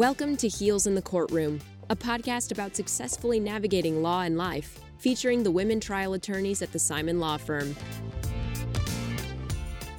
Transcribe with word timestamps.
Welcome 0.00 0.38
to 0.38 0.48
Heels 0.48 0.86
in 0.86 0.94
the 0.94 1.02
Courtroom, 1.02 1.60
a 1.90 1.94
podcast 1.94 2.52
about 2.52 2.74
successfully 2.74 3.38
navigating 3.38 4.00
law 4.00 4.22
and 4.22 4.38
life, 4.38 4.80
featuring 4.96 5.42
the 5.42 5.50
women 5.50 5.78
trial 5.78 6.14
attorneys 6.14 6.62
at 6.62 6.72
the 6.72 6.78
Simon 6.78 7.20
Law 7.20 7.36
Firm. 7.36 7.76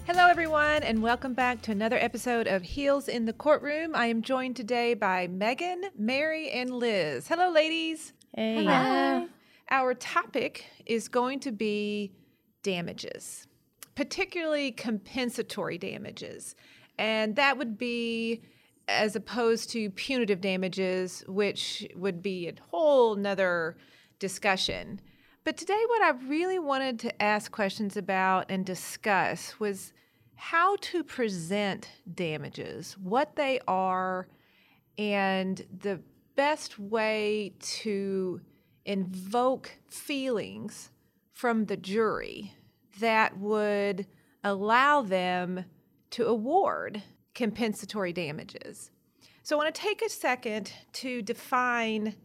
Hello, 0.07 0.25
everyone, 0.25 0.81
and 0.81 1.03
welcome 1.03 1.35
back 1.35 1.61
to 1.61 1.71
another 1.71 1.97
episode 1.97 2.47
of 2.47 2.63
Heels 2.63 3.09
in 3.09 3.25
the 3.25 3.33
Courtroom. 3.33 3.93
I 3.93 4.07
am 4.07 4.23
joined 4.23 4.55
today 4.55 4.95
by 4.95 5.27
Megan, 5.27 5.83
Mary, 5.95 6.49
and 6.49 6.71
Liz. 6.71 7.27
Hello, 7.27 7.51
ladies. 7.51 8.13
Hey. 8.35 8.55
Hello. 8.55 9.27
Our 9.69 9.93
topic 9.93 10.65
is 10.87 11.09
going 11.09 11.41
to 11.41 11.51
be 11.51 12.11
damages, 12.63 13.45
particularly 13.93 14.71
compensatory 14.71 15.77
damages. 15.77 16.55
And 16.97 17.35
that 17.35 17.59
would 17.59 17.77
be 17.77 18.41
as 18.91 19.15
opposed 19.15 19.69
to 19.71 19.89
punitive 19.91 20.41
damages, 20.41 21.23
which 21.27 21.87
would 21.95 22.21
be 22.21 22.47
a 22.47 22.53
whole 22.69 23.15
nother 23.15 23.77
discussion. 24.19 25.01
But 25.43 25.57
today, 25.57 25.81
what 25.87 26.03
I 26.03 26.11
really 26.27 26.59
wanted 26.59 26.99
to 26.99 27.21
ask 27.21 27.51
questions 27.51 27.97
about 27.97 28.45
and 28.49 28.65
discuss 28.65 29.59
was 29.59 29.93
how 30.35 30.75
to 30.81 31.03
present 31.03 31.89
damages, 32.13 32.97
what 32.97 33.35
they 33.35 33.59
are, 33.67 34.27
and 34.97 35.65
the 35.79 36.01
best 36.35 36.77
way 36.77 37.53
to 37.59 38.41
invoke 38.85 39.71
feelings 39.87 40.91
from 41.31 41.65
the 41.65 41.77
jury 41.77 42.53
that 42.99 43.37
would 43.37 44.05
allow 44.43 45.01
them 45.01 45.65
to 46.11 46.25
award 46.25 47.01
compensatory 47.33 48.13
damages. 48.13 48.91
So 49.43 49.55
I 49.55 49.63
want 49.63 49.73
to 49.73 49.81
take 49.81 50.01
a 50.01 50.09
second 50.09 50.71
to 50.93 51.21
define 51.21 52.15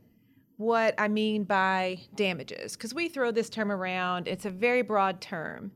what 0.57 0.95
I 0.99 1.09
mean 1.09 1.45
by 1.45 2.01
damages, 2.15 2.77
because 2.77 2.95
we 2.95 3.09
throw 3.09 3.31
this 3.31 3.51
term 3.51 3.71
around. 3.71 4.27
It's 4.27 4.47
a 4.47 4.51
very 4.51 4.83
broad 4.83 5.21
term. 5.21 5.73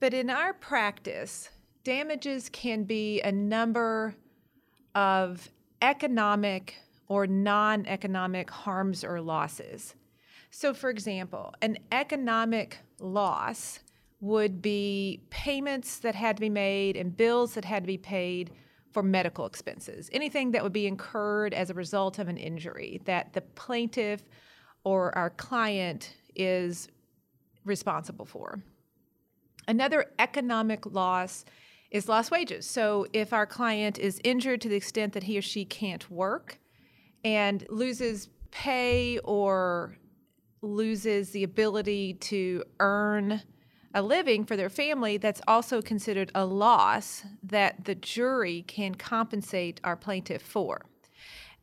But 0.00 0.14
in 0.14 0.30
our 0.30 0.52
practice, 0.54 1.50
damages 1.84 2.48
can 2.48 2.84
be 2.84 3.20
a 3.20 3.30
number 3.30 4.14
of 4.94 5.48
economic 5.82 6.76
or 7.08 7.26
non 7.26 7.86
economic 7.86 8.50
harms 8.50 9.04
or 9.04 9.20
losses. 9.20 9.94
So, 10.50 10.74
for 10.74 10.90
example, 10.90 11.54
an 11.62 11.78
economic 11.92 12.78
loss 12.98 13.80
would 14.20 14.60
be 14.60 15.22
payments 15.30 15.98
that 15.98 16.14
had 16.14 16.36
to 16.36 16.40
be 16.40 16.50
made 16.50 16.96
and 16.96 17.16
bills 17.16 17.54
that 17.54 17.64
had 17.64 17.82
to 17.82 17.86
be 17.86 17.98
paid 17.98 18.50
for 18.92 19.02
medical 19.02 19.46
expenses, 19.46 20.10
anything 20.12 20.50
that 20.50 20.62
would 20.62 20.72
be 20.72 20.86
incurred 20.86 21.54
as 21.54 21.70
a 21.70 21.74
result 21.74 22.18
of 22.18 22.28
an 22.28 22.36
injury 22.36 23.00
that 23.04 23.32
the 23.32 23.40
plaintiff 23.40 24.22
or 24.84 25.16
our 25.16 25.30
client 25.30 26.14
is 26.34 26.88
responsible 27.64 28.24
for. 28.24 28.62
Another 29.68 30.06
economic 30.18 30.86
loss 30.86 31.44
is 31.90 32.08
lost 32.08 32.30
wages. 32.30 32.66
So 32.66 33.06
if 33.12 33.32
our 33.32 33.46
client 33.46 33.98
is 33.98 34.20
injured 34.24 34.60
to 34.62 34.68
the 34.68 34.76
extent 34.76 35.12
that 35.12 35.24
he 35.24 35.38
or 35.38 35.42
she 35.42 35.64
can't 35.64 36.08
work 36.10 36.58
and 37.24 37.64
loses 37.68 38.28
pay 38.50 39.18
or 39.18 39.96
loses 40.62 41.30
the 41.30 41.44
ability 41.44 42.14
to 42.14 42.64
earn 42.80 43.42
a 43.94 44.02
living 44.02 44.44
for 44.44 44.56
their 44.56 44.70
family, 44.70 45.16
that's 45.16 45.42
also 45.48 45.82
considered 45.82 46.30
a 46.34 46.44
loss 46.44 47.24
that 47.42 47.84
the 47.84 47.94
jury 47.94 48.62
can 48.62 48.94
compensate 48.94 49.80
our 49.82 49.96
plaintiff 49.96 50.42
for. 50.42 50.86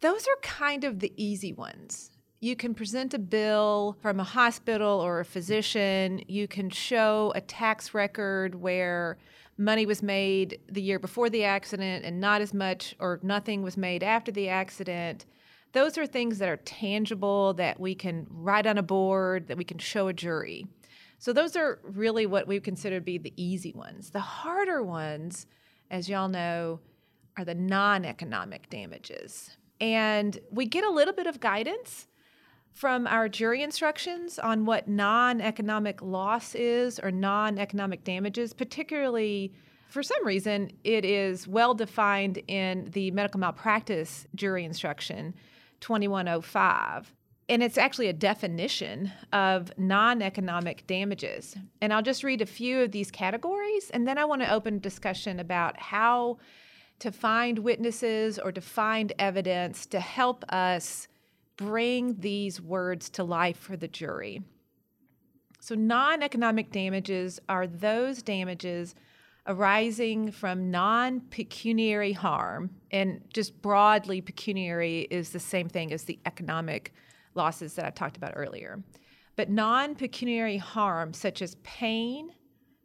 Those 0.01 0.27
are 0.27 0.37
kind 0.41 0.83
of 0.83 0.99
the 0.99 1.13
easy 1.15 1.53
ones. 1.53 2.11
You 2.39 2.55
can 2.55 2.75
present 2.75 3.13
a 3.15 3.19
bill 3.19 3.97
from 4.01 4.19
a 4.19 4.23
hospital 4.23 4.99
or 4.99 5.19
a 5.19 5.25
physician. 5.25 6.21
You 6.27 6.47
can 6.47 6.69
show 6.69 7.31
a 7.33 7.41
tax 7.41 7.95
record 7.95 8.53
where 8.53 9.17
money 9.57 9.87
was 9.87 10.03
made 10.03 10.59
the 10.69 10.81
year 10.81 10.99
before 10.99 11.31
the 11.31 11.43
accident 11.45 12.05
and 12.05 12.19
not 12.19 12.41
as 12.41 12.53
much 12.53 12.95
or 12.99 13.19
nothing 13.23 13.63
was 13.63 13.75
made 13.75 14.03
after 14.03 14.31
the 14.31 14.49
accident. 14.49 15.25
Those 15.71 15.97
are 15.97 16.05
things 16.05 16.37
that 16.37 16.49
are 16.49 16.57
tangible 16.57 17.53
that 17.55 17.79
we 17.79 17.95
can 17.95 18.27
write 18.29 18.67
on 18.67 18.77
a 18.77 18.83
board, 18.83 19.47
that 19.47 19.57
we 19.57 19.63
can 19.63 19.79
show 19.79 20.07
a 20.07 20.13
jury. 20.13 20.67
So 21.17 21.33
those 21.33 21.55
are 21.55 21.79
really 21.83 22.25
what 22.25 22.47
we 22.47 22.59
consider 22.59 22.99
to 22.99 23.03
be 23.03 23.17
the 23.17 23.33
easy 23.35 23.73
ones. 23.73 24.11
The 24.11 24.19
harder 24.19 24.83
ones, 24.83 25.47
as 25.89 26.07
y'all 26.07 26.27
know, 26.27 26.79
are 27.37 27.45
the 27.45 27.55
non 27.55 28.05
economic 28.05 28.69
damages. 28.69 29.57
And 29.79 30.39
we 30.51 30.65
get 30.65 30.83
a 30.83 30.89
little 30.89 31.13
bit 31.13 31.27
of 31.27 31.39
guidance 31.39 32.07
from 32.71 33.07
our 33.07 33.27
jury 33.27 33.63
instructions 33.63 34.37
on 34.37 34.65
what 34.65 34.87
non 34.87 35.41
economic 35.41 36.01
loss 36.01 36.53
is 36.55 36.99
or 36.99 37.11
non 37.11 37.57
economic 37.57 38.03
damages, 38.03 38.53
particularly 38.53 39.53
for 39.89 40.03
some 40.03 40.25
reason, 40.25 40.71
it 40.83 41.05
is 41.05 41.47
well 41.47 41.73
defined 41.73 42.39
in 42.47 42.89
the 42.91 43.09
medical 43.11 43.39
malpractice 43.39 44.27
jury 44.35 44.65
instruction 44.65 45.33
2105 45.79 47.13
and 47.49 47.63
it's 47.63 47.77
actually 47.77 48.07
a 48.07 48.13
definition 48.13 49.11
of 49.31 49.71
non 49.77 50.21
economic 50.21 50.85
damages. 50.85 51.55
And 51.81 51.93
I'll 51.93 52.01
just 52.01 52.23
read 52.23 52.41
a 52.41 52.45
few 52.45 52.81
of 52.81 52.91
these 52.91 53.11
categories, 53.11 53.89
and 53.91 54.07
then 54.07 54.17
I 54.17 54.25
want 54.25 54.41
to 54.41 54.51
open 54.51 54.79
discussion 54.79 55.39
about 55.39 55.79
how 55.79 56.39
to 56.99 57.11
find 57.11 57.59
witnesses 57.59 58.39
or 58.39 58.51
to 58.51 58.61
find 58.61 59.13
evidence 59.19 59.85
to 59.87 59.99
help 59.99 60.43
us 60.49 61.07
bring 61.55 62.19
these 62.19 62.59
words 62.59 63.09
to 63.11 63.23
life 63.23 63.57
for 63.57 63.77
the 63.77 63.87
jury. 63.87 64.41
So, 65.59 65.73
non 65.75 66.23
economic 66.23 66.71
damages 66.71 67.39
are 67.47 67.65
those 67.65 68.21
damages 68.21 68.93
arising 69.45 70.31
from 70.31 70.69
non 70.69 71.21
pecuniary 71.21 72.11
harm, 72.11 72.71
and 72.91 73.21
just 73.33 73.61
broadly, 73.61 74.19
pecuniary 74.19 75.07
is 75.09 75.29
the 75.29 75.39
same 75.39 75.69
thing 75.69 75.93
as 75.93 76.03
the 76.03 76.19
economic 76.25 76.93
losses 77.37 77.75
that 77.75 77.85
I 77.85 77.91
talked 77.91 78.17
about 78.17 78.33
earlier. 78.35 78.83
But 79.37 79.49
non 79.49 79.95
pecuniary 79.95 80.57
harm, 80.57 81.13
such 81.13 81.41
as 81.41 81.55
pain, 81.63 82.31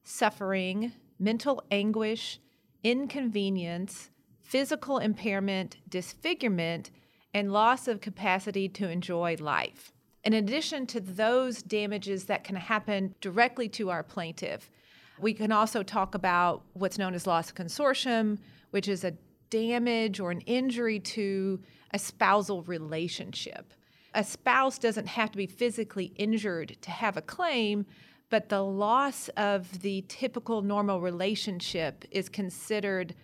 suffering, 0.05 0.93
mental 1.19 1.65
anguish, 1.71 2.39
inconvenience, 2.85 4.11
physical 4.43 4.99
impairment, 4.99 5.79
disfigurement, 5.89 6.91
and 7.33 7.53
loss 7.53 7.89
of 7.89 8.01
capacity 8.01 8.69
to 8.69 8.89
enjoy 8.89 9.37
life. 9.41 9.93
In 10.25 10.35
addition 10.35 10.87
to 10.89 11.01
those 11.01 11.63
damages 11.63 12.25
that 12.25 12.45
can 12.45 12.57
happen 12.57 13.15
directly 13.21 13.69
to 13.71 13.91
our 13.91 14.03
plaintiff, 14.03 14.71
we 15.19 15.33
can 15.33 15.53
also 15.53 15.83
talk 15.83 16.15
about 16.15 16.63
what's 16.75 16.99
known 16.99 17.15
as 17.15 17.27
loss 17.27 17.51
of 17.51 17.57
consortium, 17.57 18.39
which 18.71 18.89
is 18.89 19.05
a 19.05 19.15
damage 19.51 20.21
or 20.21 20.31
an 20.31 20.41
injury 20.43 20.99
to 20.99 21.61
a 21.93 21.99
spousal 21.99 22.63
relationship 22.63 23.73
a 24.15 24.25
spouse 24.25 24.79
doesn't 24.79 25.07
have 25.07 25.31
to 25.31 25.39
be 25.39 25.47
physically 25.47 26.13
injured 26.17 26.77
to 26.83 26.91
have 26.91 27.17
a 27.17 27.23
claim, 27.23 27.87
but 28.31 28.49
the 28.49 28.63
loss 28.63 29.29
of 29.37 29.81
the 29.81 30.05
typical 30.09 30.63
normal 30.63 31.01
relationship 31.01 32.05
is 32.11 32.29
considered 32.29 33.15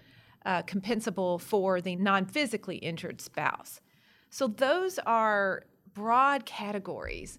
uh, 0.45 0.63
compensable 0.63 1.41
for 1.41 1.81
the 1.81 1.97
non 1.97 2.25
physically 2.25 2.77
injured 2.77 3.21
spouse. 3.21 3.81
So 4.31 4.47
those 4.47 4.99
are 5.01 5.65
broad 5.95 6.47
categories. 6.47 7.39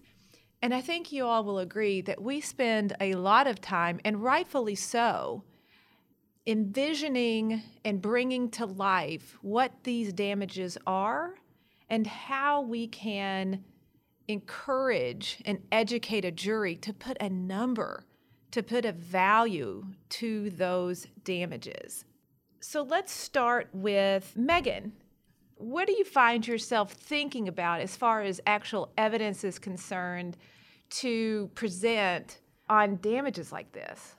And 0.62 0.74
I 0.74 0.80
think 0.80 1.10
you 1.10 1.24
all 1.24 1.42
will 1.42 1.58
agree 1.58 2.02
that 2.02 2.20
we 2.20 2.40
spend 2.40 2.94
a 3.00 3.14
lot 3.14 3.46
of 3.46 3.60
time, 3.60 3.98
and 4.04 4.22
rightfully 4.22 4.74
so, 4.74 5.42
envisioning 6.46 7.62
and 7.84 8.02
bringing 8.02 8.50
to 8.50 8.66
life 8.66 9.38
what 9.40 9.72
these 9.84 10.12
damages 10.12 10.76
are 10.86 11.39
and 11.90 12.06
how 12.06 12.62
we 12.62 12.86
can 12.86 13.64
encourage 14.28 15.42
and 15.44 15.58
educate 15.72 16.24
a 16.24 16.30
jury 16.30 16.76
to 16.76 16.92
put 16.92 17.16
a 17.20 17.28
number, 17.28 18.06
to 18.52 18.62
put 18.62 18.84
a 18.84 18.92
value 18.92 19.84
to 20.08 20.50
those 20.50 21.08
damages. 21.24 22.04
So 22.60 22.82
let's 22.82 23.12
start 23.12 23.68
with 23.72 24.32
Megan. 24.36 24.92
What 25.56 25.88
do 25.88 25.92
you 25.92 26.04
find 26.04 26.46
yourself 26.46 26.92
thinking 26.92 27.48
about 27.48 27.80
as 27.80 27.96
far 27.96 28.22
as 28.22 28.40
actual 28.46 28.92
evidence 28.96 29.44
is 29.44 29.58
concerned 29.58 30.36
to 30.90 31.50
present 31.54 32.40
on 32.68 32.96
damages 32.96 33.50
like 33.50 33.72
this? 33.72 34.14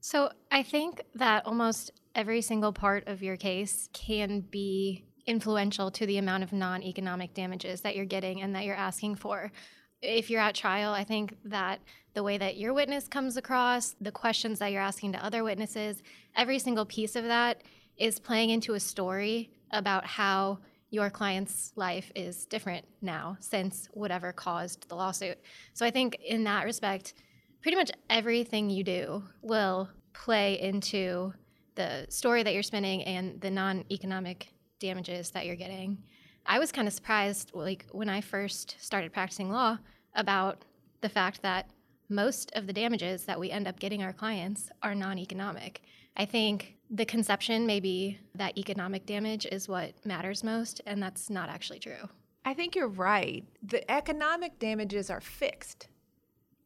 So 0.00 0.30
I 0.50 0.62
think 0.62 1.02
that 1.14 1.44
almost 1.46 1.90
every 2.14 2.40
single 2.40 2.72
part 2.72 3.06
of 3.06 3.22
your 3.22 3.36
case 3.36 3.88
can 3.92 4.40
be 4.40 5.04
influential 5.26 5.90
to 5.90 6.06
the 6.06 6.18
amount 6.18 6.42
of 6.42 6.52
non 6.52 6.82
economic 6.82 7.34
damages 7.34 7.80
that 7.82 7.96
you're 7.96 8.04
getting 8.04 8.42
and 8.42 8.54
that 8.54 8.64
you're 8.64 8.76
asking 8.76 9.16
for. 9.16 9.50
If 10.02 10.30
you're 10.30 10.40
at 10.40 10.54
trial, 10.54 10.92
I 10.92 11.04
think 11.04 11.36
that 11.44 11.80
the 12.14 12.22
way 12.22 12.38
that 12.38 12.56
your 12.56 12.74
witness 12.74 13.08
comes 13.08 13.36
across, 13.36 13.94
the 14.00 14.12
questions 14.12 14.58
that 14.58 14.72
you're 14.72 14.82
asking 14.82 15.12
to 15.12 15.24
other 15.24 15.42
witnesses, 15.42 16.02
every 16.36 16.58
single 16.58 16.86
piece 16.86 17.16
of 17.16 17.24
that 17.24 17.62
is 17.96 18.18
playing 18.18 18.50
into 18.50 18.74
a 18.74 18.80
story 18.80 19.50
about 19.70 20.04
how 20.04 20.58
your 20.90 21.10
client's 21.10 21.72
life 21.76 22.12
is 22.14 22.46
different 22.46 22.86
now 23.02 23.36
since 23.40 23.88
whatever 23.92 24.32
caused 24.32 24.88
the 24.88 24.94
lawsuit. 24.94 25.38
So 25.74 25.84
I 25.84 25.90
think 25.90 26.16
in 26.24 26.44
that 26.44 26.64
respect, 26.64 27.14
pretty 27.60 27.76
much 27.76 27.90
everything 28.08 28.70
you 28.70 28.84
do 28.84 29.24
will 29.42 29.88
play 30.12 30.60
into 30.60 31.34
the 31.74 32.06
story 32.08 32.42
that 32.42 32.54
you're 32.54 32.62
spinning 32.62 33.02
and 33.02 33.40
the 33.40 33.50
non-economic 33.50 34.48
damages 34.78 35.30
that 35.30 35.46
you're 35.46 35.56
getting. 35.56 35.98
I 36.46 36.58
was 36.58 36.72
kind 36.72 36.86
of 36.86 36.94
surprised 36.94 37.50
like 37.54 37.86
when 37.90 38.08
I 38.08 38.20
first 38.20 38.76
started 38.78 39.12
practicing 39.12 39.50
law 39.50 39.78
about 40.14 40.64
the 41.00 41.08
fact 41.08 41.42
that 41.42 41.70
most 42.08 42.52
of 42.54 42.66
the 42.66 42.72
damages 42.72 43.24
that 43.24 43.40
we 43.40 43.50
end 43.50 43.66
up 43.66 43.80
getting 43.80 44.02
our 44.02 44.12
clients 44.12 44.70
are 44.82 44.94
non-economic. 44.94 45.82
I 46.16 46.24
think 46.24 46.76
the 46.88 47.04
conception 47.04 47.66
maybe 47.66 48.20
that 48.34 48.56
economic 48.56 49.06
damage 49.06 49.46
is 49.50 49.68
what 49.68 49.92
matters 50.04 50.44
most, 50.44 50.80
and 50.86 51.02
that's 51.02 51.28
not 51.28 51.48
actually 51.48 51.80
true. 51.80 52.08
I 52.44 52.54
think 52.54 52.76
you're 52.76 52.88
right. 52.88 53.44
The 53.62 53.90
economic 53.90 54.58
damages 54.60 55.10
are 55.10 55.20
fixed. 55.20 55.88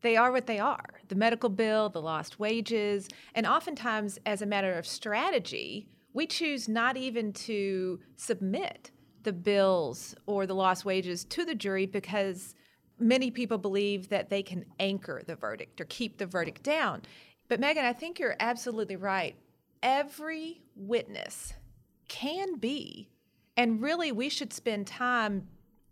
They 0.02 0.16
are 0.16 0.30
what 0.30 0.46
they 0.46 0.58
are 0.58 1.00
the 1.08 1.14
medical 1.14 1.48
bill, 1.48 1.88
the 1.88 2.02
lost 2.02 2.38
wages, 2.38 3.08
and 3.34 3.46
oftentimes, 3.46 4.18
as 4.26 4.42
a 4.42 4.46
matter 4.46 4.74
of 4.74 4.86
strategy, 4.86 5.88
we 6.12 6.26
choose 6.26 6.68
not 6.68 6.96
even 6.96 7.32
to 7.32 8.00
submit 8.16 8.90
the 9.22 9.32
bills 9.32 10.14
or 10.26 10.46
the 10.46 10.54
lost 10.54 10.84
wages 10.84 11.24
to 11.24 11.44
the 11.44 11.54
jury 11.54 11.86
because 11.86 12.54
many 12.98 13.30
people 13.30 13.58
believe 13.58 14.08
that 14.08 14.30
they 14.30 14.42
can 14.42 14.64
anchor 14.78 15.22
the 15.26 15.36
verdict 15.36 15.80
or 15.80 15.84
keep 15.86 16.18
the 16.18 16.26
verdict 16.26 16.62
down. 16.62 17.02
But 17.48 17.60
Megan, 17.60 17.84
I 17.84 17.92
think 17.92 18.18
you're 18.18 18.36
absolutely 18.40 18.96
right. 18.96 19.36
Every 19.82 20.62
witness 20.76 21.54
can 22.08 22.56
be, 22.56 23.08
and 23.56 23.82
really 23.82 24.12
we 24.12 24.28
should 24.28 24.52
spend 24.52 24.86
time 24.86 25.48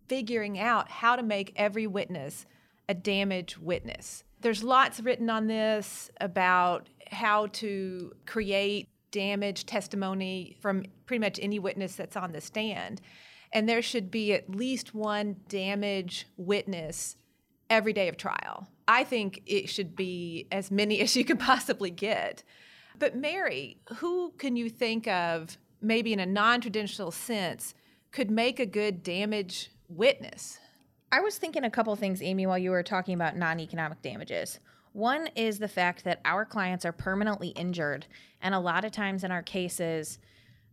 figuring 0.08 0.58
out 0.58 0.90
how 0.90 1.16
to 1.16 1.22
make 1.22 1.52
every 1.56 1.86
witness 1.86 2.46
a 2.88 2.94
damage 2.94 3.58
witness. 3.58 4.24
There's 4.40 4.62
lots 4.62 5.00
written 5.00 5.28
on 5.28 5.46
this 5.46 6.10
about 6.20 6.88
how 7.10 7.46
to 7.46 8.12
create 8.26 8.88
damage 9.10 9.66
testimony 9.66 10.56
from 10.60 10.84
pretty 11.06 11.20
much 11.20 11.38
any 11.42 11.58
witness 11.58 11.96
that's 11.96 12.16
on 12.16 12.32
the 12.32 12.40
stand 12.40 13.00
and 13.52 13.68
there 13.68 13.82
should 13.82 14.10
be 14.10 14.32
at 14.32 14.50
least 14.50 14.94
one 14.94 15.36
damage 15.48 16.26
witness 16.36 17.16
every 17.70 17.92
day 17.92 18.08
of 18.08 18.16
trial. 18.16 18.68
I 18.86 19.04
think 19.04 19.42
it 19.46 19.68
should 19.68 19.96
be 19.96 20.46
as 20.50 20.70
many 20.70 21.00
as 21.02 21.16
you 21.16 21.24
could 21.24 21.40
possibly 21.40 21.90
get. 21.90 22.42
But, 22.98 23.16
Mary, 23.16 23.78
who 23.96 24.32
can 24.38 24.56
you 24.56 24.68
think 24.68 25.06
of, 25.06 25.56
maybe 25.80 26.12
in 26.12 26.20
a 26.20 26.26
non 26.26 26.60
traditional 26.60 27.10
sense, 27.10 27.74
could 28.10 28.30
make 28.30 28.58
a 28.58 28.66
good 28.66 29.02
damage 29.02 29.70
witness? 29.88 30.58
I 31.10 31.20
was 31.20 31.38
thinking 31.38 31.64
a 31.64 31.70
couple 31.70 31.94
things, 31.96 32.20
Amy, 32.20 32.46
while 32.46 32.58
you 32.58 32.70
were 32.70 32.82
talking 32.82 33.14
about 33.14 33.36
non 33.36 33.60
economic 33.60 34.02
damages. 34.02 34.58
One 34.92 35.28
is 35.36 35.58
the 35.58 35.68
fact 35.68 36.04
that 36.04 36.20
our 36.24 36.44
clients 36.44 36.84
are 36.84 36.92
permanently 36.92 37.48
injured, 37.48 38.06
and 38.40 38.54
a 38.54 38.60
lot 38.60 38.84
of 38.84 38.92
times 38.92 39.24
in 39.24 39.30
our 39.30 39.42
cases, 39.42 40.18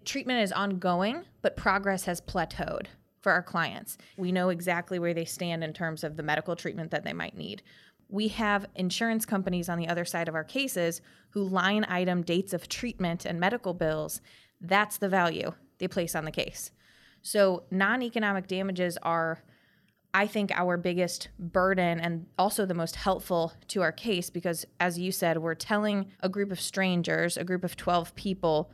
treatment 0.05 0.41
is 0.41 0.51
ongoing, 0.51 1.23
but 1.41 1.57
progress 1.57 2.05
has 2.05 2.21
plateaued 2.21 2.87
for 3.21 3.31
our 3.31 3.43
clients. 3.43 3.97
We 4.17 4.31
know 4.31 4.49
exactly 4.49 4.99
where 4.99 5.13
they 5.13 5.25
stand 5.25 5.63
in 5.63 5.73
terms 5.73 6.03
of 6.03 6.15
the 6.15 6.23
medical 6.23 6.55
treatment 6.55 6.91
that 6.91 7.03
they 7.03 7.13
might 7.13 7.35
need. 7.35 7.63
We 8.07 8.27
have 8.29 8.67
insurance 8.75 9.25
companies 9.25 9.67
on 9.67 9.79
the 9.79 9.87
other 9.87 10.05
side 10.05 10.27
of 10.27 10.35
our 10.35 10.43
cases 10.43 11.01
who 11.31 11.43
line 11.43 11.85
item 11.89 12.21
dates 12.21 12.53
of 12.53 12.69
treatment 12.69 13.25
and 13.25 13.39
medical 13.39 13.73
bills. 13.73 14.21
That's 14.61 14.97
the 14.97 15.09
value 15.09 15.53
they 15.79 15.87
place 15.87 16.15
on 16.15 16.25
the 16.25 16.31
case. 16.31 16.71
So, 17.23 17.63
non 17.71 18.03
economic 18.03 18.45
damages 18.45 18.97
are, 19.01 19.43
I 20.15 20.27
think, 20.27 20.49
our 20.53 20.77
biggest 20.77 21.27
burden 21.37 21.99
and 21.99 22.25
also 22.39 22.65
the 22.65 22.73
most 22.73 22.95
helpful 22.95 23.51
to 23.67 23.81
our 23.81 23.91
case 23.91 24.29
because, 24.29 24.65
as 24.79 24.97
you 24.97 25.11
said, 25.11 25.39
we're 25.39 25.55
telling 25.55 26.05
a 26.21 26.29
group 26.29 26.53
of 26.53 26.61
strangers, 26.61 27.35
a 27.35 27.43
group 27.43 27.65
of 27.65 27.75
12 27.75 28.15
people, 28.15 28.71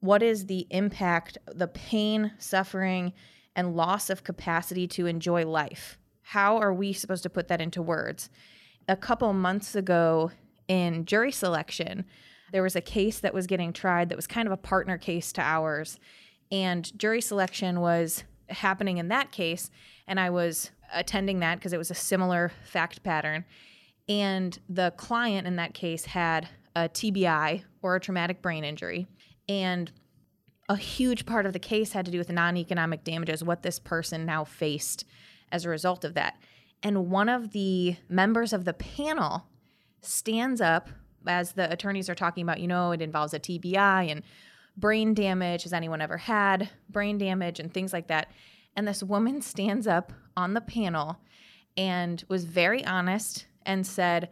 what 0.00 0.22
is 0.22 0.46
the 0.46 0.66
impact, 0.70 1.36
the 1.46 1.68
pain, 1.68 2.32
suffering, 2.38 3.12
and 3.54 3.76
loss 3.76 4.08
of 4.08 4.24
capacity 4.24 4.86
to 4.88 5.04
enjoy 5.04 5.46
life? 5.46 5.98
How 6.22 6.56
are 6.56 6.72
we 6.72 6.94
supposed 6.94 7.22
to 7.24 7.30
put 7.30 7.48
that 7.48 7.60
into 7.60 7.82
words? 7.82 8.30
A 8.88 8.96
couple 8.96 9.30
months 9.34 9.74
ago 9.74 10.30
in 10.68 11.04
jury 11.04 11.32
selection, 11.32 12.06
there 12.50 12.62
was 12.62 12.76
a 12.76 12.80
case 12.80 13.20
that 13.20 13.34
was 13.34 13.46
getting 13.46 13.74
tried 13.74 14.08
that 14.08 14.16
was 14.16 14.26
kind 14.26 14.48
of 14.48 14.52
a 14.52 14.56
partner 14.56 14.96
case 14.96 15.34
to 15.34 15.42
ours. 15.42 15.98
And 16.50 16.98
jury 16.98 17.20
selection 17.20 17.80
was 17.80 18.24
happening 18.48 18.96
in 18.96 19.08
that 19.08 19.32
case. 19.32 19.70
And 20.06 20.18
I 20.20 20.30
was 20.30 20.70
attending 20.92 21.40
that 21.40 21.56
because 21.56 21.72
it 21.72 21.78
was 21.78 21.90
a 21.90 21.94
similar 21.94 22.52
fact 22.64 23.02
pattern. 23.02 23.44
And 24.08 24.58
the 24.68 24.92
client 24.96 25.46
in 25.46 25.56
that 25.56 25.74
case 25.74 26.06
had 26.06 26.48
a 26.74 26.88
TBI 26.88 27.62
or 27.82 27.96
a 27.96 28.00
traumatic 28.00 28.42
brain 28.42 28.64
injury. 28.64 29.06
And 29.48 29.90
a 30.68 30.76
huge 30.76 31.26
part 31.26 31.46
of 31.46 31.52
the 31.52 31.58
case 31.58 31.92
had 31.92 32.04
to 32.06 32.10
do 32.10 32.18
with 32.18 32.30
non 32.30 32.56
economic 32.56 33.04
damages, 33.04 33.44
what 33.44 33.62
this 33.62 33.78
person 33.78 34.24
now 34.24 34.44
faced 34.44 35.04
as 35.50 35.64
a 35.64 35.68
result 35.68 36.04
of 36.04 36.14
that. 36.14 36.38
And 36.82 37.10
one 37.10 37.28
of 37.28 37.52
the 37.52 37.96
members 38.08 38.52
of 38.52 38.64
the 38.64 38.72
panel 38.72 39.46
stands 40.00 40.60
up 40.60 40.88
as 41.26 41.52
the 41.52 41.70
attorneys 41.70 42.08
are 42.08 42.14
talking 42.14 42.42
about, 42.42 42.60
you 42.60 42.66
know, 42.66 42.92
it 42.92 43.02
involves 43.02 43.34
a 43.34 43.38
TBI 43.38 44.10
and 44.10 44.22
brain 44.76 45.14
damage. 45.14 45.62
Has 45.62 45.72
anyone 45.72 46.00
ever 46.00 46.16
had 46.16 46.70
brain 46.88 47.18
damage 47.18 47.60
and 47.60 47.72
things 47.72 47.92
like 47.92 48.08
that? 48.08 48.30
And 48.76 48.88
this 48.88 49.02
woman 49.02 49.42
stands 49.42 49.86
up 49.86 50.12
on 50.36 50.54
the 50.54 50.60
panel 50.60 51.18
and 51.76 52.22
was 52.28 52.44
very 52.44 52.84
honest 52.84 53.46
and 53.64 53.86
said, 53.86 54.28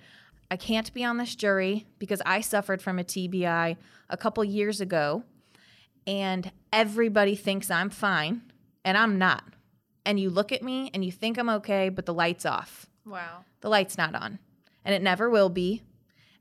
I 0.50 0.56
can't 0.56 0.92
be 0.92 1.04
on 1.04 1.16
this 1.16 1.34
jury 1.34 1.86
because 1.98 2.20
I 2.26 2.40
suffered 2.40 2.82
from 2.82 2.98
a 2.98 3.04
TBI 3.04 3.76
a 4.08 4.16
couple 4.16 4.42
years 4.44 4.80
ago 4.80 5.24
and 6.06 6.50
everybody 6.72 7.36
thinks 7.36 7.70
I'm 7.70 7.90
fine 7.90 8.42
and 8.84 8.96
I'm 8.96 9.18
not. 9.18 9.44
And 10.04 10.18
you 10.18 10.30
look 10.30 10.50
at 10.50 10.62
me 10.62 10.90
and 10.92 11.04
you 11.04 11.12
think 11.12 11.38
I'm 11.38 11.50
okay, 11.50 11.88
but 11.88 12.06
the 12.06 12.14
light's 12.14 12.46
off. 12.46 12.86
Wow. 13.06 13.44
The 13.60 13.68
light's 13.68 13.98
not 13.98 14.14
on. 14.14 14.38
And 14.84 14.94
it 14.94 15.02
never 15.02 15.28
will 15.30 15.50
be. 15.50 15.82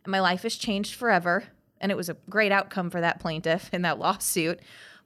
And 0.03 0.11
my 0.11 0.21
life 0.21 0.43
has 0.43 0.55
changed 0.55 0.95
forever. 0.95 1.43
And 1.81 1.91
it 1.91 1.95
was 1.95 2.09
a 2.09 2.17
great 2.29 2.51
outcome 2.51 2.89
for 2.89 3.01
that 3.01 3.19
plaintiff 3.19 3.69
in 3.73 3.83
that 3.83 3.99
lawsuit. 3.99 4.59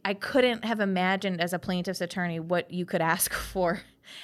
I 0.06 0.14
couldn't 0.14 0.66
have 0.66 0.80
imagined 0.80 1.40
as 1.42 1.54
a 1.54 1.60
plaintiff's 1.60 2.02
attorney 2.02 2.40
what 2.40 2.72
you 2.72 2.86
could 2.86 3.02
ask 3.02 3.34
for 3.52 3.82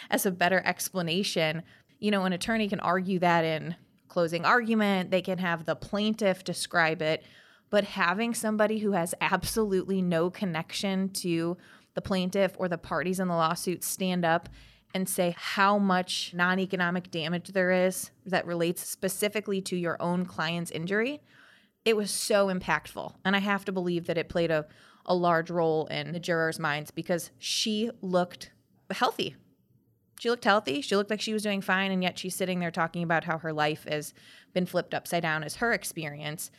as 0.10 0.26
a 0.26 0.32
better 0.32 0.62
explanation. 0.66 1.64
You 2.00 2.12
know, 2.12 2.26
an 2.26 2.34
attorney 2.34 2.68
can 2.68 2.80
argue 2.80 3.20
that 3.20 3.46
in 3.46 3.76
closing 4.08 4.46
argument, 4.46 5.12
they 5.12 5.22
can 5.22 5.38
have 5.38 5.66
the 5.66 5.76
plaintiff 5.76 6.44
describe 6.44 7.02
it 7.02 7.24
but 7.70 7.84
having 7.84 8.34
somebody 8.34 8.80
who 8.80 8.92
has 8.92 9.14
absolutely 9.22 10.02
no 10.02 10.30
connection 10.30 11.10
to 11.10 11.58
the 11.94 12.02
plaintiff 12.02 12.56
or 12.58 12.68
the 12.68 12.78
parties 12.78 13.20
in 13.20 13.28
the 13.28 13.36
lawsuit 13.36 13.84
stand 13.84 14.26
up 14.26 14.50
and 14.94 15.08
say 15.08 15.36
how 15.38 15.78
much 15.78 16.32
non 16.34 16.60
economic 16.60 17.12
damage 17.12 17.50
there 17.50 17.72
is 17.72 18.10
that 18.26 18.48
relates 18.48 18.88
specifically 18.88 19.62
to 19.62 19.76
your 19.76 20.02
own 20.02 20.26
client's 20.26 20.72
injury, 20.72 21.22
it 21.86 21.96
was 21.96 22.10
so 22.10 22.48
impactful. 22.48 23.14
And 23.24 23.36
I 23.36 23.40
have 23.40 23.66
to 23.66 23.72
believe 23.72 24.08
that 24.08 24.18
it 24.18 24.30
played 24.30 24.50
a, 24.50 24.66
a 25.10 25.16
large 25.16 25.50
role 25.50 25.88
in 25.88 26.14
the 26.14 26.20
jurors' 26.20 26.60
minds 26.60 26.92
because 26.92 27.32
she 27.38 27.92
looked 28.02 28.52
healthy. 28.92 29.36
She 30.20 30.30
looked 30.30 30.46
healthy. 30.46 30.80
She 30.82 30.96
looked 30.96 31.10
like 31.10 31.22
she 31.22 31.34
was 31.34 31.44
doing 31.44 31.62
fine. 31.62 31.92
And 31.92 32.02
yet 32.02 32.18
she's 32.18 32.36
sitting 32.36 32.60
there 32.60 32.72
talking 32.72 33.04
about 33.04 33.26
how 33.26 33.40
her 33.40 33.52
life 33.52 33.86
has 33.90 34.14
been 34.54 34.66
flipped 34.66 34.94
upside 34.94 35.24
down 35.24 35.44
as 35.44 35.56
her 35.56 35.74
experience 35.74 36.52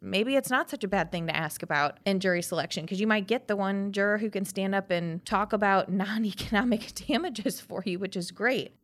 maybe 0.00 0.36
it's 0.36 0.50
not 0.50 0.70
such 0.70 0.84
a 0.84 0.88
bad 0.88 1.12
thing 1.12 1.26
to 1.26 1.36
ask 1.36 1.62
about 1.62 1.98
in 2.06 2.20
jury 2.20 2.42
selection 2.42 2.84
because 2.84 3.00
you 3.00 3.06
might 3.06 3.26
get 3.26 3.48
the 3.48 3.56
one 3.56 3.92
juror 3.92 4.18
who 4.18 4.30
can 4.30 4.44
stand 4.44 4.74
up 4.74 4.90
and 4.90 5.24
talk 5.24 5.52
about 5.52 5.90
non 5.92 6.24
economic 6.24 6.92
damages 6.94 7.60
for 7.60 7.82
you, 7.84 7.98
which 7.98 8.16
is 8.16 8.30
great. 8.30 8.74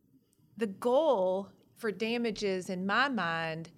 The 0.56 0.66
goal 0.66 1.48
for 1.76 1.90
damages, 1.90 2.70
in 2.70 2.86
my 2.86 3.08
mind, 3.08 3.70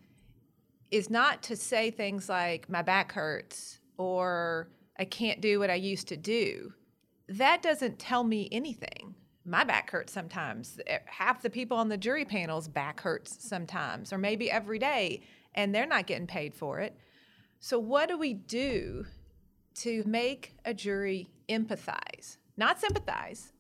is 0.91 1.11
not 1.11 1.43
to 1.45 1.57
say 1.57 1.91
things 1.91 2.29
like, 2.29 2.69
my 2.69 2.83
back 2.83 3.13
hurts 3.13 3.81
or 3.97 4.69
I 4.99 5.05
can't 5.05 5.41
do 5.41 5.59
what 5.59 5.71
I 5.71 5.75
used 5.75 6.09
to 6.09 6.17
do. 6.17 6.73
That 7.29 7.63
doesn't 7.63 7.99
tell 7.99 8.25
me 8.25 8.49
anything. 8.51 9.15
My 9.45 9.65
back 9.65 9.91
hurts 9.91 10.13
sometimes. 10.13 10.79
Half 11.07 11.43
the 11.43 11.51
people 11.51 11.77
on 11.77 11.89
the 11.89 11.97
jury 11.97 12.25
panel's 12.25 12.69
back 12.69 13.01
hurts 13.01 13.49
sometimes, 13.49 14.13
or 14.13 14.19
maybe 14.19 14.51
every 14.51 14.79
day, 14.79 15.23
and 15.55 15.75
they're 15.75 15.87
not 15.87 16.07
getting 16.07 16.27
paid 16.27 16.55
for 16.55 16.81
it. 16.81 16.97
So, 17.61 17.79
what 17.79 18.09
do 18.09 18.19
we 18.19 18.35
do 18.35 19.07
to 19.77 20.03
make 20.07 20.55
a 20.65 20.75
jury 20.75 21.31
empathize, 21.49 22.37
not 22.57 22.81
sympathize? 22.81 23.53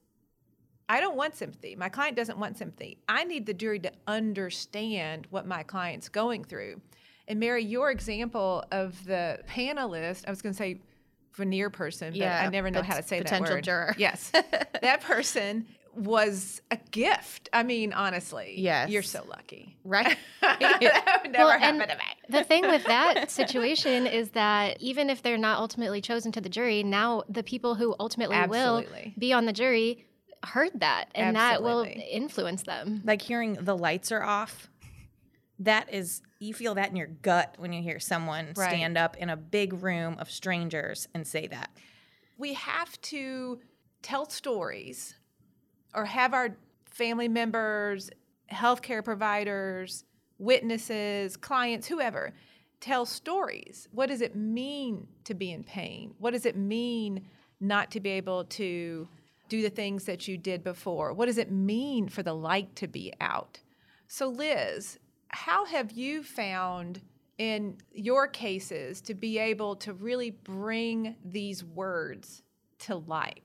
I 0.90 1.00
don't 1.00 1.16
want 1.16 1.36
sympathy. 1.36 1.76
My 1.76 1.88
client 1.88 2.16
doesn't 2.16 2.38
want 2.38 2.56
sympathy. 2.56 2.98
I 3.08 3.24
need 3.24 3.46
the 3.46 3.54
jury 3.54 3.78
to 3.80 3.92
understand 4.06 5.26
what 5.30 5.46
my 5.46 5.62
client's 5.62 6.08
going 6.08 6.44
through. 6.44 6.80
And 7.26 7.38
Mary, 7.38 7.62
your 7.62 7.90
example 7.90 8.64
of 8.72 9.04
the 9.04 9.40
panelist, 9.46 10.24
I 10.26 10.30
was 10.30 10.40
going 10.40 10.54
to 10.54 10.58
say 10.58 10.80
venire 11.36 11.72
person, 11.72 12.12
but 12.16 12.22
I 12.22 12.48
never 12.48 12.70
know 12.70 12.80
pot- 12.80 12.86
how 12.90 12.96
to 12.96 13.02
say 13.02 13.18
that 13.18 13.24
potential 13.26 13.56
word. 13.56 13.64
juror. 13.64 13.94
Yes, 13.98 14.30
that 14.82 15.00
person 15.02 15.66
was 15.94 16.62
a 16.70 16.78
gift. 16.92 17.48
I 17.52 17.64
mean, 17.64 17.92
honestly, 17.92 18.54
Yes. 18.56 18.88
you're 18.90 19.02
so 19.02 19.24
lucky. 19.28 19.76
right? 19.84 20.16
that 20.40 21.20
would 21.24 21.32
never 21.32 21.44
Well, 21.44 21.58
happen 21.58 21.80
and 21.82 21.90
to 21.90 21.96
me. 21.96 22.02
the 22.38 22.44
thing 22.44 22.62
with 22.68 22.84
that 22.84 23.30
situation 23.32 24.06
is 24.06 24.30
that 24.30 24.80
even 24.80 25.10
if 25.10 25.22
they're 25.22 25.36
not 25.38 25.58
ultimately 25.58 26.00
chosen 26.00 26.30
to 26.32 26.40
the 26.40 26.48
jury, 26.48 26.82
now 26.84 27.24
the 27.28 27.42
people 27.42 27.74
who 27.74 27.96
ultimately 27.98 28.36
Absolutely. 28.36 29.12
will 29.16 29.20
be 29.20 29.32
on 29.32 29.46
the 29.46 29.52
jury 29.52 30.04
heard 30.44 30.70
that, 30.76 31.06
and 31.16 31.34
that 31.34 31.64
will 31.64 31.84
influence 32.10 32.62
them. 32.62 33.02
like 33.04 33.20
hearing 33.20 33.54
the 33.54 33.76
lights 33.76 34.12
are 34.12 34.22
off. 34.22 34.68
That 35.60 35.92
is, 35.92 36.22
you 36.38 36.54
feel 36.54 36.74
that 36.76 36.90
in 36.90 36.96
your 36.96 37.08
gut 37.08 37.54
when 37.58 37.72
you 37.72 37.82
hear 37.82 37.98
someone 37.98 38.52
Right. 38.56 38.70
stand 38.70 38.96
up 38.96 39.16
in 39.16 39.28
a 39.28 39.36
big 39.36 39.72
room 39.82 40.16
of 40.18 40.30
strangers 40.30 41.08
and 41.14 41.26
say 41.26 41.46
that. 41.48 41.70
we 42.36 42.54
have 42.54 43.00
to 43.00 43.58
tell 44.00 44.24
stories 44.28 45.16
or 45.92 46.04
have 46.04 46.32
our 46.32 46.56
family 46.88 47.26
members, 47.26 48.10
healthcare 48.52 49.04
providers, 49.04 50.04
witnesses, 50.38 51.36
clients, 51.36 51.88
whoever, 51.88 52.32
tell 52.80 53.04
stories. 53.04 53.88
What 53.90 54.08
does 54.08 54.20
it 54.20 54.36
mean 54.36 55.08
to 55.24 55.34
be 55.34 55.50
in 55.50 55.64
pain? 55.64 56.14
What 56.18 56.30
does 56.30 56.46
it 56.46 56.56
mean 56.56 57.26
not 57.58 57.90
to 57.90 57.98
be 58.00 58.10
able 58.10 58.44
to 58.44 59.08
do 59.48 59.62
the 59.62 59.70
things 59.70 60.04
that 60.04 60.28
you 60.28 60.38
did 60.38 60.62
before? 60.62 61.12
What 61.12 61.26
does 61.26 61.38
it 61.38 61.50
mean 61.50 62.08
for 62.08 62.22
the 62.22 62.34
light 62.34 62.76
to 62.76 62.86
be 62.86 63.12
out? 63.20 63.58
So, 64.06 64.28
Liz, 64.28 64.98
how 65.30 65.64
have 65.64 65.92
you 65.92 66.22
found 66.22 67.00
in 67.38 67.76
your 67.92 68.26
cases 68.26 69.00
to 69.02 69.14
be 69.14 69.38
able 69.38 69.76
to 69.76 69.92
really 69.92 70.30
bring 70.30 71.16
these 71.24 71.64
words 71.64 72.42
to 72.80 72.96
life? 72.96 73.42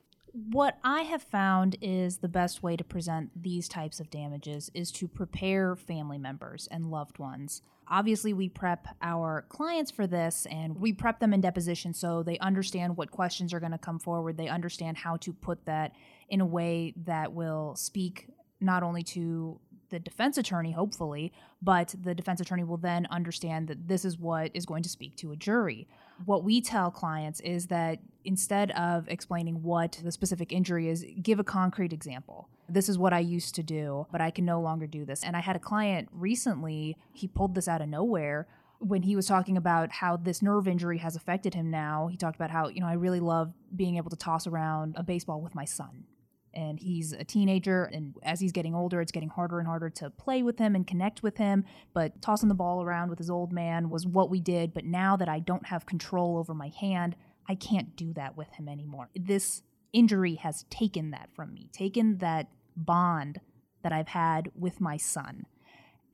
What 0.52 0.80
I 0.84 1.04
have 1.04 1.22
found 1.22 1.78
is 1.80 2.18
the 2.18 2.28
best 2.28 2.64
way 2.64 2.76
to 2.76 2.84
present 2.84 3.30
these 3.40 3.68
types 3.68 4.00
of 4.00 4.10
damages 4.10 4.72
is 4.74 4.92
to 4.94 5.08
prepare 5.08 5.76
family 5.76 6.18
members 6.18 6.68
and 6.72 6.90
loved 6.90 7.20
ones. 7.20 7.62
Obviously, 7.88 8.34
we 8.34 8.50
prep 8.50 8.88
our 9.04 9.46
clients 9.50 9.92
for 9.92 10.08
this 10.08 10.48
and 10.50 10.80
we 10.80 10.92
prep 10.92 11.20
them 11.20 11.34
in 11.34 11.42
deposition 11.42 11.94
so 11.94 12.24
they 12.24 12.40
understand 12.40 12.98
what 12.98 13.12
questions 13.12 13.54
are 13.54 13.60
going 13.60 13.74
to 13.74 13.78
come 13.78 14.00
forward. 14.00 14.38
They 14.38 14.48
understand 14.48 14.98
how 14.98 15.18
to 15.18 15.34
put 15.34 15.66
that 15.66 15.92
in 16.30 16.42
a 16.42 16.46
way 16.48 16.96
that 17.06 17.34
will 17.34 17.76
speak 17.76 18.28
not 18.60 18.82
only 18.82 19.04
to 19.04 19.60
the 19.94 20.00
defense 20.00 20.40
attorney, 20.40 20.72
hopefully, 20.72 21.32
but 21.62 21.94
the 22.02 22.16
defense 22.16 22.42
attorney 22.42 22.64
will 22.64 22.78
then 22.78 23.06
understand 23.12 23.68
that 23.68 23.88
this 23.88 24.04
is 24.04 24.18
what 24.18 24.50
is 24.56 24.66
going 24.66 24.82
to 24.82 24.90
speak 24.90 25.16
to 25.18 25.32
a 25.32 25.36
jury. 25.36 25.88
What 26.26 26.44
we 26.44 26.62
tell 26.62 26.90
clients 26.90 27.40
is 27.42 27.68
that 27.68 28.00
instead 28.26 28.72
of 28.72 29.08
explaining 29.08 29.62
what 29.62 30.02
the 30.04 30.12
specific 30.12 30.52
injury 30.52 30.90
is, 30.90 31.06
give 31.22 31.40
a 31.40 31.44
concrete 31.44 31.94
example. 31.94 32.50
This 32.68 32.90
is 32.90 32.98
what 32.98 33.14
I 33.14 33.20
used 33.20 33.54
to 33.54 33.62
do, 33.62 34.08
but 34.12 34.20
I 34.20 34.32
can 34.32 34.46
no 34.46 34.60
longer 34.60 34.88
do 34.88 35.06
this. 35.06 35.24
And 35.24 35.38
I 35.38 35.42
had 35.42 35.56
a 35.56 35.60
client 35.60 36.10
recently, 36.12 36.98
he 37.14 37.28
pulled 37.28 37.54
this 37.54 37.68
out 37.68 37.82
of 37.82 37.88
nowhere 37.88 38.48
when 38.80 39.04
he 39.04 39.16
was 39.16 39.28
talking 39.28 39.58
about 39.58 39.92
how 39.92 40.18
this 40.18 40.42
nerve 40.42 40.68
injury 40.68 40.98
has 40.98 41.16
affected 41.16 41.54
him 41.54 41.70
now. 41.70 42.08
He 42.08 42.18
talked 42.18 42.36
about 42.36 42.50
how, 42.50 42.68
you 42.68 42.82
know, 42.82 42.88
I 42.88 42.94
really 42.94 43.20
love 43.20 43.54
being 43.76 43.98
able 43.98 44.10
to 44.10 44.16
toss 44.16 44.48
around 44.48 44.96
a 44.98 45.04
baseball 45.04 45.40
with 45.40 45.54
my 45.54 45.66
son 45.66 46.06
and 46.54 46.80
he's 46.80 47.14
a 47.14 47.24
teenager 47.24 47.86
and 47.86 48.16
as 48.24 48.40
he's 48.40 48.52
getting 48.52 48.76
older 48.76 49.02
it's 49.02 49.12
getting 49.12 49.30
harder 49.30 49.60
and 49.60 49.68
harder 49.68 49.90
to 49.90 50.10
play 50.10 50.44
with 50.44 50.60
him 50.60 50.76
and 50.76 50.88
connect 50.88 51.24
with 51.24 51.38
him. 51.38 51.66
But 51.94 52.22
tossing 52.22 52.50
the 52.50 52.56
ball 52.56 52.82
around 52.84 53.10
with 53.10 53.20
his 53.20 53.30
old 53.30 53.52
man 53.52 53.90
was 53.90 54.06
what 54.06 54.30
we 54.30 54.40
did 54.40 54.74
but 54.74 54.86
now 54.86 55.16
that 55.18 55.30
i 55.30 55.40
don't 55.40 55.68
have 55.68 55.86
control 55.86 56.38
over 56.38 56.54
my 56.54 56.72
hand 56.80 57.16
i 57.48 57.56
can't 57.56 57.96
do 57.96 58.14
that 58.14 58.38
with 58.38 58.52
him 58.54 58.68
anymore. 58.68 59.10
This 59.16 59.62
injury 59.92 60.36
has 60.36 60.66
taken 60.70 61.12
that 61.12 61.30
from 61.34 61.54
me 61.54 61.70
taken 61.72 62.18
that 62.18 62.48
bond 62.76 63.40
that 63.84 63.92
i've 63.92 64.10
had 64.10 64.52
with 64.56 64.82
my 64.82 64.98
son. 64.98 65.46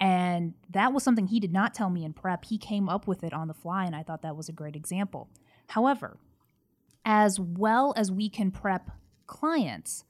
And 0.02 0.54
that 0.70 0.94
was 0.94 1.04
something 1.04 1.28
he 1.28 1.42
did 1.42 1.52
not 1.52 1.74
tell 1.74 1.90
me 1.90 2.06
in 2.06 2.14
prep. 2.14 2.46
He 2.46 2.58
came 2.58 2.88
up 2.88 3.06
with 3.06 3.22
it 3.22 3.34
on 3.34 3.48
the 3.48 3.54
fly 3.54 3.86
and 3.86 3.96
i 3.96 4.04
thought 4.04 4.22
that 4.22 4.38
was 4.38 4.50
a 4.50 4.54
great 4.54 4.76
example. 4.76 5.30
However 5.68 6.18
as 7.06 7.40
well 7.40 7.94
as 7.98 8.12
we 8.12 8.30
can 8.30 8.52
prep 8.52 8.92
clients 9.26 10.04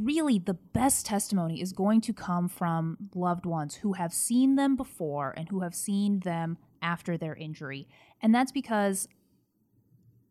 really 0.00 0.38
the 0.38 0.54
best 0.54 1.06
testimony 1.06 1.60
is 1.60 1.72
going 1.72 2.00
to 2.02 2.12
come 2.12 2.48
from 2.48 2.96
loved 3.14 3.46
ones 3.46 3.76
who 3.76 3.94
have 3.94 4.12
seen 4.12 4.56
them 4.56 4.76
before 4.76 5.34
and 5.36 5.48
who 5.48 5.60
have 5.60 5.74
seen 5.74 6.20
them 6.20 6.58
after 6.82 7.16
their 7.16 7.34
injury. 7.34 7.88
And 8.22 8.34
that's 8.34 8.52
because 8.52 9.08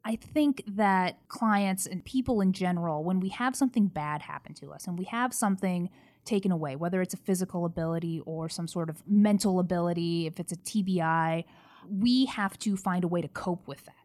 I 0.06 0.16
think 0.16 0.64
that 0.68 1.28
clients 1.28 1.86
and 1.86 2.04
people 2.06 2.40
in 2.40 2.54
general, 2.54 3.04
when 3.04 3.20
we 3.20 3.30
have 3.30 3.56
something 3.56 3.88
bad 3.88 4.22
happen 4.22 4.54
to 4.56 4.72
us 4.72 4.88
and 4.88 4.98
we 4.98 5.06
have 5.06 5.34
something 5.34 5.90
taken 6.24 6.52
away, 6.52 6.76
whether 6.76 7.02
it's 7.02 7.14
a 7.14 7.18
physical 7.18 7.66
ability 7.66 8.22
or 8.26 8.48
some 8.48 8.68
sort 8.68 8.90
of 8.90 9.04
mental 9.08 9.60
ability, 9.60 10.28
if 10.28 10.40
it's 10.40 10.54
a 10.54 10.58
TBI, 10.58 11.44
we 11.90 12.26
have 12.26 12.58
to 12.60 12.78
find 12.78 13.04
a 13.04 13.08
way 13.08 13.22
to 13.22 13.28
cope 13.28 13.68
with 13.68 13.86
that. 13.86 13.96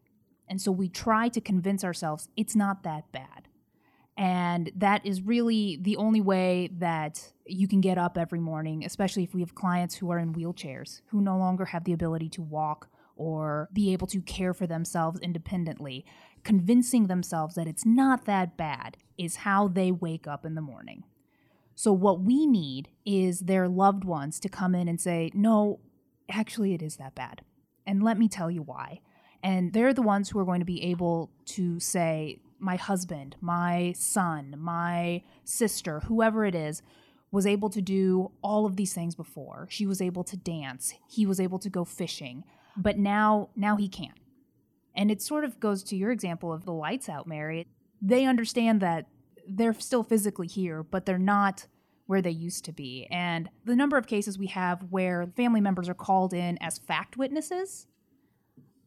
And 0.49 0.61
so 0.61 0.73
we 0.73 0.89
try 0.89 1.29
to 1.29 1.41
convince 1.41 1.85
ourselves 1.85 2.29
it's 2.37 2.57
not 2.57 2.83
that 2.83 3.11
bad. 3.13 3.49
And 4.17 4.71
that 4.77 5.05
is 5.07 5.23
really 5.23 5.79
the 5.81 5.97
only 5.97 6.21
way 6.21 6.71
that 6.79 7.33
you 7.47 7.67
can 7.67 7.81
get 7.81 7.97
up 7.97 8.19
every 8.19 8.41
morning, 8.41 8.85
especially 8.85 9.25
if 9.25 9.35
we 9.35 9.41
have 9.41 9.55
clients 9.55 9.95
who 9.97 10.11
are 10.11 10.19
in 10.19 10.35
wheelchairs, 10.35 11.01
who 11.07 11.21
no 11.21 11.37
longer 11.39 11.67
have 11.67 11.85
the 11.85 11.93
ability 11.93 12.29
to 12.31 12.43
walk 12.43 12.89
or 13.17 13.69
be 13.73 13.93
able 13.93 14.07
to 14.09 14.21
care 14.21 14.53
for 14.53 14.67
themselves 14.67 15.21
independently. 15.21 16.05
Convincing 16.45 17.07
themselves 17.07 17.55
that 17.55 17.67
it's 17.67 17.87
not 17.87 18.25
that 18.27 18.57
bad 18.57 18.97
is 19.17 19.37
how 19.37 19.69
they 19.69 19.93
wake 19.93 20.27
up 20.27 20.45
in 20.45 20.55
the 20.55 20.61
morning. 20.61 21.05
So, 21.75 21.93
what 21.93 22.21
we 22.21 22.47
need 22.47 22.89
is 23.07 23.41
their 23.41 23.69
loved 23.69 24.05
ones 24.05 24.39
to 24.41 24.49
come 24.49 24.75
in 24.75 24.89
and 24.89 25.01
say, 25.01 25.31
No, 25.35 25.81
actually, 26.29 26.75
it 26.75 26.83
is 26.83 26.97
that 26.97 27.15
bad. 27.15 27.43
And 27.87 28.03
let 28.03 28.19
me 28.19 28.29
tell 28.29 28.51
you 28.51 28.63
why. 28.63 29.01
And 29.43 29.73
they're 29.73 29.95
the 29.95 30.03
ones 30.03 30.31
who 30.31 30.39
are 30.39 30.45
going 30.45 30.61
to 30.61 30.67
be 30.67 30.83
able 30.85 31.31
to 31.47 31.81
say, 31.81 32.39
my 32.63 32.77
husband, 32.77 33.37
my 33.41 33.93
son, 33.97 34.55
my 34.57 35.23
sister, 35.45 36.01
whoever 36.01 36.45
it 36.45 36.55
is, 36.55 36.83
was 37.31 37.47
able 37.47 37.71
to 37.71 37.83
do 37.83 38.31
all 38.43 38.67
of 38.67 38.77
these 38.77 38.95
things 38.95 39.15
before. 39.15 39.67
She 39.71 39.87
was 39.87 40.01
able 40.01 40.23
to 40.25 40.37
dance, 40.37 40.95
he 41.09 41.27
was 41.27 41.41
able 41.41 41.59
to 41.59 41.71
go 41.71 41.85
fishing, 41.85 42.45
but 42.77 42.99
now 42.99 43.49
now 43.57 43.77
he 43.77 43.89
can't. 43.89 44.19
And 44.95 45.11
it 45.11 45.23
sort 45.23 45.45
of 45.45 45.59
goes 45.59 45.83
to 45.85 45.97
your 45.97 46.11
example 46.11 46.53
of 46.53 46.65
the 46.65 46.73
lights 46.73 47.09
out, 47.09 47.27
Mary. 47.27 47.67
They 48.01 48.27
understand 48.27 48.81
that 48.81 49.07
they're 49.49 49.75
still 49.75 50.05
physically 50.05 50.47
here, 50.47 50.83
but 50.83 51.07
they're 51.07 51.19
not 51.19 51.67
where 52.07 52.21
they 52.21 52.31
used 52.31 52.65
to 52.67 52.73
be. 52.73 53.07
And 53.11 53.49
the 53.65 53.77
number 53.77 53.97
of 53.97 54.07
cases 54.07 54.39
we 54.39 54.49
have 54.49 54.85
where 54.91 55.27
family 55.37 55.61
members 55.61 55.89
are 55.89 55.95
called 55.95 56.35
in 56.35 56.59
as 56.61 56.79
fact 56.79 57.17
witnesses 57.17 57.87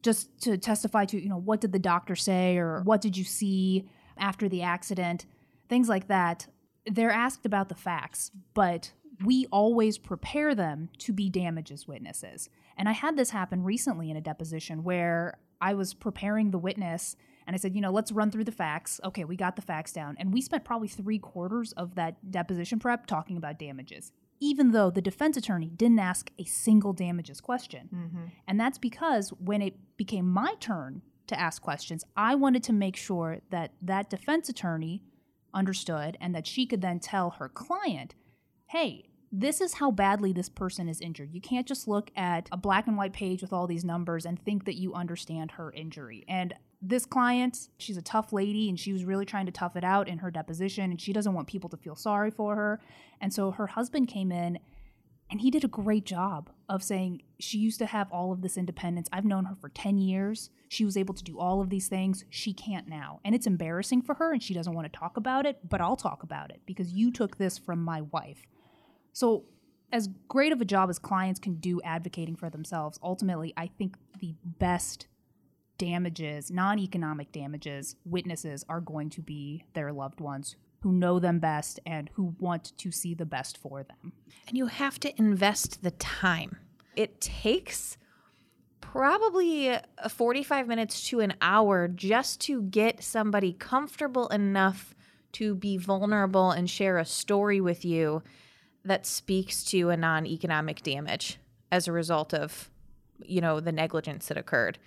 just 0.06 0.40
to 0.40 0.56
testify 0.56 1.04
to, 1.04 1.20
you 1.20 1.28
know, 1.28 1.36
what 1.36 1.60
did 1.60 1.72
the 1.72 1.80
doctor 1.80 2.14
say 2.14 2.56
or 2.56 2.80
what 2.84 3.00
did 3.00 3.16
you 3.16 3.24
see 3.24 3.88
after 4.16 4.48
the 4.48 4.62
accident, 4.62 5.26
things 5.68 5.88
like 5.88 6.06
that. 6.06 6.46
They're 6.86 7.10
asked 7.10 7.44
about 7.44 7.68
the 7.68 7.74
facts, 7.74 8.30
but 8.54 8.92
we 9.24 9.46
always 9.46 9.98
prepare 9.98 10.54
them 10.54 10.90
to 10.98 11.12
be 11.12 11.28
damages 11.28 11.88
witnesses. 11.88 12.48
And 12.76 12.88
I 12.88 12.92
had 12.92 13.16
this 13.16 13.30
happen 13.30 13.64
recently 13.64 14.08
in 14.08 14.16
a 14.16 14.20
deposition 14.20 14.84
where 14.84 15.40
I 15.60 15.74
was 15.74 15.92
preparing 15.92 16.52
the 16.52 16.58
witness 16.58 17.16
and 17.44 17.54
I 17.54 17.58
said, 17.58 17.74
you 17.74 17.80
know, 17.80 17.90
let's 17.90 18.12
run 18.12 18.30
through 18.30 18.44
the 18.44 18.52
facts. 18.52 19.00
Okay, 19.04 19.24
we 19.24 19.34
got 19.34 19.56
the 19.56 19.62
facts 19.62 19.92
down. 19.92 20.16
And 20.20 20.32
we 20.32 20.40
spent 20.40 20.64
probably 20.64 20.88
three 20.88 21.18
quarters 21.18 21.72
of 21.72 21.96
that 21.96 22.30
deposition 22.30 22.78
prep 22.78 23.06
talking 23.06 23.36
about 23.36 23.58
damages, 23.58 24.12
even 24.40 24.72
though 24.72 24.90
the 24.90 25.00
defense 25.00 25.36
attorney 25.36 25.70
didn't 25.74 25.98
ask 25.98 26.30
a 26.38 26.44
single 26.44 26.92
damages 26.92 27.40
question. 27.40 27.88
Mm-hmm. 27.94 28.24
And 28.46 28.60
that's 28.60 28.78
because 28.78 29.30
when 29.30 29.62
it 29.62 29.74
became 29.96 30.28
my 30.28 30.54
turn 30.60 31.02
to 31.26 31.38
ask 31.38 31.62
questions, 31.62 32.04
I 32.16 32.34
wanted 32.34 32.62
to 32.64 32.72
make 32.72 32.96
sure 32.96 33.38
that 33.50 33.72
that 33.82 34.10
defense 34.10 34.48
attorney 34.48 35.02
understood 35.54 36.16
and 36.20 36.34
that 36.34 36.46
she 36.46 36.66
could 36.66 36.82
then 36.82 37.00
tell 37.00 37.30
her 37.30 37.48
client, 37.48 38.14
hey, 38.66 39.06
this 39.32 39.60
is 39.60 39.74
how 39.74 39.90
badly 39.90 40.32
this 40.32 40.48
person 40.48 40.88
is 40.88 41.00
injured. 41.00 41.32
You 41.32 41.40
can't 41.40 41.66
just 41.66 41.88
look 41.88 42.10
at 42.14 42.48
a 42.52 42.56
black 42.56 42.86
and 42.86 42.96
white 42.96 43.12
page 43.12 43.42
with 43.42 43.52
all 43.52 43.66
these 43.66 43.84
numbers 43.84 44.24
and 44.24 44.38
think 44.38 44.64
that 44.64 44.76
you 44.76 44.94
understand 44.94 45.52
her 45.52 45.72
injury. 45.72 46.24
And 46.28 46.54
this 46.82 47.06
client, 47.06 47.68
she's 47.78 47.96
a 47.96 48.02
tough 48.02 48.32
lady 48.32 48.68
and 48.68 48.78
she 48.78 48.92
was 48.92 49.04
really 49.04 49.24
trying 49.24 49.46
to 49.46 49.52
tough 49.52 49.76
it 49.76 49.84
out 49.84 50.08
in 50.08 50.18
her 50.18 50.30
deposition 50.30 50.90
and 50.90 51.00
she 51.00 51.12
doesn't 51.12 51.32
want 51.32 51.48
people 51.48 51.70
to 51.70 51.76
feel 51.76 51.96
sorry 51.96 52.30
for 52.30 52.54
her. 52.54 52.80
And 53.20 53.32
so 53.32 53.50
her 53.52 53.66
husband 53.66 54.08
came 54.08 54.30
in 54.30 54.58
and 55.30 55.40
he 55.40 55.50
did 55.50 55.64
a 55.64 55.68
great 55.68 56.04
job 56.04 56.50
of 56.68 56.82
saying 56.82 57.22
she 57.40 57.58
used 57.58 57.78
to 57.78 57.86
have 57.86 58.10
all 58.12 58.32
of 58.32 58.42
this 58.42 58.56
independence. 58.56 59.08
I've 59.12 59.24
known 59.24 59.46
her 59.46 59.56
for 59.56 59.68
10 59.70 59.98
years. 59.98 60.50
She 60.68 60.84
was 60.84 60.96
able 60.96 61.14
to 61.14 61.24
do 61.24 61.38
all 61.38 61.60
of 61.60 61.70
these 61.70 61.88
things. 61.88 62.24
She 62.30 62.52
can't 62.52 62.88
now. 62.88 63.20
And 63.24 63.34
it's 63.34 63.46
embarrassing 63.46 64.02
for 64.02 64.14
her 64.16 64.32
and 64.32 64.42
she 64.42 64.54
doesn't 64.54 64.72
want 64.72 64.90
to 64.92 64.98
talk 64.98 65.16
about 65.16 65.46
it, 65.46 65.68
but 65.68 65.80
I'll 65.80 65.96
talk 65.96 66.22
about 66.22 66.50
it 66.50 66.60
because 66.66 66.92
you 66.92 67.10
took 67.10 67.38
this 67.38 67.58
from 67.58 67.82
my 67.82 68.02
wife. 68.02 68.42
So, 69.12 69.44
as 69.92 70.08
great 70.28 70.52
of 70.52 70.60
a 70.60 70.64
job 70.64 70.90
as 70.90 70.98
clients 70.98 71.38
can 71.38 71.54
do 71.54 71.80
advocating 71.82 72.34
for 72.34 72.50
themselves, 72.50 72.98
ultimately, 73.04 73.54
I 73.56 73.68
think 73.68 73.96
the 74.18 74.34
best 74.42 75.06
damages, 75.78 76.50
non 76.50 76.78
economic 76.78 77.32
damages, 77.32 77.96
witnesses 78.04 78.64
are 78.68 78.80
going 78.80 79.10
to 79.10 79.22
be 79.22 79.64
their 79.74 79.92
loved 79.92 80.20
ones 80.20 80.56
who 80.80 80.92
know 80.92 81.18
them 81.18 81.38
best 81.38 81.80
and 81.86 82.10
who 82.14 82.34
want 82.38 82.76
to 82.78 82.92
see 82.92 83.14
the 83.14 83.26
best 83.26 83.58
for 83.58 83.82
them. 83.82 84.12
And 84.46 84.56
you 84.56 84.66
have 84.66 85.00
to 85.00 85.18
invest 85.18 85.82
the 85.82 85.90
time. 85.92 86.58
It 86.94 87.20
takes 87.20 87.96
probably 88.80 89.76
45 90.08 90.68
minutes 90.68 91.08
to 91.08 91.20
an 91.20 91.34
hour 91.40 91.88
just 91.88 92.40
to 92.42 92.62
get 92.62 93.02
somebody 93.02 93.52
comfortable 93.52 94.28
enough 94.28 94.94
to 95.32 95.54
be 95.54 95.76
vulnerable 95.76 96.50
and 96.50 96.70
share 96.70 96.98
a 96.98 97.04
story 97.04 97.60
with 97.60 97.84
you 97.84 98.22
that 98.84 99.04
speaks 99.04 99.64
to 99.64 99.90
a 99.90 99.96
non-economic 99.96 100.82
damage 100.82 101.38
as 101.70 101.88
a 101.88 101.92
result 101.92 102.32
of 102.32 102.70
you 103.24 103.40
know 103.40 103.60
the 103.60 103.72
negligence 103.72 104.28
that 104.28 104.36
occurred 104.36 104.78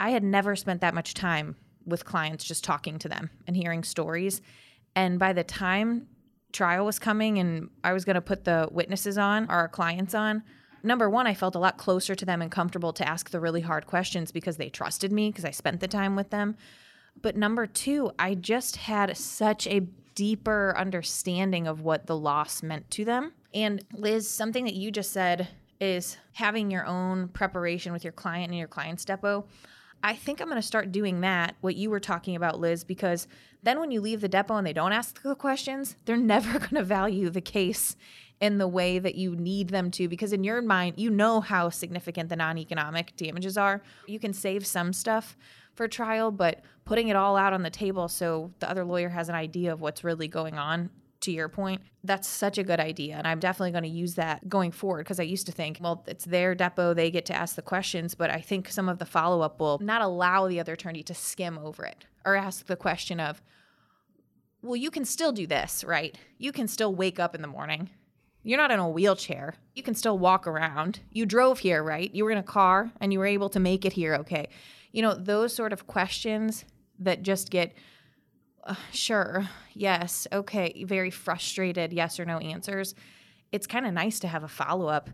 i 0.00 0.10
had 0.10 0.22
never 0.22 0.56
spent 0.56 0.80
that 0.80 0.94
much 0.94 1.14
time 1.14 1.56
with 1.86 2.04
clients 2.04 2.44
just 2.44 2.64
talking 2.64 2.98
to 2.98 3.08
them 3.08 3.30
and 3.46 3.56
hearing 3.56 3.82
stories 3.82 4.40
and 4.94 5.18
by 5.18 5.32
the 5.32 5.44
time 5.44 6.06
trial 6.52 6.84
was 6.84 6.98
coming 6.98 7.38
and 7.38 7.68
i 7.84 7.92
was 7.92 8.04
going 8.04 8.14
to 8.14 8.20
put 8.20 8.44
the 8.44 8.68
witnesses 8.70 9.18
on 9.18 9.48
our 9.48 9.68
clients 9.68 10.14
on 10.14 10.42
number 10.82 11.08
one 11.08 11.26
i 11.26 11.34
felt 11.34 11.54
a 11.54 11.58
lot 11.58 11.76
closer 11.78 12.14
to 12.14 12.24
them 12.24 12.42
and 12.42 12.50
comfortable 12.50 12.92
to 12.92 13.06
ask 13.06 13.30
the 13.30 13.40
really 13.40 13.60
hard 13.60 13.86
questions 13.86 14.32
because 14.32 14.56
they 14.56 14.68
trusted 14.68 15.12
me 15.12 15.30
because 15.30 15.44
i 15.44 15.50
spent 15.50 15.80
the 15.80 15.88
time 15.88 16.16
with 16.16 16.30
them 16.30 16.56
but 17.20 17.36
number 17.36 17.66
two 17.66 18.10
i 18.18 18.34
just 18.34 18.76
had 18.76 19.16
such 19.16 19.66
a 19.66 19.86
deeper 20.18 20.74
understanding 20.76 21.68
of 21.68 21.80
what 21.80 22.08
the 22.08 22.16
loss 22.16 22.60
meant 22.60 22.90
to 22.90 23.04
them. 23.04 23.32
And 23.54 23.84
Liz, 23.92 24.28
something 24.28 24.64
that 24.64 24.74
you 24.74 24.90
just 24.90 25.12
said 25.12 25.46
is 25.80 26.16
having 26.32 26.72
your 26.72 26.84
own 26.86 27.28
preparation 27.28 27.92
with 27.92 28.02
your 28.02 28.12
client 28.12 28.50
and 28.50 28.58
your 28.58 28.66
client's 28.66 29.04
depo. 29.04 29.44
I 30.02 30.14
think 30.14 30.40
I'm 30.40 30.48
going 30.48 30.60
to 30.60 30.66
start 30.66 30.92
doing 30.92 31.20
that, 31.22 31.56
what 31.60 31.76
you 31.76 31.90
were 31.90 32.00
talking 32.00 32.36
about, 32.36 32.60
Liz, 32.60 32.84
because 32.84 33.26
then 33.62 33.80
when 33.80 33.90
you 33.90 34.00
leave 34.00 34.20
the 34.20 34.28
depo 34.28 34.56
and 34.56 34.66
they 34.66 34.72
don't 34.72 34.92
ask 34.92 35.22
the 35.22 35.34
questions, 35.34 35.96
they're 36.04 36.16
never 36.34 36.58
going 36.58 36.76
to 36.76 36.84
value 36.84 37.30
the 37.30 37.40
case 37.40 37.96
in 38.40 38.58
the 38.58 38.68
way 38.68 38.98
that 39.00 39.16
you 39.16 39.34
need 39.34 39.70
them 39.70 39.90
to 39.90 40.08
because 40.08 40.32
in 40.32 40.44
your 40.44 40.62
mind 40.62 40.94
you 40.96 41.10
know 41.10 41.40
how 41.40 41.68
significant 41.68 42.28
the 42.28 42.36
non-economic 42.36 43.16
damages 43.16 43.58
are. 43.58 43.82
You 44.06 44.20
can 44.20 44.32
save 44.32 44.64
some 44.64 44.92
stuff 44.92 45.36
for 45.74 45.88
trial, 45.88 46.30
but 46.30 46.60
putting 46.84 47.08
it 47.08 47.16
all 47.16 47.36
out 47.36 47.52
on 47.52 47.62
the 47.62 47.70
table 47.70 48.06
so 48.06 48.52
the 48.60 48.70
other 48.70 48.84
lawyer 48.84 49.08
has 49.08 49.28
an 49.28 49.34
idea 49.34 49.72
of 49.72 49.80
what's 49.80 50.04
really 50.04 50.28
going 50.28 50.54
on 50.54 50.90
to 51.20 51.32
your 51.32 51.48
point, 51.48 51.82
that's 52.04 52.28
such 52.28 52.58
a 52.58 52.62
good 52.62 52.80
idea. 52.80 53.16
And 53.16 53.26
I'm 53.26 53.40
definitely 53.40 53.72
going 53.72 53.84
to 53.84 53.90
use 53.90 54.14
that 54.14 54.48
going 54.48 54.70
forward 54.70 55.04
because 55.04 55.20
I 55.20 55.24
used 55.24 55.46
to 55.46 55.52
think, 55.52 55.78
well, 55.80 56.04
it's 56.06 56.24
their 56.24 56.54
depo, 56.54 56.94
they 56.94 57.10
get 57.10 57.26
to 57.26 57.34
ask 57.34 57.56
the 57.56 57.62
questions. 57.62 58.14
But 58.14 58.30
I 58.30 58.40
think 58.40 58.68
some 58.68 58.88
of 58.88 58.98
the 58.98 59.04
follow 59.04 59.40
up 59.40 59.60
will 59.60 59.78
not 59.80 60.02
allow 60.02 60.46
the 60.46 60.60
other 60.60 60.74
attorney 60.74 61.02
to 61.04 61.14
skim 61.14 61.58
over 61.58 61.84
it 61.84 62.04
or 62.24 62.36
ask 62.36 62.66
the 62.66 62.76
question 62.76 63.20
of, 63.20 63.42
well, 64.62 64.76
you 64.76 64.90
can 64.90 65.04
still 65.04 65.32
do 65.32 65.46
this, 65.46 65.84
right? 65.84 66.16
You 66.38 66.52
can 66.52 66.68
still 66.68 66.94
wake 66.94 67.18
up 67.18 67.34
in 67.34 67.42
the 67.42 67.48
morning. 67.48 67.90
You're 68.42 68.58
not 68.58 68.70
in 68.70 68.78
a 68.78 68.88
wheelchair. 68.88 69.54
You 69.74 69.82
can 69.82 69.94
still 69.94 70.18
walk 70.18 70.46
around. 70.46 71.00
You 71.10 71.26
drove 71.26 71.60
here, 71.60 71.82
right? 71.82 72.12
You 72.14 72.24
were 72.24 72.30
in 72.30 72.38
a 72.38 72.42
car 72.42 72.90
and 73.00 73.12
you 73.12 73.18
were 73.18 73.26
able 73.26 73.48
to 73.50 73.60
make 73.60 73.84
it 73.84 73.92
here, 73.92 74.14
okay? 74.16 74.48
you 74.92 75.02
know, 75.02 75.14
those 75.14 75.54
sort 75.54 75.72
of 75.72 75.86
questions 75.86 76.64
that 76.98 77.22
just 77.22 77.50
get 77.50 77.72
sure, 78.92 79.48
yes, 79.74 80.26
okay, 80.32 80.84
very 80.84 81.10
frustrated, 81.10 81.92
yes 81.92 82.18
or 82.18 82.24
no 82.24 82.38
answers. 82.38 82.94
It's 83.52 83.66
kind 83.66 83.86
of 83.86 83.94
nice 83.94 84.20
to 84.20 84.28
have 84.28 84.42
a 84.42 84.48
follow 84.48 84.88
up 84.88 85.10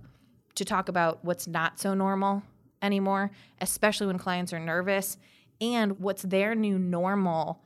to 0.56 0.64
talk 0.64 0.88
about 0.88 1.24
what's 1.24 1.46
not 1.46 1.78
so 1.78 1.94
normal 1.94 2.42
anymore, 2.82 3.30
especially 3.60 4.06
when 4.06 4.18
clients 4.18 4.52
are 4.52 4.60
nervous 4.60 5.16
and 5.60 5.98
what's 6.00 6.22
their 6.22 6.54
new 6.54 6.78
normal 6.78 7.62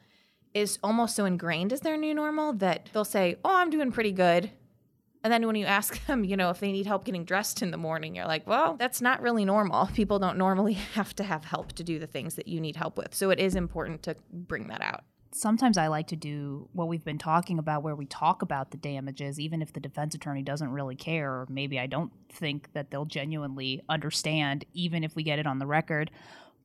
is 0.54 0.78
almost 0.82 1.16
so 1.16 1.24
ingrained 1.24 1.72
as 1.72 1.80
their 1.80 1.96
new 1.96 2.14
normal 2.14 2.52
that 2.54 2.88
they'll 2.92 3.04
say, 3.04 3.36
Oh, 3.44 3.54
I'm 3.54 3.70
doing 3.70 3.92
pretty 3.92 4.12
good. 4.12 4.50
And 5.24 5.32
then 5.32 5.46
when 5.46 5.56
you 5.56 5.66
ask 5.66 6.04
them, 6.06 6.24
you 6.24 6.36
know, 6.36 6.50
if 6.50 6.60
they 6.60 6.72
need 6.72 6.86
help 6.86 7.04
getting 7.04 7.24
dressed 7.24 7.62
in 7.62 7.70
the 7.70 7.76
morning, 7.76 8.14
you're 8.14 8.26
like, 8.26 8.46
well, 8.46 8.76
that's 8.76 9.02
not 9.02 9.20
really 9.20 9.44
normal. 9.44 9.86
People 9.94 10.18
don't 10.18 10.38
normally 10.38 10.72
have 10.94 11.14
to 11.16 11.24
have 11.24 11.44
help 11.44 11.72
to 11.74 11.84
do 11.84 11.98
the 11.98 12.06
things 12.06 12.34
that 12.36 12.48
you 12.48 12.60
need 12.60 12.76
help 12.76 12.96
with. 12.96 13.14
So 13.14 13.30
it 13.30 13.38
is 13.38 13.54
important 13.54 14.02
to 14.04 14.16
bring 14.32 14.68
that 14.68 14.80
out. 14.80 15.04
Sometimes 15.32 15.76
I 15.76 15.88
like 15.88 16.08
to 16.08 16.16
do 16.16 16.68
what 16.72 16.88
we've 16.88 17.04
been 17.04 17.18
talking 17.18 17.58
about, 17.58 17.82
where 17.82 17.94
we 17.94 18.06
talk 18.06 18.42
about 18.42 18.70
the 18.70 18.76
damages, 18.76 19.38
even 19.38 19.62
if 19.62 19.72
the 19.72 19.80
defense 19.80 20.14
attorney 20.14 20.42
doesn't 20.42 20.70
really 20.70 20.96
care, 20.96 21.30
or 21.30 21.46
maybe 21.50 21.78
I 21.78 21.86
don't 21.86 22.12
think 22.32 22.72
that 22.72 22.90
they'll 22.90 23.04
genuinely 23.04 23.82
understand, 23.88 24.64
even 24.72 25.04
if 25.04 25.14
we 25.14 25.22
get 25.22 25.38
it 25.38 25.46
on 25.46 25.58
the 25.58 25.66
record 25.66 26.10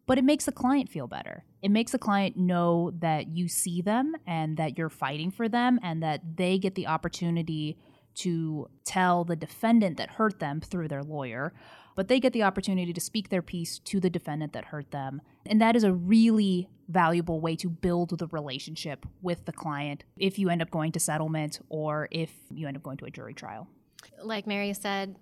but 0.06 0.18
it 0.18 0.24
makes 0.24 0.46
the 0.46 0.52
client 0.52 0.90
feel 0.90 1.08
better. 1.08 1.46
It 1.62 1.72
makes 1.72 1.92
the 1.94 2.00
client 2.00 2.36
know 2.36 2.92
that 3.00 3.30
you 3.30 3.48
see 3.48 3.82
them 3.82 4.16
and 4.28 4.58
that 4.58 4.78
you're 4.78 4.90
fighting 4.90 5.32
for 5.32 5.48
them 5.48 5.80
and 5.82 6.04
that 6.04 6.22
they 6.36 6.58
get 6.58 6.76
the 6.76 6.88
opportunity 6.88 7.78
to 8.16 8.70
tell 8.86 9.24
the 9.24 9.36
defendant 9.36 9.98
that 9.98 10.12
hurt 10.12 10.40
them 10.40 10.62
through 10.62 10.88
their 10.88 11.04
lawyer, 11.04 11.54
but 11.96 12.08
they 12.08 12.20
get 12.20 12.34
the 12.34 12.44
opportunity 12.44 12.94
to 12.94 13.02
speak 13.02 13.30
their 13.30 13.42
piece 13.42 13.80
to 13.80 14.00
the 14.00 14.10
defendant 14.10 14.54
that 14.54 14.66
hurt 14.66 14.92
them. 14.92 15.22
And 15.46 15.62
that 15.62 15.76
is 15.76 15.84
a 15.84 15.94
really 15.94 16.70
valuable 16.88 17.40
way 17.40 17.56
to 17.58 17.70
build 17.70 18.18
the 18.18 18.28
relationship 18.28 19.06
with 19.22 19.46
the 19.46 19.52
client 19.52 20.04
if 20.18 20.38
you 20.38 20.50
end 20.50 20.62
up 20.62 20.72
going 20.72 20.92
to 20.94 21.00
settlement 21.00 21.60
or 21.70 22.08
if 22.12 22.32
you 22.52 22.68
end 22.68 22.78
up 22.78 22.84
going 22.84 22.98
to 22.98 23.06
a 23.06 23.10
jury 23.10 23.34
trial. 23.34 23.68
Like 24.22 24.48
Mary 24.48 24.74
said, 24.74 25.16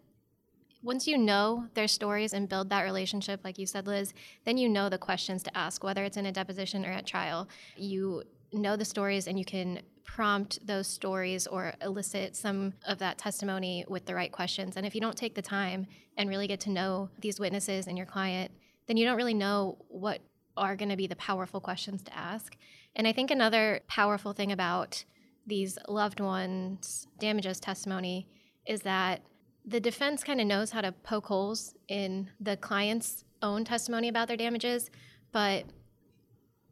once 0.84 1.08
you 1.08 1.18
know 1.18 1.68
their 1.76 1.88
stories 1.88 2.34
and 2.34 2.50
build 2.50 2.70
that 2.70 2.82
relationship, 2.82 3.42
like 3.44 3.60
you 3.60 3.68
said, 3.68 3.86
Liz, 3.86 4.14
then 4.46 4.58
you 4.58 4.68
know 4.68 4.90
the 4.90 4.98
questions 4.98 5.44
to 5.44 5.56
ask, 5.56 5.84
whether 5.84 6.04
it's 6.04 6.18
in 6.18 6.26
a 6.26 6.32
deposition 6.32 6.86
or 6.86 6.92
at 6.92 7.06
trial. 7.06 7.48
You 7.78 8.24
know 8.52 8.76
the 8.76 8.86
stories 8.86 9.28
and 9.28 9.38
you 9.38 9.46
can 9.46 9.82
prompt 10.04 10.66
those 10.66 10.88
stories 10.88 11.48
or 11.48 11.74
elicit 11.82 12.36
some 12.36 12.74
of 12.86 13.00
that 13.00 13.18
testimony 13.18 13.86
with 13.88 14.06
the 14.06 14.16
right 14.16 14.32
questions. 14.32 14.78
And 14.78 14.86
if 14.86 14.96
you 14.96 15.02
don't 15.02 15.18
take 15.18 15.36
the 15.36 15.42
time 15.42 15.88
and 16.18 16.30
really 16.30 16.48
get 16.48 16.60
to 16.62 16.70
know 16.70 17.10
these 17.20 17.40
witnesses 17.40 17.88
and 17.88 17.98
your 17.98 18.06
client, 18.06 18.52
then 18.88 18.98
you 18.98 19.06
don't 19.06 19.18
really 19.18 19.34
know 19.34 19.78
what 19.88 20.22
are 20.58 20.76
going 20.76 20.90
to 20.90 20.98
be 20.98 21.08
the 21.08 21.16
powerful 21.16 21.62
questions 21.62 22.04
to 22.04 22.18
ask. 22.18 22.56
And 22.96 23.08
I 23.08 23.14
think 23.14 23.32
another 23.32 23.82
powerful 23.88 24.34
thing 24.34 24.52
about 24.52 25.04
these 25.48 25.78
loved 25.88 26.20
ones' 26.20 27.08
damages 27.20 27.60
testimony 27.60 28.28
is 28.66 28.82
that 28.82 29.22
the 29.66 29.80
defense 29.80 30.24
kind 30.24 30.42
of 30.42 30.48
knows 30.48 30.72
how 30.72 30.82
to 30.82 30.92
poke 30.92 31.28
holes 31.28 31.76
in 31.88 32.30
the 32.40 32.58
client's 32.58 33.24
own 33.42 33.64
testimony 33.64 34.08
about 34.08 34.28
their 34.28 34.38
damages, 34.38 34.90
but 35.32 35.66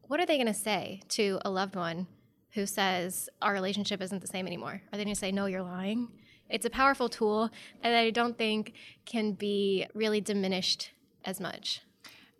what 0.02 0.20
are 0.20 0.26
they 0.26 0.36
going 0.36 0.46
to 0.46 0.54
say 0.54 1.00
to 1.08 1.38
a 1.44 1.50
loved 1.50 1.76
one 1.76 2.06
who 2.52 2.66
says 2.66 3.28
our 3.40 3.52
relationship 3.52 4.02
isn't 4.02 4.20
the 4.20 4.26
same 4.26 4.46
anymore? 4.46 4.82
Are 4.92 4.96
they 4.96 5.04
going 5.04 5.14
to 5.14 5.20
say, 5.20 5.32
no, 5.32 5.46
you're 5.46 5.62
lying? 5.62 6.08
It's 6.48 6.66
a 6.66 6.70
powerful 6.70 7.08
tool 7.08 7.50
that 7.82 7.94
I 7.94 8.10
don't 8.10 8.36
think 8.36 8.74
can 9.06 9.32
be 9.32 9.86
really 9.94 10.20
diminished 10.20 10.90
as 11.24 11.40
much. 11.40 11.82